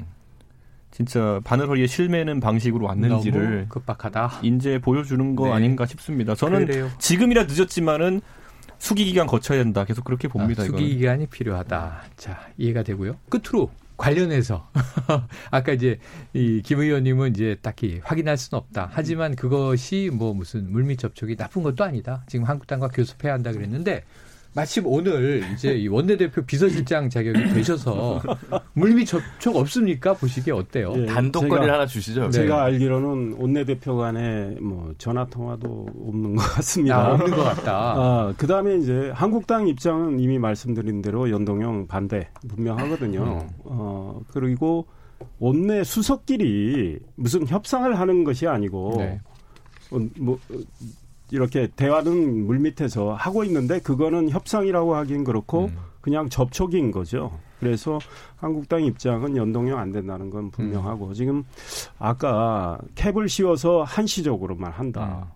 음. 0.96 1.06
진짜 1.06 1.41
바늘허리에 1.43 1.88
실매는 1.88 2.39
방식으로 2.39 2.86
왔는지를 2.86 3.68
급박하다. 3.70 4.39
인제 4.43 4.80
보여주는 4.80 5.36
거 5.36 5.48
네. 5.48 5.52
아닌가 5.54 5.86
싶습니다. 5.86 6.36
저는 6.36 6.68
그래요. 6.68 6.89
지금이라 7.00 7.43
늦었지만은 7.43 8.22
수기 8.78 9.06
기간 9.06 9.28
거쳐야 9.28 9.58
된다. 9.64 9.84
계속 9.84 10.04
그렇게 10.06 10.28
봅니다. 10.28 10.64
아, 10.64 10.66
수기 10.66 10.96
기간이 10.98 11.28
필요하다. 11.28 12.02
자 12.18 12.48
이해가 12.58 12.84
되고요. 12.84 13.18
끝으로 13.30 13.72
관련해서 13.98 14.70
아까 15.52 15.72
이제 15.72 16.00
이김 16.34 16.80
의원님은 16.80 17.32
이제 17.32 17.58
딱히 17.62 18.02
확인할 18.04 18.38
수는 18.38 18.60
없다. 18.60 18.89
하지만 18.91 19.36
그것이 19.36 20.10
뭐 20.14 20.34
무슨 20.34 20.72
물밑 20.72 21.00
접촉이 21.00 21.36
나쁜 21.36 21.64
것도 21.64 21.84
아니다. 21.84 22.24
지금 22.28 22.46
한국당과 22.46 22.89
교섭해야 22.89 23.34
한다 23.34 23.52
그랬는데 23.52 24.04
마침 24.56 24.88
오늘 24.88 25.43
이제 25.53 25.74
이 25.74 25.89
원내대표 25.89 26.41
비서실장 26.45 27.10
자격이 27.10 27.53
되셔서 27.53 28.22
물밑 28.72 29.06
접촉 29.06 29.58
없습니까? 29.58 30.14
보시기에 30.14 30.53
어때요? 30.53 30.93
예, 30.95 31.06
단독거리를 31.08 31.72
하나 31.72 31.86
주시죠. 31.86 32.30
제가 32.30 32.56
네. 32.56 32.62
알기로는 32.62 33.36
원내대표 33.38 33.97
간에 33.97 34.56
뭐 34.62 34.93
전화 34.97 35.26
통화도 35.26 35.88
없는 36.08 36.36
것 36.36 36.41
같습니다. 36.53 36.97
아, 36.97 37.12
없는 37.12 37.32
것 37.32 37.43
같다. 37.43 37.74
아, 37.99 38.34
그 38.38 38.47
다음에 38.47 38.78
이제 38.78 39.12
한국당 39.14 39.68
입장은 39.68 40.22
이미 40.22 40.39
말씀드린 40.39 41.01
대로 41.01 41.30
연동형 41.30 41.88
반대 41.88 42.30
분명하거든요. 42.47 43.24
음. 43.24 43.49
어, 43.66 44.22
그리고 44.32 44.86
원내 45.39 45.84
수석끼리 45.84 46.99
무슨 47.16 47.45
협상을 47.45 47.99
하는 47.99 48.24
것이 48.24 48.47
아니고 48.47 48.95
네. 48.99 49.20
어, 49.91 49.99
뭐 50.18 50.39
이렇게 51.32 51.67
대화는 51.76 52.45
물밑에서 52.45 53.13
하고 53.13 53.43
있는데 53.43 53.80
그거는 53.80 54.30
협상이라고 54.30 54.95
하긴 54.95 55.23
그렇고 55.23 55.65
음. 55.65 55.78
그냥 56.01 56.30
접촉인 56.30 56.91
거죠. 56.91 57.32
그래서 57.59 57.99
한국당 58.36 58.84
입장은 58.84 59.36
연동형 59.36 59.80
안 59.80 59.91
된다는 59.91 60.30
건 60.30 60.51
분명하고 60.51 61.07
음. 61.07 61.13
지금 61.13 61.43
아까 61.97 62.78
캡을 62.95 63.28
씌워서 63.28 63.84
한시적으로만 63.84 64.71
한다. 64.71 65.28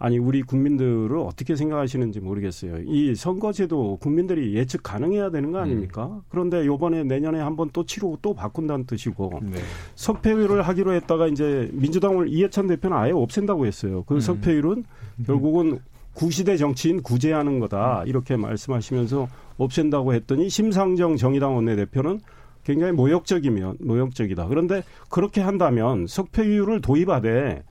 음. 0.00 0.04
아니 0.04 0.18
우리 0.18 0.42
국민들을 0.42 1.16
어떻게 1.18 1.54
생각하시는지 1.54 2.20
모르겠어요. 2.20 2.78
이 2.86 3.14
선거제도 3.14 3.98
국민들이 4.00 4.54
예측 4.54 4.82
가능해야 4.82 5.30
되는 5.30 5.52
거 5.52 5.58
음. 5.58 5.64
아닙니까? 5.64 6.06
음. 6.06 6.22
그런데 6.28 6.66
요번에 6.66 7.04
내년에 7.04 7.38
한번 7.38 7.70
또 7.72 7.84
치르고 7.84 8.18
또 8.22 8.34
바꾼다는 8.34 8.86
뜻이고 8.86 9.40
네. 9.42 9.58
석패율을 9.94 10.62
하기로 10.62 10.94
했다가 10.94 11.28
이제 11.28 11.68
민주당을 11.72 12.28
이해찬 12.28 12.66
대표는 12.66 12.96
아예 12.96 13.12
없앤다고 13.12 13.66
했어요. 13.66 14.04
그 14.06 14.14
음. 14.14 14.20
석패율은 14.20 14.84
결국은 15.26 15.78
구시대 16.14 16.56
정치인 16.56 17.02
구제하는 17.02 17.60
거다 17.60 18.02
이렇게 18.06 18.36
말씀하시면서 18.36 19.28
없앤다고 19.58 20.14
했더니 20.14 20.48
심상정 20.48 21.16
정의당 21.16 21.54
원내대표는 21.54 22.20
굉장히 22.64 22.92
모욕적이면 22.92 23.78
모욕적이다. 23.80 24.46
그런데 24.48 24.82
그렇게 25.08 25.40
한다면 25.40 26.06
석패율을 26.06 26.80
도입하되 26.80 27.62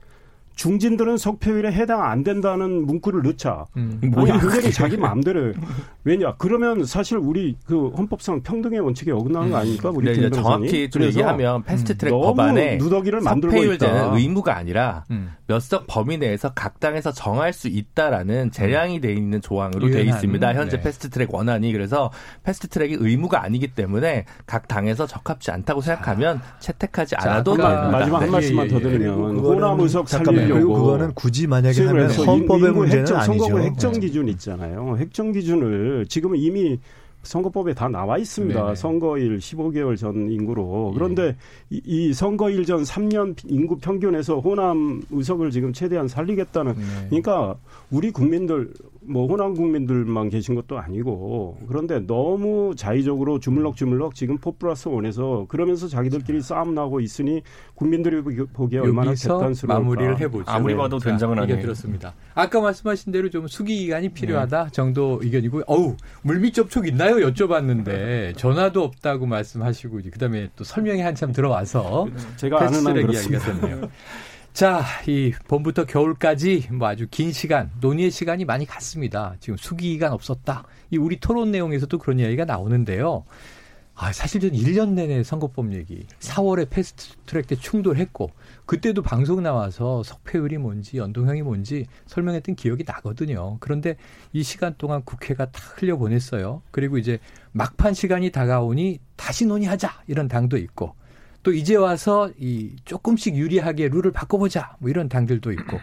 중진들은 0.60 1.16
석패율에 1.16 1.72
해당 1.72 2.04
안 2.04 2.22
된다는 2.22 2.84
문구를 2.84 3.22
넣자. 3.22 3.64
음. 3.78 3.98
뭐야? 4.02 4.38
그게 4.40 4.70
자기 4.70 4.98
마음대로 4.98 5.54
왜냐? 6.04 6.34
그러면 6.36 6.84
사실 6.84 7.16
우리 7.16 7.56
그 7.64 7.88
헌법상 7.88 8.42
평등의 8.42 8.80
원칙에 8.80 9.10
어긋나는 9.10 9.52
거 9.52 9.56
음. 9.56 9.60
아닙니까? 9.60 9.88
우리 9.88 10.14
네, 10.14 10.28
정확히 10.28 10.90
좀 10.90 11.04
얘기하면 11.04 11.62
패스트트랙 11.62 12.12
음. 12.12 12.20
법안에 12.20 12.76
누더기를 12.76 13.22
만들고 13.22 13.56
석패율제는 13.56 14.16
의무가 14.16 14.54
아니라 14.54 15.04
음. 15.10 15.32
몇석 15.46 15.86
범위 15.86 16.18
내에서 16.18 16.52
각 16.54 16.78
당에서 16.78 17.10
정할 17.10 17.54
수 17.54 17.68
있다라는 17.68 18.50
재량이 18.50 19.00
돼 19.00 19.14
있는 19.14 19.40
조항으로 19.40 19.88
돼 19.88 20.02
있습니다. 20.02 20.54
현재 20.54 20.76
네. 20.76 20.82
패스트트랙 20.82 21.34
원안이 21.34 21.72
그래서 21.72 22.10
패스트트랙이 22.42 22.98
의무가 23.00 23.42
아니기 23.42 23.68
때문에 23.68 24.26
각 24.44 24.68
당에서 24.68 25.06
적합지 25.06 25.52
않다고 25.52 25.80
생각하면 25.80 26.42
채택하지 26.58 27.16
않아도 27.16 27.56
됩니다. 27.56 27.88
마지막 27.90 28.20
한 28.20 28.30
말씀만 28.30 28.68
더 28.68 28.78
드리면 28.78 29.38
호남 29.38 29.80
의석 29.80 30.06
살리 30.50 30.64
그리고 30.64 30.74
그거는 30.74 31.12
굳이 31.14 31.46
만약에 31.46 31.84
하면 31.86 32.10
헌법의 32.10 32.72
문제는 32.72 33.00
핵정, 33.00 33.16
아니죠. 33.18 33.44
선거구 33.44 33.60
핵정 33.62 33.92
네. 33.92 34.00
기준 34.00 34.28
있잖아요. 34.28 34.96
핵정 34.98 35.32
기준을 35.32 36.06
지금은 36.08 36.38
이미 36.38 36.78
선거법에 37.22 37.74
다 37.74 37.88
나와 37.88 38.16
있습니다. 38.18 38.62
네네. 38.62 38.74
선거일 38.74 39.38
15개월 39.38 39.96
전 39.96 40.30
인구로. 40.30 40.92
그런데 40.94 41.22
예. 41.22 41.36
이, 41.70 41.82
이, 41.84 42.12
선거일 42.14 42.64
전 42.64 42.82
3년 42.82 43.36
인구 43.46 43.76
평균에서 43.78 44.40
호남 44.40 45.02
의석을 45.10 45.50
지금 45.50 45.72
최대한 45.72 46.08
살리겠다는. 46.08 46.74
네. 46.76 47.06
그러니까 47.08 47.56
우리 47.90 48.10
국민들 48.10 48.72
뭐 49.10 49.26
호남 49.26 49.54
국민들만 49.54 50.28
계신 50.28 50.54
것도 50.54 50.78
아니고 50.78 51.58
그런데 51.66 51.98
너무 52.06 52.74
자의적으로 52.76 53.40
주물럭주물럭 53.40 54.14
지금 54.14 54.38
포 54.38 54.52
플러스 54.52 54.86
원에서 54.86 55.46
그러면서 55.48 55.88
자기들끼리 55.88 56.40
싸움 56.40 56.76
나고 56.76 57.00
있으니 57.00 57.42
국민들이 57.74 58.22
보기에 58.52 58.78
얼마나 58.78 59.12
대단스러울까. 59.12 59.66
마무리를 59.80 60.20
해보죠. 60.20 60.44
아무리 60.46 60.76
봐도 60.76 61.00
네. 61.00 61.10
된장은 61.10 61.40
아니에요. 61.40 61.60
들었습니다. 61.60 62.14
아까 62.34 62.60
말씀하신 62.60 63.10
대로 63.10 63.28
좀 63.30 63.48
수기 63.48 63.78
기간이 63.78 64.10
필요하다 64.10 64.64
네. 64.64 64.70
정도 64.70 65.18
의견이고 65.20 65.62
어우 65.66 65.96
물밑 66.22 66.54
접촉 66.54 66.86
있나요? 66.86 67.16
여쭤봤는데 67.16 68.36
전화도 68.36 68.84
없다고 68.84 69.26
말씀하시고 69.26 70.02
그다음에 70.12 70.50
또 70.54 70.62
설명이 70.62 71.00
한참 71.00 71.32
들어와서 71.32 72.06
제가 72.36 72.62
아는 72.62 72.86
한 72.86 73.10
있었네요. 73.10 73.80
자, 74.52 74.84
이 75.06 75.32
봄부터 75.48 75.86
겨울까지 75.86 76.68
뭐 76.72 76.88
아주 76.88 77.06
긴 77.10 77.32
시간, 77.32 77.70
논의의 77.80 78.10
시간이 78.10 78.44
많이 78.44 78.66
갔습니다. 78.66 79.34
지금 79.40 79.56
수기간 79.56 80.12
없었다. 80.12 80.64
이 80.90 80.98
우리 80.98 81.18
토론 81.18 81.50
내용에서도 81.50 81.96
그런 81.98 82.18
이야기가 82.18 82.44
나오는데요. 82.44 83.24
아, 83.94 84.12
사실 84.12 84.40
전 84.40 84.52
1년 84.52 84.90
내내 84.90 85.22
선거법 85.22 85.72
얘기, 85.74 86.06
4월에 86.20 86.68
패스트 86.70 87.16
트랙 87.26 87.46
때 87.46 87.54
충돌했고, 87.54 88.30
그때도 88.66 89.02
방송 89.02 89.42
나와서 89.42 90.02
석패율이 90.02 90.58
뭔지, 90.58 90.96
연동형이 90.96 91.42
뭔지 91.42 91.86
설명했던 92.06 92.54
기억이 92.54 92.84
나거든요. 92.86 93.58
그런데 93.60 93.96
이 94.32 94.42
시간 94.42 94.74
동안 94.78 95.02
국회가 95.04 95.50
다 95.50 95.60
흘려보냈어요. 95.76 96.62
그리고 96.70 96.96
이제 96.96 97.18
막판 97.52 97.92
시간이 97.92 98.30
다가오니 98.30 99.00
다시 99.16 99.44
논의하자! 99.44 100.04
이런 100.06 100.28
당도 100.28 100.56
있고, 100.56 100.94
또 101.42 101.52
이제 101.52 101.74
와서 101.74 102.30
이 102.38 102.76
조금씩 102.84 103.36
유리하게 103.36 103.88
룰을 103.88 104.12
바꿔보자 104.12 104.76
뭐 104.78 104.90
이런 104.90 105.08
당들도 105.08 105.52
있고 105.52 105.78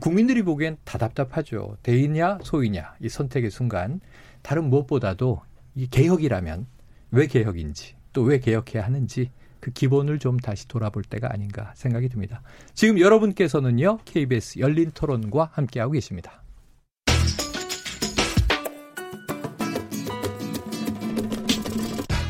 국민들이 0.00 0.42
보기엔 0.42 0.76
다 0.84 0.98
답답하죠. 0.98 1.76
대이냐 1.82 2.38
소이냐 2.42 2.96
이 3.00 3.08
선택의 3.08 3.50
순간 3.50 4.00
다른 4.42 4.64
무엇보다도 4.68 5.40
이 5.74 5.86
개혁이라면 5.86 6.66
왜 7.12 7.26
개혁인지 7.26 7.94
또 8.12 8.22
왜 8.22 8.40
개혁해야 8.40 8.84
하는지 8.84 9.30
그 9.60 9.70
기본을 9.72 10.18
좀 10.18 10.38
다시 10.38 10.68
돌아볼 10.68 11.02
때가 11.02 11.32
아닌가 11.32 11.72
생각이 11.74 12.08
듭니다. 12.08 12.40
지금 12.74 12.98
여러분께서는요, 13.00 13.98
KBS 14.04 14.60
열린 14.60 14.90
토론과 14.92 15.50
함께하고 15.52 15.92
계십니다. 15.92 16.42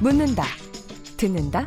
묻는다, 0.00 0.44
듣는다, 1.16 1.66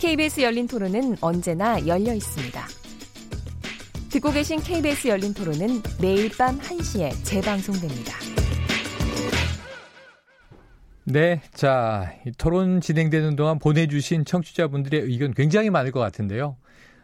KBS 0.00 0.40
열린 0.40 0.66
토론은 0.66 1.18
언제나 1.20 1.86
열려 1.86 2.14
있습니다. 2.14 2.66
듣고 4.10 4.30
계신 4.32 4.58
KBS 4.58 5.08
열린 5.08 5.34
토론은 5.34 5.82
매일 6.00 6.30
밤 6.38 6.58
1시에 6.58 7.12
재방송됩니다. 7.22 8.14
네. 11.04 11.42
자, 11.52 12.14
토론 12.38 12.80
진행되는 12.80 13.36
동안 13.36 13.58
보내주신 13.58 14.24
청취자분들의 14.24 15.02
의견 15.02 15.34
굉장히 15.34 15.68
많을 15.68 15.92
것 15.92 16.00
같은데요. 16.00 16.56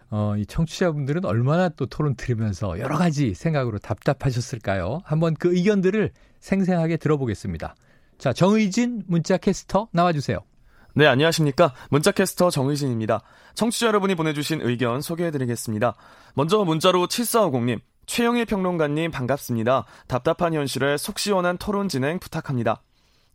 어, 0.08 0.34
이 0.38 0.46
청취자분들은 0.46 1.26
얼마나 1.26 1.68
또 1.68 1.84
토론 1.84 2.14
들으면서 2.16 2.78
여러 2.78 2.96
가지 2.96 3.34
생각으로 3.34 3.78
답답하셨을까요? 3.78 5.02
한번 5.04 5.34
그 5.34 5.54
의견들을 5.54 6.12
생생하게 6.40 6.96
들어보겠습니다. 6.96 7.74
자, 8.16 8.32
정의진 8.32 9.02
문자 9.06 9.36
캐스터 9.36 9.88
나와주세요. 9.92 10.40
네, 10.98 11.06
안녕하십니까. 11.06 11.74
문자캐스터 11.90 12.48
정의진입니다. 12.48 13.20
청취자 13.52 13.88
여러분이 13.88 14.14
보내주신 14.14 14.62
의견 14.62 15.02
소개해드리겠습니다. 15.02 15.94
먼저 16.32 16.64
문자로 16.64 17.06
7450님, 17.06 17.80
최영일 18.06 18.46
평론가님 18.46 19.10
반갑습니다. 19.10 19.84
답답한 20.06 20.54
현실에 20.54 20.96
속 20.96 21.18
시원한 21.18 21.58
토론 21.58 21.90
진행 21.90 22.18
부탁합니다. 22.18 22.80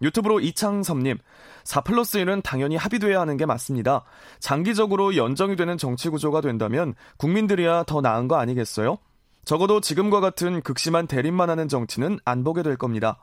유튜브로 0.02 0.40
이창섭님, 0.40 1.20
4 1.64 1.82
플러스 1.82 2.18
1은 2.18 2.42
당연히 2.42 2.78
합의돼야 2.78 3.22
하는 3.22 3.38
게 3.38 3.46
맞습니다. 3.46 4.06
장기적으로 4.40 5.16
연정이 5.16 5.56
되는 5.56 5.78
정치 5.78 6.10
구조가 6.10 6.42
된다면 6.42 6.96
국민들이야 7.18 7.84
더 7.84 8.02
나은 8.02 8.28
거 8.28 8.38
아니겠어요? 8.38 8.98
적어도 9.46 9.82
지금과 9.82 10.20
같은 10.20 10.62
극심한 10.62 11.06
대립만 11.06 11.52
하는 11.52 11.68
정치는 11.68 12.22
안 12.26 12.44
보게 12.44 12.64
될 12.64 12.76
겁니다. 12.76 13.20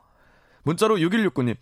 문자로 0.63 0.95
6169님, 0.95 1.57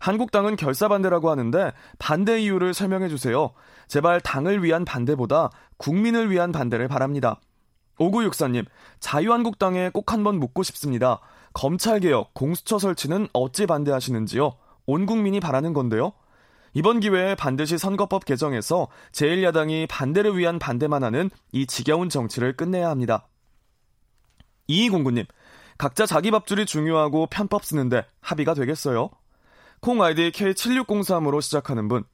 한국당은 0.00 0.56
결사 0.56 0.88
반대라고 0.88 1.30
하는데 1.30 1.72
반대 1.98 2.40
이유를 2.40 2.74
설명해 2.74 3.08
주세요. 3.08 3.52
제발 3.86 4.20
당을 4.20 4.64
위한 4.64 4.84
반대보다 4.84 5.50
국민을 5.76 6.30
위한 6.30 6.50
반대를 6.52 6.88
바랍니다. 6.88 7.38
5964님, 7.98 8.64
자유한국당에 8.98 9.90
꼭 9.90 10.12
한번 10.12 10.40
묻고 10.40 10.62
싶습니다. 10.64 11.20
검찰개혁, 11.52 12.32
공수처 12.32 12.78
설치는 12.78 13.28
어찌 13.34 13.66
반대하시는지요? 13.66 14.54
온 14.86 15.04
국민이 15.04 15.38
바라는 15.38 15.74
건데요. 15.74 16.12
이번 16.72 17.00
기회에 17.00 17.34
반드시 17.34 17.76
선거법 17.76 18.24
개정에서 18.24 18.88
제1야당이 19.12 19.86
반대를 19.88 20.38
위한 20.38 20.58
반대만 20.58 21.04
하는 21.04 21.28
이 21.52 21.66
지겨운 21.66 22.08
정치를 22.08 22.56
끝내야 22.56 22.88
합니다. 22.88 23.28
2209님, 24.68 25.26
각자 25.76 26.06
자기 26.06 26.30
밥줄이 26.30 26.64
중요하고 26.64 27.26
편법 27.26 27.64
쓰는데 27.64 28.06
합의가 28.20 28.54
되겠어요? 28.54 29.10
콩 29.80 30.02
아이디 30.02 30.30
K7603으로 30.30 31.40
시작하는 31.40 31.88
분. 31.88 32.04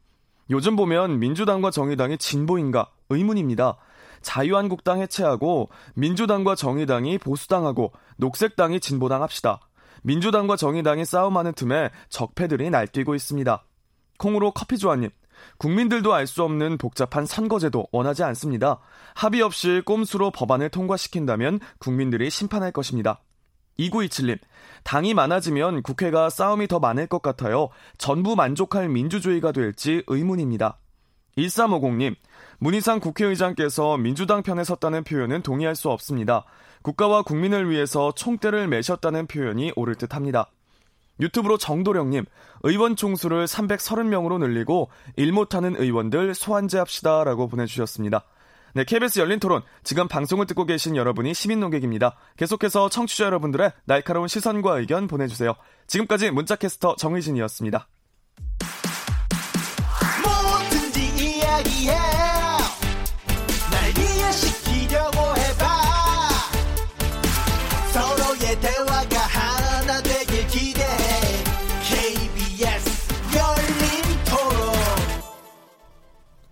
요즘 0.51 0.77
보면 0.77 1.19
민주당과 1.19 1.73
정의당이 1.73 2.17
진보인가 2.19 2.91
의문입니다. 3.09 3.77
자유한국당 4.23 5.01
해체하고 5.01 5.71
민주당과 5.95 6.55
정의당이 6.55 7.19
보수당하고 7.19 7.93
녹색당이 8.19 8.79
진보당 8.79 9.23
합시다. 9.25 9.59
민주당과 10.05 10.55
정의당이 10.55 11.05
싸움하는 11.05 11.55
틈에 11.55 11.91
적폐들이 12.09 12.71
날뛰고 12.71 13.17
있습니다. 13.17 13.65
콩으로 14.19 14.53
커피조아님. 14.53 15.11
국민들도 15.59 16.15
알 16.15 16.29
수 16.29 16.45
없는 16.45 16.79
복잡한 16.79 17.27
선거제도 17.27 17.89
원하지 17.91 18.23
않습니다. 18.23 18.79
합의 19.15 19.43
없이 19.43 19.83
꼼수로 19.85 20.31
법안을 20.31 20.69
통과시킨다면 20.71 21.59
국민들이 21.79 22.31
심판할 22.31 22.71
것입니다. 22.71 23.21
2927님, 23.79 24.39
당이 24.85 25.15
많아지면 25.15 25.83
국회가 25.83 26.31
싸움이 26.31 26.69
더 26.69 26.79
많을 26.79 27.07
것 27.07 27.23
같아요. 27.23 27.69
전부 27.99 28.37
만족할 28.37 28.89
민주주의가 28.89 29.53
될지 29.53 30.03
의문입니다. 30.07 30.79
1350님, 31.37 32.15
문희상 32.59 33.01
국회의장께서 33.01 33.99
민주당 33.99 34.43
편에 34.43 34.65
섰다는 34.65 35.05
표현은 35.05 35.43
동의할 35.43 35.77
수 35.77 35.91
없습니다. 35.91 36.45
국가와 36.83 37.23
국민을 37.23 37.69
위해서 37.69 38.13
총대를 38.13 38.69
매셨다는 38.69 39.27
표현이 39.27 39.73
옳을 39.77 39.97
듯 39.97 40.15
합니다. 40.15 40.51
유튜브로 41.21 41.59
정도령님, 41.59 42.25
의원 42.63 42.95
총수를 42.97 43.47
330명으로 43.47 44.39
늘리고 44.39 44.91
일 45.17 45.33
못하는 45.33 45.75
의원들 45.77 46.35
소환제합시다 46.35 47.25
라고 47.25 47.49
보내주셨습니다. 47.49 48.25
네, 48.77 48.85
KBS 48.85 49.21
열린 49.21 49.41
토론. 49.41 49.63
지금 49.85 50.07
방송을 50.07 50.45
듣고 50.45 50.67
계신 50.67 50.97
여러분이 50.97 51.33
시민 51.33 51.61
농객입니다. 51.61 52.15
계속해서 52.37 52.91
청취자 52.91 53.25
여러분들의 53.25 53.73
날카로운 53.87 54.29
시선과 54.29 54.81
의견 54.81 55.07
보내주세요. 55.07 55.55
지금까지 55.87 56.31
문자캐스터 56.31 56.97
정의진이었습니다. 56.97 57.89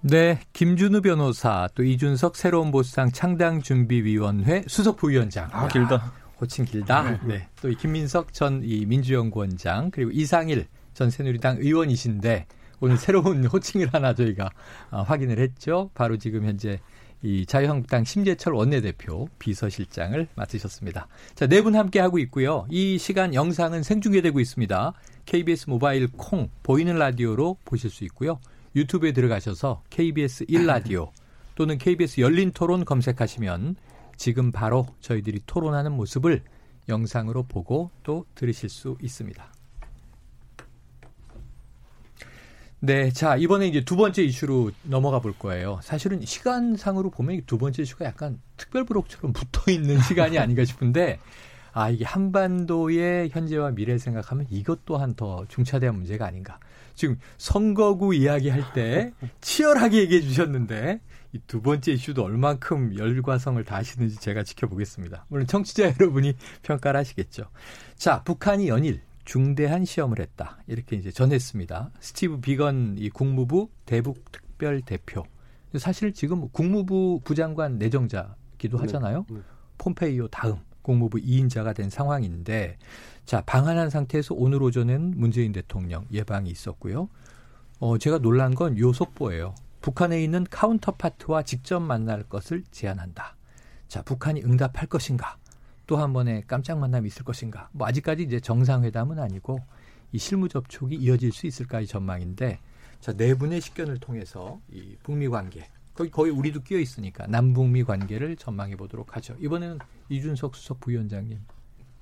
네, 0.07 0.39
김준우 0.53 1.01
변호사, 1.01 1.67
또 1.75 1.83
이준석 1.83 2.37
새로운 2.37 2.71
보수당 2.71 3.11
창당준비위원회 3.11 4.65
수석 4.67 4.97
부위원장. 4.99 5.49
아, 5.51 5.67
길다. 5.69 6.13
호칭 6.39 6.67
길다. 6.67 7.03
네. 7.11 7.19
네. 7.27 7.49
또 7.63 7.71
이 7.71 7.75
김민석 7.75 8.35
전 8.35 8.63
이 8.63 8.85
민주연구원장, 8.85 9.91
그리고 9.91 10.11
이상일 10.13 10.67
전 10.93 11.09
새누리당 11.09 11.57
의원이신데, 11.61 12.47
오늘 12.81 12.99
새로운 12.99 13.47
호칭을 13.49 13.89
하나 13.95 14.15
저희가 14.15 14.51
어, 14.91 15.03
확인을 15.03 15.39
했죠. 15.39 15.91
바로 15.95 16.19
지금 16.19 16.45
현재 16.45 16.81
이 17.23 17.47
자유한국당 17.47 18.05
심재철 18.05 18.53
원내대표 18.53 19.29
비서실장을 19.39 20.29
맡으셨습니다. 20.35 21.09
자, 21.35 21.47
네 21.47 21.63
분 21.63 21.77
함께 21.77 21.99
하고 22.01 22.19
있고요. 22.19 22.67
이 22.69 22.99
시간 22.99 23.33
영상은 23.33 23.83
생중계되고 23.83 24.39
있습니다. 24.39 24.93
KBS 25.25 25.71
모바일 25.71 26.09
콩 26.15 26.51
보이는 26.63 26.95
라디오로 26.99 27.57
보실 27.65 27.89
수 27.89 28.05
있고요. 28.05 28.39
유튜브에 28.77 29.13
들어가셔서 29.13 29.83
KBS 29.91 30.47
1라디오 30.47 31.11
또는 31.55 31.79
KBS 31.79 32.21
열린 32.21 32.51
토론 32.51 32.85
검색하시면 32.85 33.77
지금 34.17 34.53
바로 34.53 34.87
저희들이 35.01 35.41
토론하는 35.47 35.93
모습을 35.93 36.43
영상으로 36.89 37.45
보고 37.45 37.91
또 38.03 38.27
들으실 38.35 38.69
수 38.69 38.97
있습니다. 39.01 39.55
네, 42.81 43.11
자 43.11 43.37
이번에 43.37 43.67
이제 43.67 43.83
두 43.83 43.97
번째 43.97 44.23
이슈로 44.23 44.71
넘어가 44.83 45.19
볼 45.19 45.33
거예요. 45.33 45.81
사실은 45.83 46.21
시간상으로 46.23 47.09
보면 47.09 47.41
두 47.47 47.57
번째 47.57 47.83
이슈가 47.83 48.05
약간 48.05 48.39
특별부록처럼 48.59 49.33
붙어 49.33 49.71
있는 49.73 49.99
시간이 50.03 50.39
아닌가 50.39 50.67
싶은데, 50.67 51.19
아 51.73 51.89
이게 51.89 52.05
한반도의 52.05 53.31
현재와 53.31 53.71
미래 53.71 53.97
생각하면 53.97 54.47
이것 54.51 54.85
또한 54.85 55.15
더 55.15 55.47
중차대한 55.49 55.97
문제가 55.97 56.27
아닌가. 56.27 56.59
지금 56.95 57.19
선거구 57.39 58.15
이야기할 58.15 58.73
때 58.73 59.13
치열하게 59.41 59.99
얘기해 59.99 60.21
주셨는데 60.23 61.01
이 61.35 61.41
두 61.49 61.61
번째 61.61 61.93
이슈도 61.93 62.23
얼만큼 62.23 62.97
열과성을 62.97 63.63
다하시는지 63.65 64.17
제가 64.21 64.45
지켜보겠습니다. 64.45 65.27
물론 65.29 65.47
청취자 65.47 65.95
여러분이 65.99 66.35
평가를 66.63 66.99
하시겠죠. 67.01 67.51
자, 67.97 68.23
북한이 68.23 68.69
연일 68.69 69.03
중대한 69.25 69.85
시험을 69.85 70.21
했다. 70.21 70.59
이렇게 70.69 70.97
이제 70.97 71.11
전했습니다. 71.11 71.91
스티브 71.99 72.41
비건 72.41 72.97
이 72.99 73.11
국무부 73.11 73.69
대북 73.85 74.31
특별 74.31 74.81
대표. 74.83 75.25
사실 75.77 76.13
지금 76.13 76.49
국무부 76.51 77.21
부장관 77.25 77.79
내정자기도 77.79 78.77
네. 78.77 78.83
하잖아요. 78.83 79.27
네, 79.29 79.37
네. 79.37 79.41
폼페이오 79.79 80.29
다음 80.29 80.59
국무부 80.83 81.19
2인자가 81.19 81.75
된 81.75 81.91
상황인데 81.91 82.79
자, 83.25 83.41
방한한 83.41 83.89
상태에서 83.91 84.35
오늘 84.35 84.63
오전엔 84.63 85.15
문재인 85.17 85.53
대통령 85.53 86.07
예방이 86.13 86.51
있었고요. 86.51 87.09
어, 87.81 87.99
제가 87.99 88.19
놀란 88.19 88.55
건 88.55 88.77
요 88.79 88.93
속보예요. 88.93 89.55
북한에 89.81 90.23
있는 90.23 90.45
카운터파트와 90.45 91.43
직접 91.43 91.81
만날 91.81 92.23
것을 92.23 92.65
제안한다. 92.71 93.37
자, 93.89 94.03
북한이 94.03 94.43
응답할 94.45 94.87
것인가? 94.89 95.37
또 95.87 95.97
한 95.99 96.13
번의 96.15 96.45
깜짝 96.47 96.79
만남이 96.79 97.09
있을 97.09 97.25
것인가? 97.25 97.69
뭐 97.73 97.87
아직까지 97.87 98.23
이제 98.23 98.41
정상회담은 98.41 99.19
아니고 99.19 99.59
이 100.13 100.19
실무 100.19 100.49
접촉이 100.49 100.97
이어질 100.97 101.33
수 101.33 101.47
있을까의 101.47 101.87
전망인데 101.87 102.59
자, 103.01 103.13
네 103.13 103.35
분의 103.35 103.61
식견을 103.61 103.99
통해서 103.99 104.61
이 104.71 104.97
북미 105.03 105.29
관계 105.29 105.69
거기 105.93 106.11
거의 106.11 106.33
우리도 106.33 106.63
끼어 106.63 106.79
있으니까 106.79 107.27
남북미 107.27 107.85
관계를 107.85 108.37
전망해 108.37 108.77
보도록 108.77 109.15
하죠. 109.17 109.37
이번에는 109.41 109.79
이준석 110.09 110.57
수석 110.57 110.81
부위원장님 110.81 111.39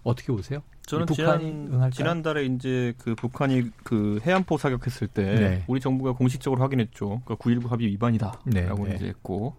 어떻게 0.02 0.32
보세요? 0.32 0.62
저는 0.86 1.06
지난, 1.06 1.90
지난달에 1.92 2.44
이제 2.44 2.92
그 2.98 3.14
북한이 3.14 3.70
그 3.84 4.18
해안포 4.24 4.58
사격했을 4.58 5.08
때 5.08 5.22
네. 5.22 5.64
우리 5.68 5.80
정부가 5.80 6.12
공식적으로 6.12 6.60
확인했죠. 6.60 7.22
그러니까 7.24 7.36
9.19 7.36 7.68
합의 7.68 7.86
위반이다라고 7.88 8.86
네, 8.86 8.94
이제 8.96 9.06
했고 9.06 9.56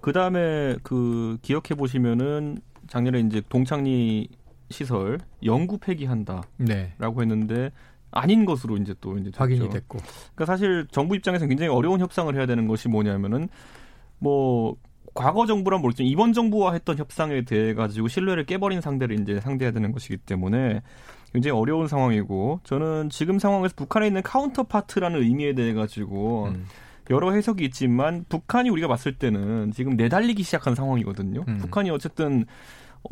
그 0.00 0.12
다음에 0.12 0.76
그 0.82 1.38
기억해 1.42 1.74
보시면은 1.76 2.58
작년에 2.88 3.20
이제 3.20 3.42
동창리 3.48 4.28
시설 4.70 5.18
영구 5.44 5.78
폐기한다라고 5.78 6.44
네. 6.58 6.94
했는데 6.98 7.70
아닌 8.10 8.44
것으로 8.44 8.76
이제 8.76 8.94
또 9.00 9.16
이제 9.16 9.30
됐죠. 9.30 9.42
확인이 9.42 9.68
됐고. 9.70 9.98
그러니까 10.34 10.46
사실 10.46 10.86
정부 10.90 11.14
입장에서 11.16 11.46
굉장히 11.46 11.70
어려운 11.70 12.00
협상을 12.00 12.34
해야 12.34 12.46
되는 12.46 12.66
것이 12.66 12.88
뭐냐면은 12.88 13.48
뭐 14.18 14.76
과거 15.14 15.46
정부랑 15.46 15.80
모르겠지만 15.80 16.10
이번 16.10 16.32
정부와 16.32 16.72
했던 16.72 16.96
협상에 16.98 17.42
대해 17.42 17.74
가지고 17.74 18.08
신뢰를 18.08 18.44
깨버린 18.46 18.80
상대를 18.80 19.20
이제 19.20 19.40
상대해야 19.40 19.72
되는 19.72 19.92
것이기 19.92 20.18
때문에 20.18 20.82
굉장히 21.32 21.56
어려운 21.58 21.86
상황이고 21.88 22.60
저는 22.64 23.10
지금 23.10 23.38
상황에서 23.38 23.74
북한에 23.76 24.06
있는 24.06 24.22
counterpart라는 24.22 25.22
의미에 25.22 25.54
대해 25.54 25.72
가지고 25.74 26.46
음. 26.54 26.66
여러 27.10 27.32
해석이 27.32 27.64
있지만 27.64 28.24
북한이 28.28 28.70
우리가 28.70 28.86
봤을 28.88 29.14
때는 29.14 29.72
지금 29.72 29.96
내달리기 29.96 30.42
시작한 30.44 30.74
상황이거든요. 30.74 31.44
음. 31.46 31.58
북한이 31.58 31.90
어쨌든 31.90 32.44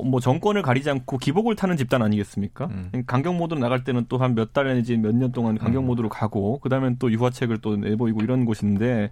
뭐 0.05 0.21
정권을 0.21 0.63
가리지 0.63 0.91
않고 0.91 1.19
기복을 1.19 1.57
타는 1.57 1.77
집단 1.77 2.03
아니겠습니까? 2.03 2.67
음. 2.67 2.91
강경 3.07 3.37
모드로 3.39 3.59
나갈 3.59 3.85
때는 3.85 4.05
또 4.09 4.19
한 4.19 4.35
몇 4.35 4.53
달 4.53 4.67
내지 4.75 4.97
몇 4.99 5.15
년 5.15 5.33
동안 5.33 5.57
강경 5.59 5.83
음. 5.83 5.87
모드로 5.87 6.09
가고 6.11 6.59
그다음엔 6.61 6.97
또 6.99 7.11
유화책을 7.11 7.59
또 7.59 7.77
내보이고 7.77 8.21
이런 8.23 8.45
곳인데 8.45 9.11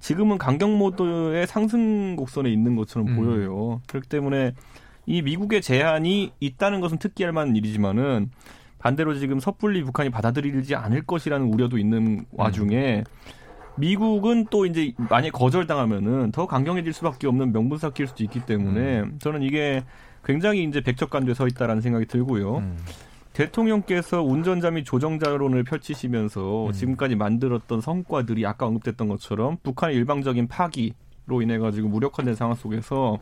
지금은 0.00 0.38
강경 0.38 0.78
모드의 0.78 1.46
상승 1.46 2.16
곡선에 2.16 2.50
있는 2.50 2.76
것처럼 2.76 3.08
음. 3.08 3.16
보여요. 3.16 3.80
그렇기 3.86 4.08
때문에 4.08 4.52
이 5.06 5.22
미국의 5.22 5.62
제한이 5.62 6.32
있다는 6.40 6.80
것은 6.80 6.98
특기할 6.98 7.32
만한 7.32 7.56
일이지만은 7.56 8.30
반대로 8.78 9.14
지금 9.14 9.40
섣불리 9.40 9.82
북한이 9.82 10.10
받아들이지 10.10 10.74
않을 10.74 11.02
것이라는 11.02 11.52
우려도 11.52 11.78
있는 11.78 12.26
와중에 12.32 13.04
미국은 13.76 14.46
또 14.50 14.66
이제 14.66 14.92
만약 15.08 15.32
거절당하면은 15.32 16.32
더 16.32 16.46
강경해질 16.46 16.92
수밖에 16.92 17.26
없는 17.26 17.52
명분 17.52 17.78
쌓기일 17.78 18.08
수도 18.08 18.22
있기 18.24 18.40
때문에 18.40 19.00
음. 19.00 19.18
저는 19.20 19.42
이게 19.42 19.84
굉장히 20.24 20.64
이제 20.64 20.80
백척간돼 20.80 21.34
서 21.34 21.46
있다라는 21.46 21.80
생각이 21.80 22.06
들고요. 22.06 22.58
음. 22.58 22.76
대통령께서 23.38 24.20
운전자 24.20 24.68
및 24.72 24.82
조정자론을 24.84 25.62
펼치시면서 25.62 26.66
음. 26.66 26.72
지금까지 26.72 27.14
만들었던 27.14 27.80
성과들이 27.80 28.44
아까 28.44 28.66
언급됐던 28.66 29.06
것처럼 29.08 29.58
북한의 29.62 29.94
일방적인 29.94 30.48
파기로 30.48 31.40
인해 31.42 31.58
가지고 31.58 31.88
무력화된 31.88 32.34
상황 32.34 32.56
속에서 32.56 33.18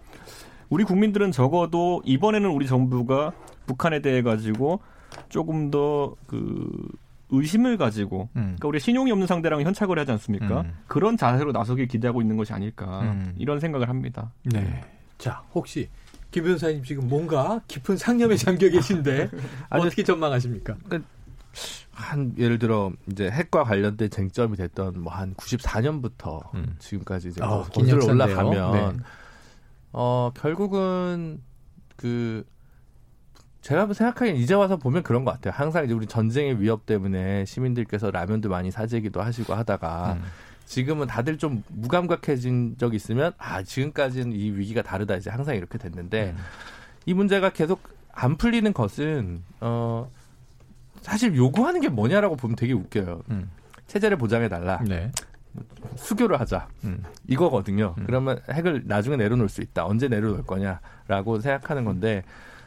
우리 0.70 0.84
국민들은 0.84 1.32
적어도 1.32 2.00
이번에는 2.06 2.48
우리 2.48 2.66
정부가 2.66 3.32
북한에 3.66 4.00
대해 4.00 4.22
가지고 4.22 4.80
조금 5.28 5.70
더그 5.70 6.88
의심을 7.28 7.76
가지고 7.76 8.30
음. 8.36 8.56
그러니까 8.56 8.68
우리 8.68 8.80
신용이 8.80 9.12
없는 9.12 9.26
상대랑 9.26 9.60
현착을 9.60 9.98
하지 9.98 10.12
않습니까? 10.12 10.62
음. 10.62 10.72
그런 10.86 11.18
자세로 11.18 11.52
나서길 11.52 11.88
기대하고 11.88 12.22
있는 12.22 12.38
것이 12.38 12.54
아닐까 12.54 13.02
음. 13.02 13.34
이런 13.36 13.60
생각을 13.60 13.90
합니다. 13.90 14.32
네. 14.44 14.80
자 15.18 15.42
혹시 15.54 15.90
김 16.30 16.44
변호사님 16.44 16.84
지금 16.84 17.08
뭔가 17.08 17.60
깊은 17.68 17.96
상념에 17.96 18.36
잠겨 18.36 18.68
계신데 18.68 19.30
어떻게 19.70 20.02
전망하십니까? 20.02 20.76
그러니까 20.84 21.08
한 21.92 22.34
예를 22.36 22.58
들어 22.58 22.92
이제 23.10 23.30
핵과 23.30 23.64
관련된 23.64 24.10
쟁점이 24.10 24.56
됐던 24.56 25.00
뭐 25.00 25.12
한 25.12 25.34
94년부터 25.34 26.54
음. 26.54 26.76
지금까지 26.78 27.28
이제 27.28 27.42
어, 27.42 27.62
거슬러 27.62 28.04
올라가면 28.04 28.96
네. 28.96 29.02
어 29.92 30.30
결국은 30.34 31.40
그 31.96 32.44
제가 33.62 33.92
생각하기엔 33.92 34.36
이제 34.36 34.54
와서 34.54 34.76
보면 34.76 35.02
그런 35.02 35.24
것 35.24 35.32
같아요. 35.32 35.54
항상 35.56 35.84
이제 35.84 35.94
우리 35.94 36.06
전쟁의 36.06 36.60
위협 36.60 36.86
때문에 36.86 37.46
시민들께서 37.46 38.10
라면도 38.10 38.48
많이 38.48 38.70
사재기도 38.70 39.22
하시고 39.22 39.54
하다가 39.54 40.18
음. 40.20 40.22
지금은 40.66 41.06
다들 41.06 41.38
좀 41.38 41.62
무감각해진 41.68 42.76
적이 42.78 42.96
있으면 42.96 43.32
아 43.38 43.62
지금까지는 43.62 44.32
이 44.32 44.50
위기가 44.50 44.82
다르다 44.82 45.16
이제 45.16 45.30
항상 45.30 45.56
이렇게 45.56 45.78
됐는데 45.78 46.34
음. 46.36 46.42
이 47.06 47.14
문제가 47.14 47.50
계속 47.50 47.80
안 48.12 48.36
풀리는 48.36 48.72
것은 48.72 49.42
어 49.60 50.10
사실 51.02 51.36
요구하는 51.36 51.80
게 51.80 51.88
뭐냐라고 51.88 52.36
보면 52.36 52.56
되게 52.56 52.72
웃겨요. 52.72 53.22
음. 53.30 53.50
체제를 53.86 54.18
보장해 54.18 54.48
달라. 54.48 54.82
네. 54.84 55.12
수교를 55.94 56.40
하자. 56.40 56.68
음. 56.84 57.02
이거거든요. 57.28 57.94
음. 57.98 58.04
그러면 58.06 58.40
핵을 58.50 58.82
나중에 58.86 59.16
내려놓을 59.16 59.48
수 59.48 59.62
있다. 59.62 59.86
언제 59.86 60.08
내려놓을 60.08 60.42
거냐라고 60.42 61.40
생각하는 61.40 61.84
건데 61.84 62.24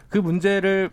그 0.07 0.17
문제를 0.17 0.89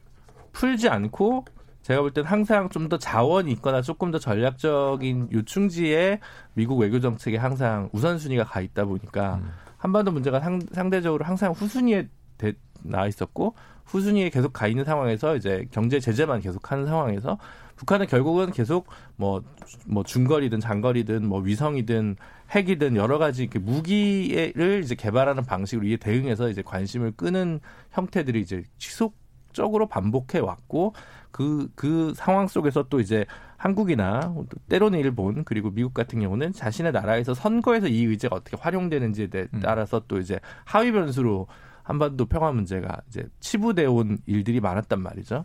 풀지 0.53 0.89
않고 0.89 1.45
제가 1.87 2.01
볼 2.01 2.11
때는 2.11 2.29
항상 2.29 2.69
좀 2.69 2.87
더 2.89 2.99
자원이 2.99 3.51
있거나 3.53 3.83
조금 3.83 4.13
더 4.13 4.19
전략적인 4.19 5.29
요충지에 5.33 6.21
미국 6.55 6.79
외교 6.79 7.01
정책에 7.01 7.37
항상 7.37 7.89
우선순위가 7.93 8.45
가 8.45 8.61
있다 8.61 8.85
보니까 8.85 9.37
음. 9.37 9.51
한반도 9.77 10.13
문제가 10.13 10.39
상, 10.39 10.61
상대적으로 10.73 11.25
항상 11.25 11.53
후순위에 11.53 12.09
대, 12.39 12.55
나 12.83 13.07
있었고 13.07 13.55
후순위에 13.87 14.31
계속 14.31 14.53
가 14.53 14.69
있는 14.69 14.85
상황에서 14.85 15.35
이제 15.37 15.67
경제 15.73 15.99
제재만 15.99 16.41
계속 16.41 16.71
하는 16.71 16.87
상황에서 16.87 17.39
북한은 17.75 18.07
결국은 18.07 18.53
계속 18.53 18.87
뭐, 19.17 19.43
뭐 19.87 20.03
중거리든 20.03 20.61
장거리든 20.61 21.27
뭐 21.27 21.41
위성이든 21.41 22.17
핵이든 22.53 22.97
여러 22.97 23.19
가지 23.19 23.49
무기를 23.53 24.81
이제 24.83 24.95
개발하는 24.95 25.45
방식으로 25.45 25.87
이에 25.87 25.97
대응해서 25.97 26.49
이제 26.49 26.63
관심을 26.63 27.13
끄는 27.17 27.61
형태들이 27.91 28.41
이제 28.41 28.63
지속적으로 28.79 29.89
반복해 29.89 30.39
왔고 30.39 30.95
그, 31.37 31.69
그 31.75 32.15
상황 32.17 32.49
속에서 32.49 32.87
또 32.89 32.99
이제 32.99 33.27
한국이나 33.59 34.35
때로는 34.71 34.99
일본 35.01 35.45
그리고 35.45 35.71
미국 35.71 35.93
같은 35.93 36.19
경우는 36.19 36.55
자신의 36.55 36.93
나라에서 36.93 37.35
선거에서 37.35 37.89
이 37.89 38.05
의제가 38.07 38.37
어떻게 38.37 38.57
활용되는지에 38.59 39.29
음. 39.35 39.61
따라서 39.63 40.01
또 40.09 40.19
이제 40.19 40.41
하위 40.65 40.93
변수로 40.93 41.47
한반도 41.83 42.25
평화 42.25 42.53
문제가 42.53 43.03
이제 43.09 43.29
치부되어 43.41 43.93
온 43.93 44.17
일들이 44.25 44.61
많았단 44.61 44.99
말이죠. 45.03 45.45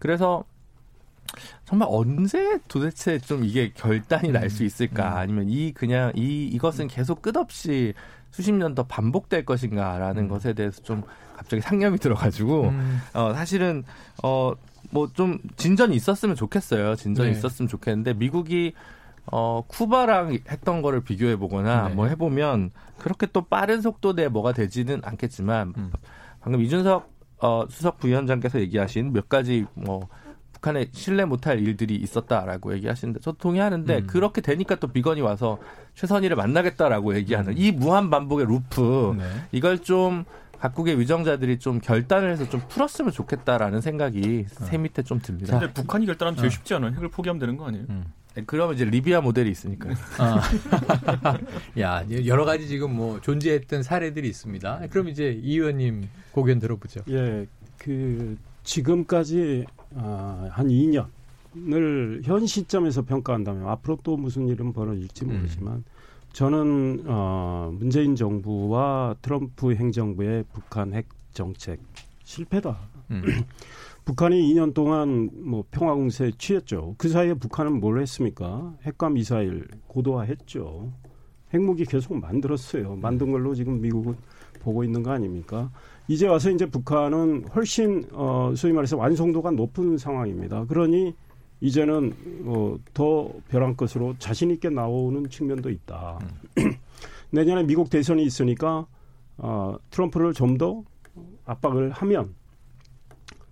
그래서 0.00 0.42
정말 1.64 1.86
언제 1.92 2.58
도대체 2.66 3.20
좀 3.20 3.44
이게 3.44 3.70
결단이 3.72 4.32
날수 4.32 4.64
음. 4.64 4.66
있을까? 4.66 5.12
음. 5.12 5.16
아니면 5.16 5.48
이 5.48 5.72
그냥 5.72 6.10
이 6.16 6.48
이것은 6.48 6.88
계속 6.88 7.22
끝없이 7.22 7.94
수십 8.32 8.52
년 8.52 8.74
더 8.74 8.82
반복될 8.84 9.44
것인가라는 9.44 10.24
음. 10.24 10.28
것에 10.28 10.54
대해서 10.54 10.82
좀 10.82 11.04
갑자기 11.36 11.60
상념이 11.60 11.98
들어가지고 11.98 12.68
음. 12.68 13.00
어 13.14 13.32
사실은 13.32 13.84
어 14.24 14.52
뭐 14.90 15.08
좀 15.12 15.38
진전이 15.56 15.94
있었으면 15.96 16.36
좋겠어요. 16.36 16.96
진전이 16.96 17.30
네. 17.32 17.36
있었으면 17.38 17.68
좋겠는데 17.68 18.14
미국이 18.14 18.72
어 19.26 19.62
쿠바랑 19.68 20.38
했던 20.50 20.82
거를 20.82 21.02
비교해 21.02 21.36
보거나 21.36 21.88
네. 21.88 21.94
뭐 21.94 22.06
해보면 22.06 22.70
그렇게 22.98 23.26
또 23.32 23.42
빠른 23.42 23.80
속도 23.80 24.14
내 24.14 24.28
뭐가 24.28 24.52
되지는 24.52 25.00
않겠지만 25.04 25.74
음. 25.76 25.92
방금 26.40 26.60
이준석 26.62 27.10
어, 27.42 27.64
수석 27.68 27.98
부위원장께서 27.98 28.60
얘기하신 28.60 29.12
몇 29.12 29.28
가지 29.28 29.64
뭐 29.74 30.08
북한에 30.52 30.88
신뢰 30.92 31.24
못할 31.24 31.58
일들이 31.58 31.96
있었다라고 31.96 32.74
얘기하시는데 32.74 33.20
저도 33.20 33.38
동의하는데 33.38 33.96
음. 33.96 34.06
그렇게 34.06 34.40
되니까 34.42 34.74
또 34.74 34.88
비건이 34.88 35.22
와서 35.22 35.58
최선희를 35.94 36.36
만나겠다라고 36.36 37.14
얘기하는 37.16 37.52
음. 37.52 37.54
이 37.56 37.72
무한 37.72 38.10
반복의 38.10 38.46
루프 38.46 39.14
네. 39.18 39.24
이걸 39.52 39.78
좀 39.78 40.24
각국의 40.60 41.00
위정자들이 41.00 41.58
좀 41.58 41.80
결단을 41.80 42.30
해서 42.30 42.48
좀 42.48 42.60
풀었으면 42.68 43.12
좋겠다라는 43.12 43.80
생각이 43.80 44.46
어. 44.60 44.64
새 44.66 44.76
밑에 44.76 45.02
좀 45.02 45.18
듭니다. 45.20 45.58
근데 45.58 45.72
북한이 45.72 46.04
결단하면 46.06 46.36
제일 46.36 46.48
어. 46.48 46.50
쉽지 46.50 46.74
않아요? 46.74 46.92
핵을 46.92 47.08
포기하면 47.08 47.40
되는 47.40 47.56
거 47.56 47.66
아니에요? 47.66 47.86
음. 47.88 48.04
네, 48.34 48.44
그러면 48.46 48.74
이제 48.74 48.84
리비아 48.84 49.22
모델이 49.22 49.50
있으니까. 49.50 49.90
아. 50.18 50.40
야, 51.80 52.04
여러 52.26 52.44
가지 52.44 52.68
지금 52.68 52.94
뭐 52.94 53.20
존재했던 53.20 53.82
사례들이 53.82 54.28
있습니다. 54.28 54.82
그럼 54.90 55.08
이제 55.08 55.32
이 55.42 55.56
의원님 55.56 56.08
고견 56.32 56.58
들어보죠. 56.60 57.00
예, 57.08 57.46
그 57.78 58.36
지금까지 58.62 59.64
아, 59.96 60.48
한 60.52 60.68
2년을 60.68 62.22
현 62.22 62.46
시점에서 62.46 63.02
평가한다면 63.02 63.66
앞으로 63.66 63.98
또 64.04 64.16
무슨 64.16 64.46
일은 64.46 64.72
벌어질지 64.74 65.24
음. 65.24 65.32
모르지만 65.32 65.74
음. 65.74 65.84
저는 66.32 67.04
어, 67.06 67.70
문재인 67.74 68.14
정부와 68.16 69.16
트럼프 69.20 69.74
행정부의 69.74 70.44
북한 70.52 70.94
핵 70.94 71.06
정책 71.32 71.80
실패다. 72.24 72.78
음. 73.10 73.22
북한이 74.04 74.40
2년 74.54 74.72
동안 74.72 75.30
뭐 75.32 75.64
평화 75.70 75.94
공세에 75.94 76.32
취했죠. 76.38 76.94
그 76.98 77.08
사이에 77.08 77.34
북한은 77.34 77.80
뭘 77.80 78.00
했습니까? 78.00 78.74
핵과 78.82 79.10
미사일 79.10 79.68
고도화했죠. 79.88 80.90
핵무기 81.52 81.84
계속 81.84 82.18
만들었어요. 82.18 82.96
만든 82.96 83.30
걸로 83.30 83.54
지금 83.54 83.80
미국은 83.80 84.16
보고 84.60 84.84
있는 84.84 85.02
거 85.02 85.10
아닙니까? 85.10 85.70
이제 86.08 86.26
와서 86.26 86.50
이제 86.50 86.66
북한은 86.66 87.46
훨씬 87.54 88.04
어 88.12 88.52
소위 88.56 88.72
말해서 88.72 88.96
완성도가 88.96 89.50
높은 89.52 89.98
상황입니다. 89.98 90.64
그러니 90.64 91.14
이제는 91.60 92.14
어, 92.46 92.76
더 92.94 93.30
벼랑 93.48 93.76
끝으로 93.76 94.14
자신 94.18 94.50
있게 94.50 94.70
나오는 94.70 95.28
측면도 95.28 95.70
있다. 95.70 96.18
음. 96.58 96.74
내년에 97.30 97.62
미국 97.64 97.90
대선이 97.90 98.22
있으니까 98.24 98.86
어, 99.38 99.76
트럼프를 99.90 100.32
좀 100.34 100.58
더 100.58 100.82
압박을 101.44 101.90
하면 101.90 102.34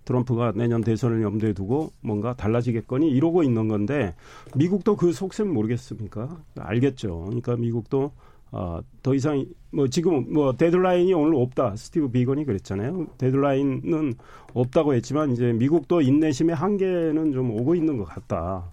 트럼프가 0.05 0.53
내년 0.55 0.81
대선을 0.81 1.21
염두에 1.21 1.53
두고 1.53 1.91
뭔가 2.01 2.33
달라지겠거니 2.33 3.09
이러고 3.09 3.43
있는 3.43 3.67
건데 3.67 4.15
미국도 4.55 4.95
그 4.95 5.11
속셈 5.11 5.53
모르겠습니까? 5.53 6.41
알겠죠. 6.57 7.25
그러니까 7.25 7.55
미국도 7.57 8.11
어, 8.51 8.79
더 9.03 9.13
이상 9.13 9.45
뭐 9.71 9.87
지금 9.87 10.33
뭐 10.33 10.53
데드라인이 10.53 11.13
오늘 11.13 11.35
없다. 11.35 11.75
스티브 11.75 12.09
비건이 12.09 12.45
그랬잖아요. 12.45 13.07
데드라인은 13.17 14.13
없다고 14.53 14.93
했지만 14.95 15.31
이제 15.31 15.53
미국도 15.53 16.01
인내심의 16.01 16.55
한계는 16.55 17.33
좀 17.33 17.51
오고 17.51 17.75
있는 17.75 17.97
것 17.97 18.05
같다. 18.05 18.71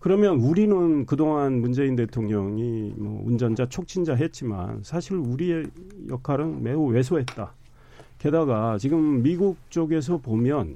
그러면 0.00 0.40
우리는 0.40 1.06
그동안 1.06 1.60
문재인 1.60 1.96
대통령이 1.96 2.94
뭐 2.96 3.22
운전자 3.24 3.66
촉진자 3.66 4.14
했지만 4.14 4.80
사실 4.82 5.16
우리의 5.16 5.66
역할은 6.10 6.62
매우 6.62 6.86
왜소했다. 6.88 7.54
게다가 8.18 8.76
지금 8.78 9.22
미국 9.22 9.56
쪽에서 9.70 10.18
보면 10.18 10.74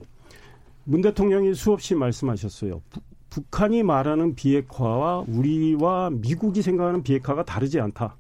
문 0.85 1.03
대통령이 1.03 1.55
수없이 1.55 1.95
말씀하셨어요. 1.95 2.81
부, 2.89 3.01
북한이 3.29 3.83
말하는 3.83 4.35
비핵화와 4.35 5.25
우리와 5.29 6.11
미국이 6.11 6.63
생각하는 6.63 7.03
비핵화가 7.03 7.45
다르지 7.45 7.81
않다. 7.81 8.17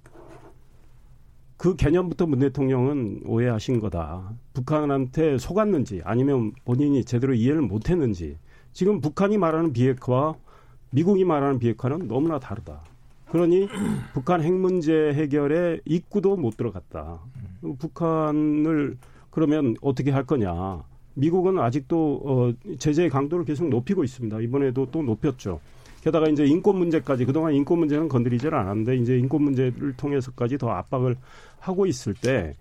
그 1.58 1.74
개념부터 1.74 2.26
문 2.26 2.38
대통령은 2.38 3.22
오해하신 3.26 3.80
거다. 3.80 4.32
북한한테 4.54 5.38
속았는지 5.38 6.02
아니면 6.04 6.52
본인이 6.64 7.04
제대로 7.04 7.34
이해를 7.34 7.62
못했는지 7.62 8.38
지금 8.72 9.00
북한이 9.00 9.38
말하는 9.38 9.72
비핵화와 9.72 10.36
미국이 10.92 11.24
말하는 11.24 11.58
비핵화는 11.58 12.06
너무나 12.06 12.38
다르다. 12.38 12.82
그러니 13.30 13.68
북한 14.14 14.40
핵 14.40 14.52
문제 14.52 15.12
해결에 15.12 15.80
입구도 15.84 16.36
못 16.36 16.56
들어갔다. 16.56 17.18
북한을 17.80 18.96
그러면 19.30 19.74
어떻게 19.82 20.12
할 20.12 20.24
거냐? 20.24 20.84
미국은 21.14 21.58
아직도 21.58 22.22
어, 22.24 22.52
제재의 22.78 23.10
강도를 23.10 23.44
계속 23.44 23.68
높이고 23.68 24.04
있습니다. 24.04 24.40
이번에도 24.40 24.86
또 24.92 25.02
높였죠. 25.02 25.58
게다가 26.08 26.28
이제 26.28 26.46
인권 26.46 26.76
문제까지 26.78 27.26
그동안 27.26 27.52
인권 27.54 27.80
문제는 27.80 28.08
건드리질 28.08 28.54
않았는데 28.54 28.96
이제 28.96 29.18
인권 29.18 29.42
문제를 29.42 29.94
통해서까지 29.96 30.56
더 30.56 30.70
압박을 30.70 31.16
하고 31.60 31.86
있을 31.86 32.14
때 32.14 32.56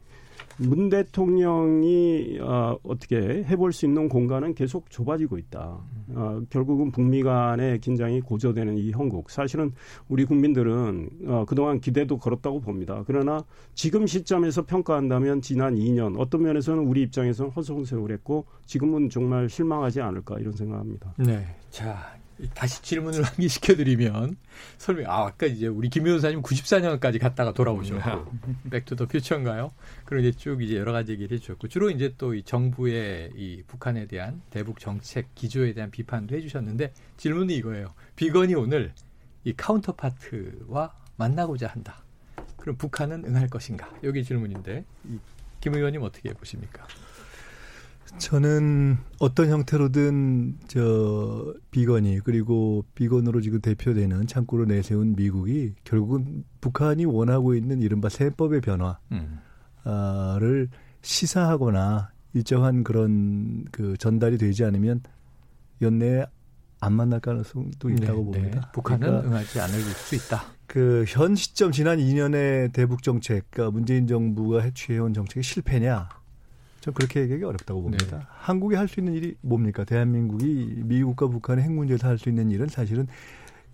문 0.58 0.90
대통령이 0.90 2.40
어, 2.42 2.78
어떻게 2.84 3.44
해볼 3.44 3.74
수 3.74 3.86
있는 3.86 4.10
공간은 4.10 4.56
계속 4.56 4.90
좁아지고 4.90 5.38
있다. 5.38 5.78
어, 6.16 6.42
결국은 6.50 6.92
북미 6.92 7.22
간의 7.22 7.80
긴장이 7.80 8.22
고조되는 8.22 8.78
이 8.78 8.92
형국. 8.92 9.30
사실은 9.30 9.72
우리 10.10 10.26
국민들은 10.26 11.10
어, 11.28 11.46
그동안 11.48 11.80
기대도 11.80 12.18
걸었다고 12.18 12.62
봅니다. 12.62 13.04
그러나 13.06 13.44
지금 13.76 14.08
시점에서 14.08 14.66
평가한다면 14.66 15.42
지난 15.42 15.76
2년 15.76 16.16
어떤 16.18 16.42
면에서는 16.42 16.84
우리 16.84 17.04
입장에서는 17.04 17.52
허송세월했고 17.52 18.46
지금은 18.66 19.10
정말 19.10 19.50
실망하지 19.50 20.02
않을까 20.02 20.40
이런 20.40 20.54
생각합니다. 20.54 21.14
네. 21.18 21.46
자, 21.70 22.18
다시 22.54 22.82
질문을 22.84 23.24
한개 23.26 23.48
시켜드리면 23.48 24.38
설명 24.78 25.12
아 25.12 25.26
아까 25.26 25.46
이제 25.48 25.68
우리 25.68 25.90
김 25.90 26.04
변호사님 26.04 26.42
94년까지 26.42 27.20
갔다가 27.20 27.52
돌아오셨고 27.54 28.00
Back 28.70 28.87
to 28.87 28.95
the 28.95 29.08
Future인가요? 29.08 29.72
그리고 30.06 30.28
이제 30.28 30.38
쭉 30.38 30.62
이제 30.62 30.76
여러 30.78 30.92
가지 30.92 31.12
얘기를 31.14 31.36
해주셨고 31.36 31.68
주로 31.68 31.90
이제 31.90 32.14
또 32.18 32.34
이 32.36 32.44
정부의 32.44 33.32
이 33.36 33.64
북한에 33.68 34.06
대한 34.06 34.42
대북 34.52 34.80
정책 34.80 35.34
기조에 35.36 35.74
대한 35.74 35.90
비판도 35.90 36.36
해주셨는데 36.36 36.94
질문이 37.18 37.56
이거예요. 37.56 37.94
비건이 38.16 38.54
오늘 38.56 38.94
이 39.44 39.54
counterpart와 39.54 40.94
만나고자 41.16 41.68
한다. 41.68 42.04
그럼 42.58 42.76
북한은 42.78 43.24
응할 43.26 43.48
것인가? 43.48 43.90
여기 44.04 44.24
질문인데 44.24 44.86
김 45.62 45.74
의원님 45.74 46.04
어떻게 46.04 46.34
보십니까? 46.34 46.86
저는 48.18 48.98
어떤 49.20 49.50
형태로든 49.50 50.60
저 50.68 51.54
비건이 51.72 52.22
그리고 52.24 52.86
비건으로 52.96 53.42
지금 53.42 53.62
대표되는 53.62 54.28
창구로 54.28 54.66
내세운 54.66 55.16
미국이 55.16 55.74
결국은 55.84 56.44
북한이 56.62 57.06
원하고 57.06 57.56
있는 57.56 57.82
이른바 57.82 58.10
셈법의 58.10 58.62
변화를 58.62 58.98
음. 59.12 60.68
시사하거나 61.02 62.12
일정한 62.34 62.84
그런 62.84 63.66
그 63.72 63.98
전달이 63.98 64.38
되지 64.38 64.64
않으면 64.64 65.02
연내에 65.82 66.26
안 66.80 66.94
만날 66.94 67.20
가능성도 67.20 67.90
있다고 67.90 68.32
네, 68.32 68.40
봅니다. 68.40 68.62
네. 68.62 68.68
북한은 68.74 69.00
그러니까 69.00 69.28
응하지 69.30 69.60
않을 69.62 69.80
수 69.80 70.16
있다. 70.16 70.44
그 70.68 71.06
현 71.08 71.36
시점 71.36 71.72
지난 71.72 71.98
2년의 71.98 72.74
대북 72.74 73.02
정책, 73.02 73.50
그러니까 73.50 73.72
문재인 73.72 74.06
정부가 74.06 74.70
취해온 74.74 75.14
정책이 75.14 75.42
실패냐? 75.42 76.10
전 76.80 76.94
그렇게 76.94 77.22
얘기하기 77.22 77.44
어렵다고 77.44 77.82
봅니다. 77.82 78.18
네. 78.20 78.24
한국이 78.30 78.76
할 78.76 78.88
수 78.88 79.00
있는 79.00 79.14
일이 79.14 79.36
뭡니까? 79.42 79.84
대한민국이 79.84 80.82
미국과 80.84 81.28
북한의 81.28 81.64
핵 81.66 81.72
문제에서 81.72 82.08
할 82.08 82.18
수 82.18 82.30
있는 82.30 82.52
일은 82.52 82.68
사실은 82.68 83.08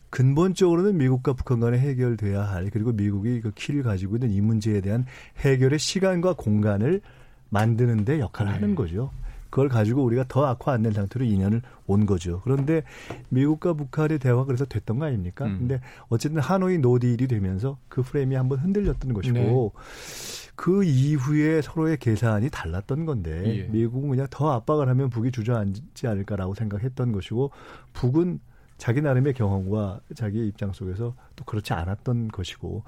근본적으로는 0.09 0.97
미국과 0.97 1.33
북한 1.33 1.59
간에 1.59 1.79
해결돼야 1.79 2.43
할 2.43 2.69
그리고 2.69 2.91
미국이 2.91 3.41
그 3.41 3.51
키를 3.51 3.81
가지고 3.83 4.17
있는 4.17 4.31
이 4.31 4.41
문제에 4.41 4.79
대한 4.81 5.05
해결의 5.39 5.79
시간과 5.79 6.33
공간을 6.33 7.01
만드는데 7.49 8.19
역할을 8.19 8.51
네. 8.51 8.59
하는 8.59 8.75
거죠. 8.75 9.11
그걸 9.49 9.69
가지고 9.69 10.03
우리가 10.03 10.25
더 10.27 10.45
악화 10.47 10.73
안된 10.73 10.93
상태로 10.93 11.25
2년을 11.25 11.61
온 11.85 12.07
거죠. 12.07 12.41
그런데 12.43 12.81
미국과 13.29 13.73
북한의 13.73 14.17
대화가 14.17 14.45
그래서 14.45 14.65
됐던 14.65 14.97
거 14.97 15.05
아닙니까? 15.05 15.45
음. 15.45 15.57
근데 15.59 15.81
어쨌든 16.09 16.41
하노이 16.41 16.79
노딜이 16.79 17.27
되면서 17.27 17.77
그 17.87 18.01
프레임이 18.01 18.35
한번 18.35 18.57
흔들렸던 18.59 19.13
것이고 19.13 19.33
네. 19.35 20.42
그 20.55 20.83
이후에 20.83 21.61
서로의 21.61 21.97
계산이 21.97 22.49
달랐던 22.49 23.05
건데 23.05 23.43
예. 23.45 23.63
미국은 23.63 24.09
그냥 24.09 24.27
더 24.29 24.51
압박을 24.51 24.87
하면 24.89 25.09
북이 25.09 25.31
주저앉지 25.31 26.07
않을까라고 26.07 26.53
생각했던 26.53 27.11
것이고 27.11 27.51
북은 27.93 28.39
자기 28.77 29.01
나름의 29.01 29.33
경험과 29.33 30.01
자기의 30.15 30.47
입장 30.47 30.73
속에서 30.73 31.15
또 31.35 31.45
그렇지 31.45 31.73
않았던 31.73 32.29
것이고 32.29 32.83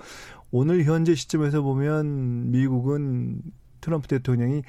오늘 0.52 0.84
현재 0.84 1.16
시점에서 1.16 1.62
보면 1.62 2.52
미국은 2.52 3.42
트럼프 3.82 4.08
대통령이 4.08 4.64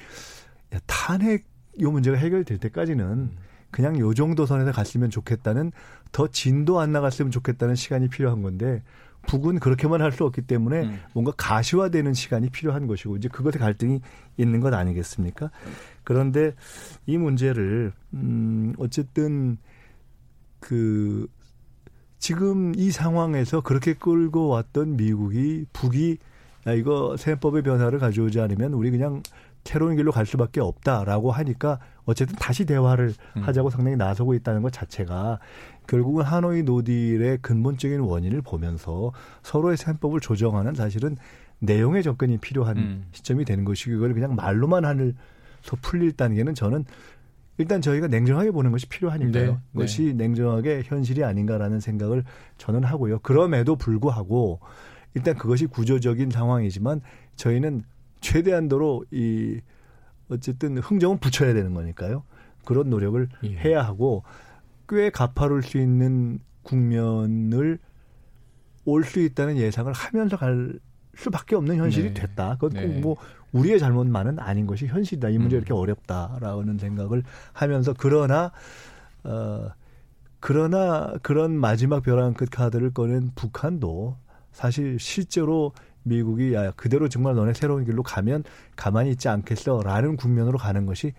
야, 0.73 0.79
탄핵 0.85 1.45
요 1.81 1.91
문제가 1.91 2.17
해결될 2.17 2.57
때까지는 2.57 3.05
음. 3.05 3.37
그냥 3.71 3.99
요 3.99 4.13
정도 4.13 4.45
선에서 4.45 4.71
갔으면 4.71 5.09
좋겠다는 5.09 5.71
더 6.11 6.27
진도 6.27 6.79
안 6.79 6.91
나갔으면 6.91 7.31
좋겠다는 7.31 7.75
시간이 7.75 8.07
필요한 8.07 8.41
건데 8.41 8.81
북은 9.27 9.59
그렇게만 9.59 10.01
할 10.01 10.11
수 10.17 10.25
없기 10.25 10.41
때문에 10.41 10.81
음. 10.81 10.99
뭔가 11.13 11.31
가시화되는 11.37 12.13
시간이 12.13 12.49
필요한 12.49 12.87
것이고 12.87 13.17
이제 13.17 13.27
그것에 13.27 13.59
갈등이 13.59 14.01
있는 14.37 14.61
것 14.61 14.73
아니겠습니까? 14.73 15.51
그런데 16.03 16.55
이 17.05 17.17
문제를 17.17 17.91
음 18.15 18.73
어쨌든 18.79 19.57
그 20.59 21.27
지금 22.17 22.73
이 22.75 22.89
상황에서 22.89 23.61
그렇게 23.61 23.93
끌고 23.93 24.47
왔던 24.47 24.97
미국이 24.97 25.65
북이 25.71 26.17
야 26.65 26.73
이거 26.73 27.15
세법의 27.17 27.61
변화를 27.61 27.99
가져오지 27.99 28.39
않으면 28.39 28.73
우리 28.73 28.89
그냥 28.89 29.21
새로운 29.63 29.95
길로 29.95 30.11
갈 30.11 30.25
수밖에 30.25 30.61
없다라고 30.61 31.31
하니까 31.31 31.79
어쨌든 32.07 32.35
다시 32.37 32.65
대화를 32.65 33.13
음. 33.35 33.41
하자고 33.41 33.69
상당히 33.69 33.97
나서고 33.97 34.33
있다는 34.33 34.61
것 34.61 34.71
자체가 34.71 35.39
결국은 35.87 36.23
하노이 36.23 36.63
노딜의 36.63 37.39
근본적인 37.41 37.99
원인을 37.99 38.41
보면서 38.41 39.11
서로의 39.43 39.77
셈법을 39.77 40.21
조정하는 40.21 40.73
사실은 40.73 41.17
내용의 41.59 42.03
접근이 42.03 42.37
필요한 42.37 42.77
음. 42.77 43.05
시점이 43.11 43.43
되는 43.45 43.65
것이고 43.65 43.93
이걸 43.95 44.13
그냥 44.13 44.35
말로만 44.35 44.85
하늘서 44.85 45.13
풀릴 45.81 46.13
단계는 46.13 46.55
저는 46.55 46.85
일단 47.57 47.81
저희가 47.81 48.07
냉정하게 48.07 48.51
보는 48.51 48.71
것이 48.71 48.87
필요하니까요. 48.87 49.51
네. 49.51 49.57
그것이 49.73 50.05
네. 50.05 50.13
냉정하게 50.13 50.83
현실이 50.85 51.23
아닌가라는 51.23 51.81
생각을 51.81 52.23
저는 52.57 52.83
하고요. 52.83 53.19
그럼에도 53.19 53.75
불구하고 53.75 54.59
일단 55.13 55.35
그것이 55.35 55.65
구조적인 55.65 56.29
상황이지만 56.29 57.01
저희는 57.35 57.83
최대한도로 58.21 59.05
이 59.11 59.59
어쨌든 60.29 60.77
흥정은 60.77 61.19
붙여야 61.19 61.53
되는 61.53 61.73
거니까요. 61.73 62.23
그런 62.65 62.89
노력을 62.89 63.27
예. 63.43 63.49
해야 63.49 63.81
하고 63.83 64.23
꽤 64.89 65.09
가파를 65.09 65.63
수 65.63 65.77
있는 65.77 66.39
국면을 66.63 67.79
올 68.85 69.03
수 69.03 69.19
있다는 69.19 69.57
예상을 69.57 69.91
하면서 69.91 70.37
갈 70.37 70.79
수밖에 71.15 71.55
없는 71.55 71.77
현실이 71.77 72.13
네. 72.13 72.21
됐다. 72.21 72.55
그건 72.59 72.69
네. 72.71 72.99
뭐 73.01 73.17
우리의 73.51 73.79
잘못만은 73.79 74.39
아닌 74.39 74.65
것이 74.67 74.87
현실이다. 74.87 75.29
이 75.29 75.37
문제 75.37 75.55
음. 75.55 75.57
이렇게 75.57 75.73
어렵다라는 75.73 76.77
생각을 76.77 77.23
하면서 77.53 77.93
그러나 77.97 78.51
어 79.23 79.69
그러나 80.39 81.13
그런 81.23 81.53
마지막 81.53 82.03
벼랑 82.03 82.33
끝 82.33 82.49
카드를 82.49 82.93
꺼낸 82.93 83.31
북한도 83.35 84.17
사실 84.51 84.99
실제로 84.99 85.73
미국이 86.07 86.53
야 86.53 86.71
그대로 86.71 87.09
정말 87.09 87.35
너네 87.35 87.53
새로운 87.53 87.85
길로 87.85 88.03
가면 88.03 88.43
가만히 88.75 89.11
있지 89.11 89.29
않겠어라는 89.29 90.17
국면으로 90.17 90.57
가는 90.57 90.85
것이 90.85 91.13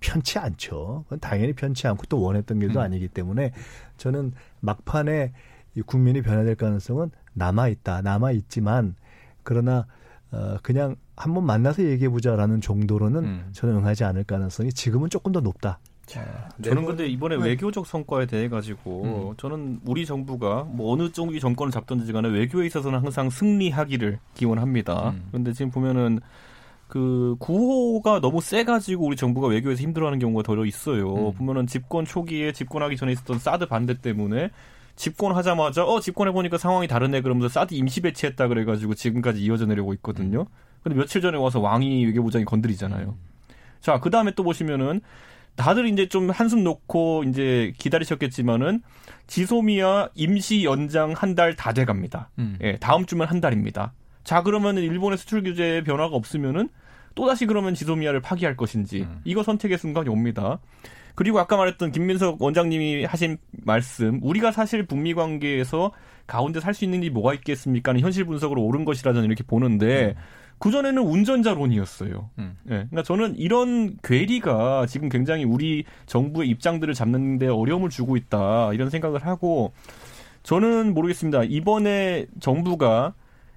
편치 0.00 0.38
않죠. 0.38 1.04
그건 1.04 1.20
당연히 1.20 1.52
편치 1.52 1.86
않고 1.86 2.04
또 2.08 2.20
원했던 2.20 2.58
길도 2.58 2.80
음. 2.80 2.84
아니기 2.84 3.08
때문에 3.08 3.52
저는 3.96 4.32
막판에 4.60 5.32
이 5.74 5.82
국민이 5.82 6.22
변화될 6.22 6.56
가능성은 6.56 7.10
남아 7.34 7.68
있다. 7.68 8.02
남아 8.02 8.32
있지만 8.32 8.94
그러나 9.42 9.86
어 10.30 10.56
그냥 10.62 10.96
한번 11.16 11.44
만나서 11.44 11.84
얘기해 11.84 12.08
보자라는 12.08 12.60
정도로는 12.60 13.24
음. 13.24 13.48
저는 13.52 13.76
응하지 13.76 14.04
않을 14.04 14.24
가능성이 14.24 14.72
지금은 14.72 15.08
조금 15.08 15.32
더 15.32 15.40
높다. 15.40 15.78
자, 16.06 16.48
저는 16.62 16.84
근데 16.84 17.06
이번에 17.06 17.36
네. 17.36 17.44
외교적 17.44 17.86
성과에 17.86 18.26
대해 18.26 18.48
가지고 18.48 19.30
음. 19.30 19.34
저는 19.36 19.80
우리 19.86 20.04
정부가 20.04 20.64
뭐 20.64 20.92
어느 20.92 21.10
쪽이 21.10 21.40
정권을 21.40 21.70
잡든지 21.70 22.12
간에 22.12 22.28
외교에 22.28 22.66
있어서는 22.66 22.98
항상 22.98 23.30
승리하기를 23.30 24.18
기원합니다. 24.34 25.10
음. 25.10 25.26
그런데 25.30 25.52
지금 25.52 25.70
보면은 25.70 26.20
그 26.88 27.36
구호가 27.38 28.20
너무 28.20 28.40
세가지고 28.40 29.06
우리 29.06 29.16
정부가 29.16 29.46
외교에서 29.48 29.82
힘들어하는 29.82 30.18
경우가 30.18 30.42
더 30.42 30.62
있어요. 30.66 31.28
음. 31.28 31.32
보면은 31.32 31.66
집권 31.66 32.04
초기에 32.04 32.52
집권하기 32.52 32.96
전에 32.96 33.12
있었던 33.12 33.38
사드 33.38 33.66
반대 33.66 33.98
때문에 33.98 34.50
집권하자마자 34.96 35.84
어 35.84 36.00
집권해 36.00 36.32
보니까 36.32 36.58
상황이 36.58 36.86
다르네 36.86 37.22
그러면서 37.22 37.48
사드 37.48 37.74
임시 37.74 38.02
배치했다 38.02 38.48
그래가지고 38.48 38.94
지금까지 38.94 39.40
이어져 39.40 39.64
내려고 39.64 39.94
있거든요. 39.94 40.46
근데 40.82 40.98
며칠 40.98 41.22
전에 41.22 41.38
와서 41.38 41.60
왕이 41.60 42.04
외교부장이 42.06 42.44
건드리잖아요. 42.44 43.08
음. 43.08 43.32
자그 43.80 44.10
다음에 44.10 44.32
또 44.32 44.42
보시면은 44.42 45.00
다들 45.56 45.86
이제 45.88 46.08
좀 46.08 46.30
한숨 46.30 46.64
놓고 46.64 47.24
이제 47.24 47.72
기다리셨겠지만은 47.78 48.82
지소미아 49.26 50.08
임시 50.14 50.64
연장 50.64 51.12
한 51.16 51.34
달 51.34 51.54
다 51.56 51.72
돼갑니다. 51.72 52.30
음. 52.38 52.58
예, 52.62 52.76
다음 52.78 53.06
주면 53.06 53.26
한 53.28 53.40
달입니다. 53.40 53.92
자 54.24 54.42
그러면은 54.42 54.82
일본의 54.82 55.18
수출 55.18 55.42
규제에 55.42 55.82
변화가 55.84 56.14
없으면은 56.16 56.68
또 57.14 57.26
다시 57.26 57.46
그러면 57.46 57.74
지소미아를 57.74 58.20
파기할 58.20 58.56
것인지 58.56 59.02
음. 59.02 59.20
이거 59.24 59.42
선택의 59.42 59.78
순간이 59.78 60.08
옵니다. 60.08 60.58
그리고 61.14 61.38
아까 61.38 61.56
말했던 61.58 61.92
김민석 61.92 62.40
원장님이 62.40 63.04
하신 63.04 63.36
말씀 63.64 64.18
우리가 64.22 64.50
사실 64.52 64.86
북미 64.86 65.12
관계에서 65.12 65.92
가운데 66.26 66.60
살 66.60 66.72
수 66.72 66.84
있는 66.84 67.02
게 67.02 67.10
뭐가 67.10 67.34
있겠습니까 67.34 67.92
는 67.92 68.00
현실 68.00 68.24
분석으로 68.24 68.62
옳은 68.62 68.84
것이라 68.86 69.12
저는 69.12 69.26
이렇게 69.26 69.42
보는데 69.44 70.14
음. 70.16 70.22
그전에는 70.62 71.02
운전자론이었어요. 71.02 72.30
음. 72.38 72.56
네. 72.62 72.86
그러니까 72.88 73.02
저는 73.02 73.36
이런 73.36 73.96
괴리가 74.04 74.86
지금 74.86 75.08
굉장히 75.08 75.42
우리 75.42 75.82
정부의 76.06 76.48
입장들을 76.50 76.94
잡는데 76.94 77.48
어려움을 77.48 77.90
주고 77.90 78.16
있다 78.16 78.72
이런 78.72 78.88
생각을 78.88 79.26
하고 79.26 79.72
저는 80.44 80.94
모르겠습니다. 80.94 81.42
이번에 81.44 82.26
정부가 82.38 83.14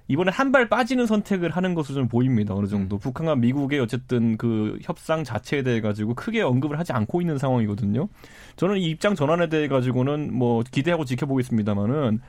이번에 0.08 0.30
한 0.32 0.50
발 0.50 0.68
빠지는 0.68 1.06
선택을 1.06 1.50
하는 1.50 1.74
것으로 1.74 1.94
좀 1.94 2.08
보입니다. 2.08 2.54
어느 2.54 2.66
정도. 2.66 2.96
음. 2.96 2.98
북한과 2.98 3.36
미국의 3.36 3.78
어쨌든 3.78 4.36
그 4.36 4.78
협상 4.82 5.22
자체에 5.22 5.62
대해 5.62 5.80
가지고 5.80 6.14
크게 6.14 6.42
언급을 6.42 6.76
하지 6.78 6.92
않고 6.92 7.20
있는 7.20 7.38
상황이거든요. 7.38 8.08
저는 8.56 8.78
이 8.78 8.90
입장 8.90 9.14
전환에 9.14 9.48
대해 9.48 9.68
가지고는 9.68 10.32
뭐 10.34 10.64
기대하고 10.68 11.04
지켜보겠습니다만은 11.04 12.20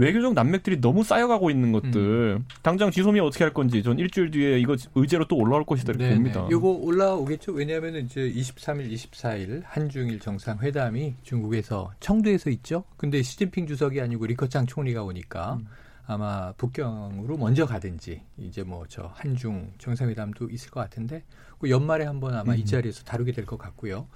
외교적 0.00 0.32
난맥들이 0.34 0.80
너무 0.80 1.04
쌓여가고 1.04 1.50
있는 1.50 1.72
것들 1.72 2.38
음. 2.38 2.46
당장 2.62 2.90
지소미 2.90 3.20
어떻게 3.20 3.44
할 3.44 3.52
건지 3.52 3.82
전 3.82 3.98
일주일 3.98 4.30
뒤에 4.30 4.58
이거 4.58 4.76
의제로 4.94 5.26
또 5.26 5.36
올라올 5.36 5.64
것이다 5.64 5.92
이렇게 5.92 6.14
봅니다. 6.14 6.48
이거 6.50 6.68
올라오겠죠. 6.70 7.52
왜냐하면 7.52 7.96
이제 7.96 8.20
23일, 8.34 8.90
24일 8.92 9.62
한중일 9.64 10.20
정상회담이 10.20 11.14
중국에서 11.22 11.92
청두에서 12.00 12.50
있죠. 12.50 12.84
근데 12.96 13.22
시진핑 13.22 13.66
주석이 13.66 14.00
아니고 14.00 14.26
리커창 14.26 14.66
총리가 14.66 15.02
오니까 15.02 15.54
음. 15.60 15.66
아마 16.06 16.52
북경으로 16.54 17.36
먼저 17.36 17.64
가든지 17.66 18.20
이제 18.36 18.64
뭐 18.64 18.84
저 18.88 19.12
한중 19.14 19.70
정상회담도 19.78 20.48
있을 20.50 20.70
것 20.70 20.80
같은데 20.80 21.22
그 21.49 21.49
연말에 21.68 22.04
한번 22.06 22.34
아마 22.34 22.52
음. 22.54 22.58
이 22.58 22.64
자리에서 22.64 23.02
다루게 23.04 23.32
될 23.32 23.44
것 23.44 23.58
같고요. 23.58 24.06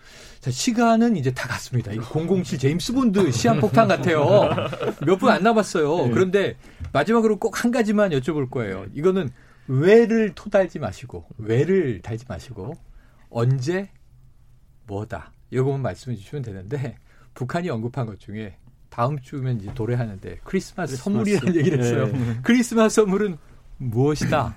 자 0.41 0.51
시간은 0.51 1.17
이제 1.17 1.33
다 1.33 1.49
갔습니다. 1.49 1.93
이007 1.93 2.59
제임스 2.61 2.93
본드 2.95 3.31
시한폭탄 3.33 3.89
같아요. 3.89 4.25
몇 5.07 5.19
분 5.19 5.29
안 5.31 5.43
남았어요. 5.43 6.07
네. 6.07 6.11
그런데 6.11 6.57
마지막으로 6.93 7.39
꼭 7.39 7.63
한 7.65 7.71
가지만 7.71 8.11
여쭤볼 8.11 8.51
거예요. 8.51 8.87
이거는 8.95 9.31
왜를 9.69 10.33
토달지 10.35 10.79
마시고 10.79 11.27
왜를 11.39 12.01
달지 12.03 12.25
마시고 12.29 12.75
언제 13.31 13.91
뭐다 14.87 15.33
이거만 15.51 15.83
말씀해 15.83 16.17
주시면 16.17 16.43
되는데 16.43 16.97
북한이 17.35 17.69
언급한 17.71 18.07
것 18.07 18.21
중에 18.21 18.57
다음 18.91 19.19
주면 19.21 19.61
이제 19.61 19.73
도래하는데 19.75 20.41
크리스마스, 20.45 20.93
크리스마스. 20.93 20.97
선물이라는 21.03 21.57
얘기를 21.57 21.79
했어요. 21.81 22.07
네. 22.07 22.39
크리스마스 22.43 22.97
선물은 22.97 23.39
무엇이다? 23.79 24.57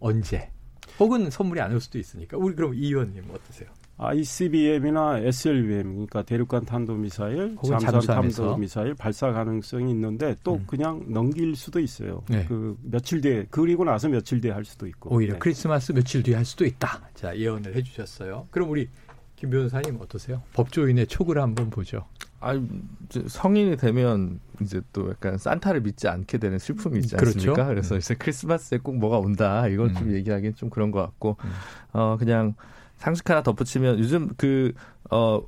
언제? 0.00 0.50
혹은 0.98 1.30
선물이 1.30 1.60
아닐 1.60 1.80
수도 1.80 1.98
있으니까. 1.98 2.36
우리 2.36 2.54
그럼 2.54 2.74
이 2.74 2.86
의원님 2.86 3.24
어떠세요? 3.32 3.68
ICBM이나 4.00 5.18
SLBM 5.18 5.92
그러니까 5.92 6.22
대륙간 6.22 6.64
탄도 6.64 6.94
미사일, 6.94 7.56
잠수함 7.80 8.22
탄도 8.22 8.56
미사일 8.56 8.94
발사 8.94 9.32
가능성이 9.32 9.90
있는데 9.90 10.36
또 10.44 10.54
음. 10.54 10.64
그냥 10.68 11.04
넘길 11.08 11.56
수도 11.56 11.80
있어요. 11.80 12.22
네. 12.28 12.44
그 12.46 12.76
며칠 12.82 13.20
뒤에 13.20 13.46
그리고 13.50 13.84
나서 13.84 14.08
며칠 14.08 14.40
뒤에 14.40 14.52
할 14.52 14.64
수도 14.64 14.86
있고. 14.86 15.12
오히려 15.14 15.32
네. 15.34 15.38
크리스마스 15.40 15.92
며칠 15.92 16.22
뒤에 16.22 16.36
할 16.36 16.44
수도 16.44 16.64
있다. 16.64 17.08
자 17.14 17.36
예언을 17.36 17.74
해주셨어요. 17.74 18.46
그럼 18.52 18.70
우리 18.70 18.88
김 19.34 19.50
변호사님 19.50 19.98
어떠세요? 20.00 20.42
법조인의 20.52 21.06
촉을 21.08 21.38
한번 21.40 21.70
보죠. 21.70 22.04
아, 22.40 22.60
성인이 23.26 23.76
되면 23.76 24.40
이제 24.60 24.80
또 24.92 25.10
약간 25.10 25.38
산타를 25.38 25.82
믿지 25.82 26.08
않게 26.08 26.38
되는 26.38 26.58
슬픔이 26.58 26.98
있지 26.98 27.16
그렇죠. 27.16 27.38
않습니까? 27.38 27.52
그렇죠? 27.54 27.68
그래서 27.68 27.94
음. 27.94 27.98
이제 27.98 28.14
크리스마스에 28.14 28.78
꼭 28.78 28.96
뭐가 28.96 29.18
온다. 29.18 29.66
이건 29.66 29.90
음. 29.90 29.94
좀 29.94 30.12
얘기하기는 30.14 30.54
좀 30.54 30.70
그런 30.70 30.90
것 30.90 31.00
같고, 31.00 31.36
음. 31.44 31.50
어, 31.92 32.16
그냥 32.18 32.54
상식 32.96 33.28
하나 33.30 33.42
덧붙이면 33.42 33.98
요즘 34.00 34.30
그, 34.36 34.72
어, 35.10 35.40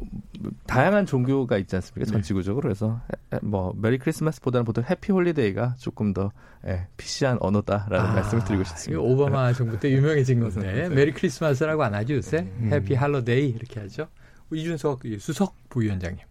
다양한 0.66 1.06
종교가 1.06 1.58
있지 1.58 1.76
않습니까? 1.76 2.10
전 2.10 2.20
네. 2.20 2.26
지구적으로. 2.26 2.62
그래서 2.62 3.00
뭐, 3.42 3.74
Merry 3.76 3.98
Christmas보다는 3.98 4.64
보통 4.64 4.84
Happy 4.88 5.12
Holiday가 5.12 5.74
조금 5.78 6.12
더 6.12 6.30
예, 6.66 6.86
PC한 6.96 7.38
언어다라는 7.40 8.10
아, 8.10 8.14
말씀을 8.14 8.44
드리고 8.44 8.64
싶습니다. 8.64 9.02
오바마 9.02 9.52
정부 9.52 9.78
때 9.80 9.90
유명해진 9.90 10.40
건데, 10.48 10.88
Merry 10.88 11.12
Christmas라고 11.12 11.82
안 11.82 11.94
하죠, 11.94 12.14
요새? 12.14 12.38
음. 12.60 12.70
Happy 12.72 12.94
Holiday 12.94 13.48
이렇게 13.48 13.80
하죠. 13.80 14.08
이준석 14.52 15.02
수석 15.18 15.54
부위원장님. 15.68 16.29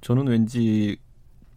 저는 0.00 0.28
왠지 0.28 0.96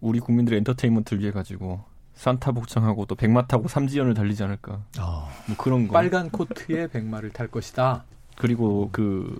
우리 0.02 0.20
국민들의 0.20 0.58
엔터테인먼트를 0.60 1.22
위해 1.22 1.32
가지고 1.32 1.84
산타 2.16 2.52
복장하고 2.52 3.06
또 3.06 3.16
백마 3.16 3.48
타고 3.48 3.68
삼지연을 3.68 4.14
달리지 4.14 4.44
않을까. 4.44 4.84
어, 5.00 5.30
뭐 5.48 5.58
그런 5.58 5.88
거. 5.88 5.94
빨간 5.94 6.30
코트에 6.30 6.88
백마를 6.88 7.32
탈 7.32 7.48
것이다. 7.48 8.04
그리고 8.38 8.89
그 8.91 9.38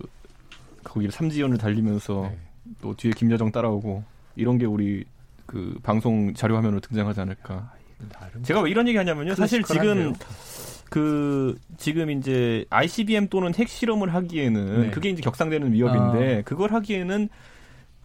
거기 0.84 1.10
삼지연을 1.10 1.58
달리면서 1.58 2.30
네. 2.30 2.38
또 2.82 2.96
뒤에 2.96 3.12
김여정 3.16 3.52
따라오고 3.52 4.04
이런 4.36 4.58
게 4.58 4.66
우리 4.66 5.06
그 5.46 5.78
방송 5.84 6.34
자료 6.34 6.56
화면으로 6.56 6.80
등장하지 6.80 7.22
않을까. 7.22 7.72
아, 8.16 8.28
제가 8.42 8.62
왜 8.62 8.72
이런 8.72 8.88
얘기 8.88 8.98
하냐면요. 8.98 9.36
사실 9.36 9.64
지금 9.64 10.14
그 10.90 11.58
지금 11.78 12.10
이제 12.12 12.66
ICBM 12.70 13.30
또는 13.30 13.54
핵 13.56 13.68
실험을 13.68 14.14
하기에는 14.14 14.82
네. 14.82 14.92
그게 14.92 15.10
이제 15.10 15.22
격상되는 15.22 15.74
위협인데 15.74 16.40
아. 16.40 16.42
그걸 16.44 16.74
하기에는 16.74 17.30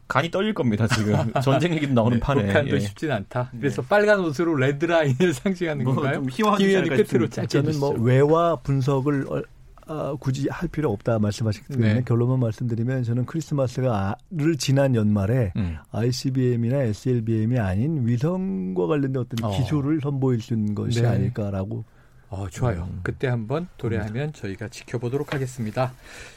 간이 0.08 0.30
떨릴 0.30 0.54
겁니다 0.54 0.86
지금 0.88 1.14
전쟁 1.42 1.74
얘기도 1.74 1.92
나오는 1.92 2.16
네, 2.16 2.20
판에 2.20 2.46
북한도 2.46 2.76
예. 2.76 2.80
쉽진 2.80 3.10
않다. 3.10 3.52
그래서 3.58 3.82
네. 3.82 3.88
빨간 3.88 4.20
옷으로 4.20 4.56
레드 4.56 4.86
라인을 4.86 5.34
상징하는 5.34 5.84
뭐 5.84 5.94
건가요? 5.94 6.14
좀 6.14 6.28
희화하게 6.30 7.04
끝으로 7.04 7.28
저는 7.28 7.78
뭐 7.78 7.90
외화 7.90 8.56
분석을 8.56 9.26
어, 9.28 9.42
어, 9.88 10.16
굳이 10.16 10.48
할 10.50 10.68
필요 10.68 10.90
없다 10.92 11.18
말씀하시기 11.18 11.68
때문에 11.68 11.94
네. 11.94 12.02
결론만 12.04 12.40
말씀드리면 12.40 13.04
저는 13.04 13.26
크리스마스가를 13.26 14.56
지난 14.58 14.94
연말에 14.94 15.52
음. 15.56 15.76
ICBM이나 15.92 16.82
SLBM이 16.82 17.58
아닌 17.58 18.06
위성과 18.06 18.86
관련된 18.86 19.22
어떤 19.22 19.50
어. 19.50 19.56
기술을 19.56 20.00
선보일 20.02 20.40
수 20.40 20.54
있는 20.54 20.74
것이 20.74 21.02
네. 21.02 21.08
아닐까라고 21.08 21.84
어, 22.30 22.46
좋아요. 22.50 22.88
음. 22.90 23.00
그때 23.02 23.26
한번 23.26 23.68
도래하면 23.78 24.32
저희가 24.34 24.68
지켜보도록 24.68 25.32
하겠습니다. 25.32 25.92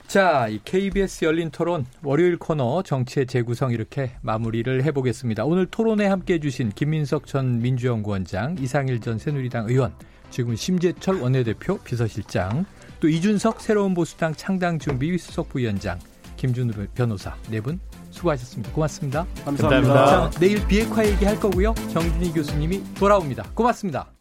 자, 0.08 0.48
이 0.48 0.60
KBS 0.64 1.26
열린 1.26 1.52
토론 1.52 1.86
월요일 2.02 2.38
코너 2.38 2.82
정치의 2.84 3.28
재구성 3.28 3.72
이렇게 3.72 4.12
마무리를 4.22 4.84
해보겠습니다. 4.84 5.44
오늘 5.44 5.66
토론에 5.66 6.08
함께 6.08 6.36
해주신 6.36 6.70
김민석 6.76 7.26
전 7.28 7.60
민주연구원장, 7.62 8.56
이상일 8.60 9.02
전 9.02 9.20
새누리당 9.20 9.68
의원, 9.70 9.94
지금 10.30 10.56
심재철 10.56 11.16
원내대표 11.22 11.78
비서실장, 11.80 12.66
또 13.02 13.10
이준석 13.10 13.60
새로운 13.60 13.94
보수당 13.94 14.34
창당 14.36 14.80
준비 14.80 15.18
수석 15.18 15.50
부위원장, 15.50 16.00
김준우 16.38 16.72
변호사 16.96 17.36
네 17.50 17.60
분 17.60 17.80
수고하셨습니다. 18.12 18.72
고맙습니다. 18.74 19.26
감사합니다. 19.46 19.70
감사합니다. 19.94 20.30
자, 20.32 20.40
내일 20.40 20.66
비핵화 20.68 21.06
얘기할 21.06 21.40
거고요. 21.40 21.74
정준희 21.94 22.34
교수님이 22.34 22.84
돌아옵니다. 22.96 23.44
고맙습니다. 23.54 24.21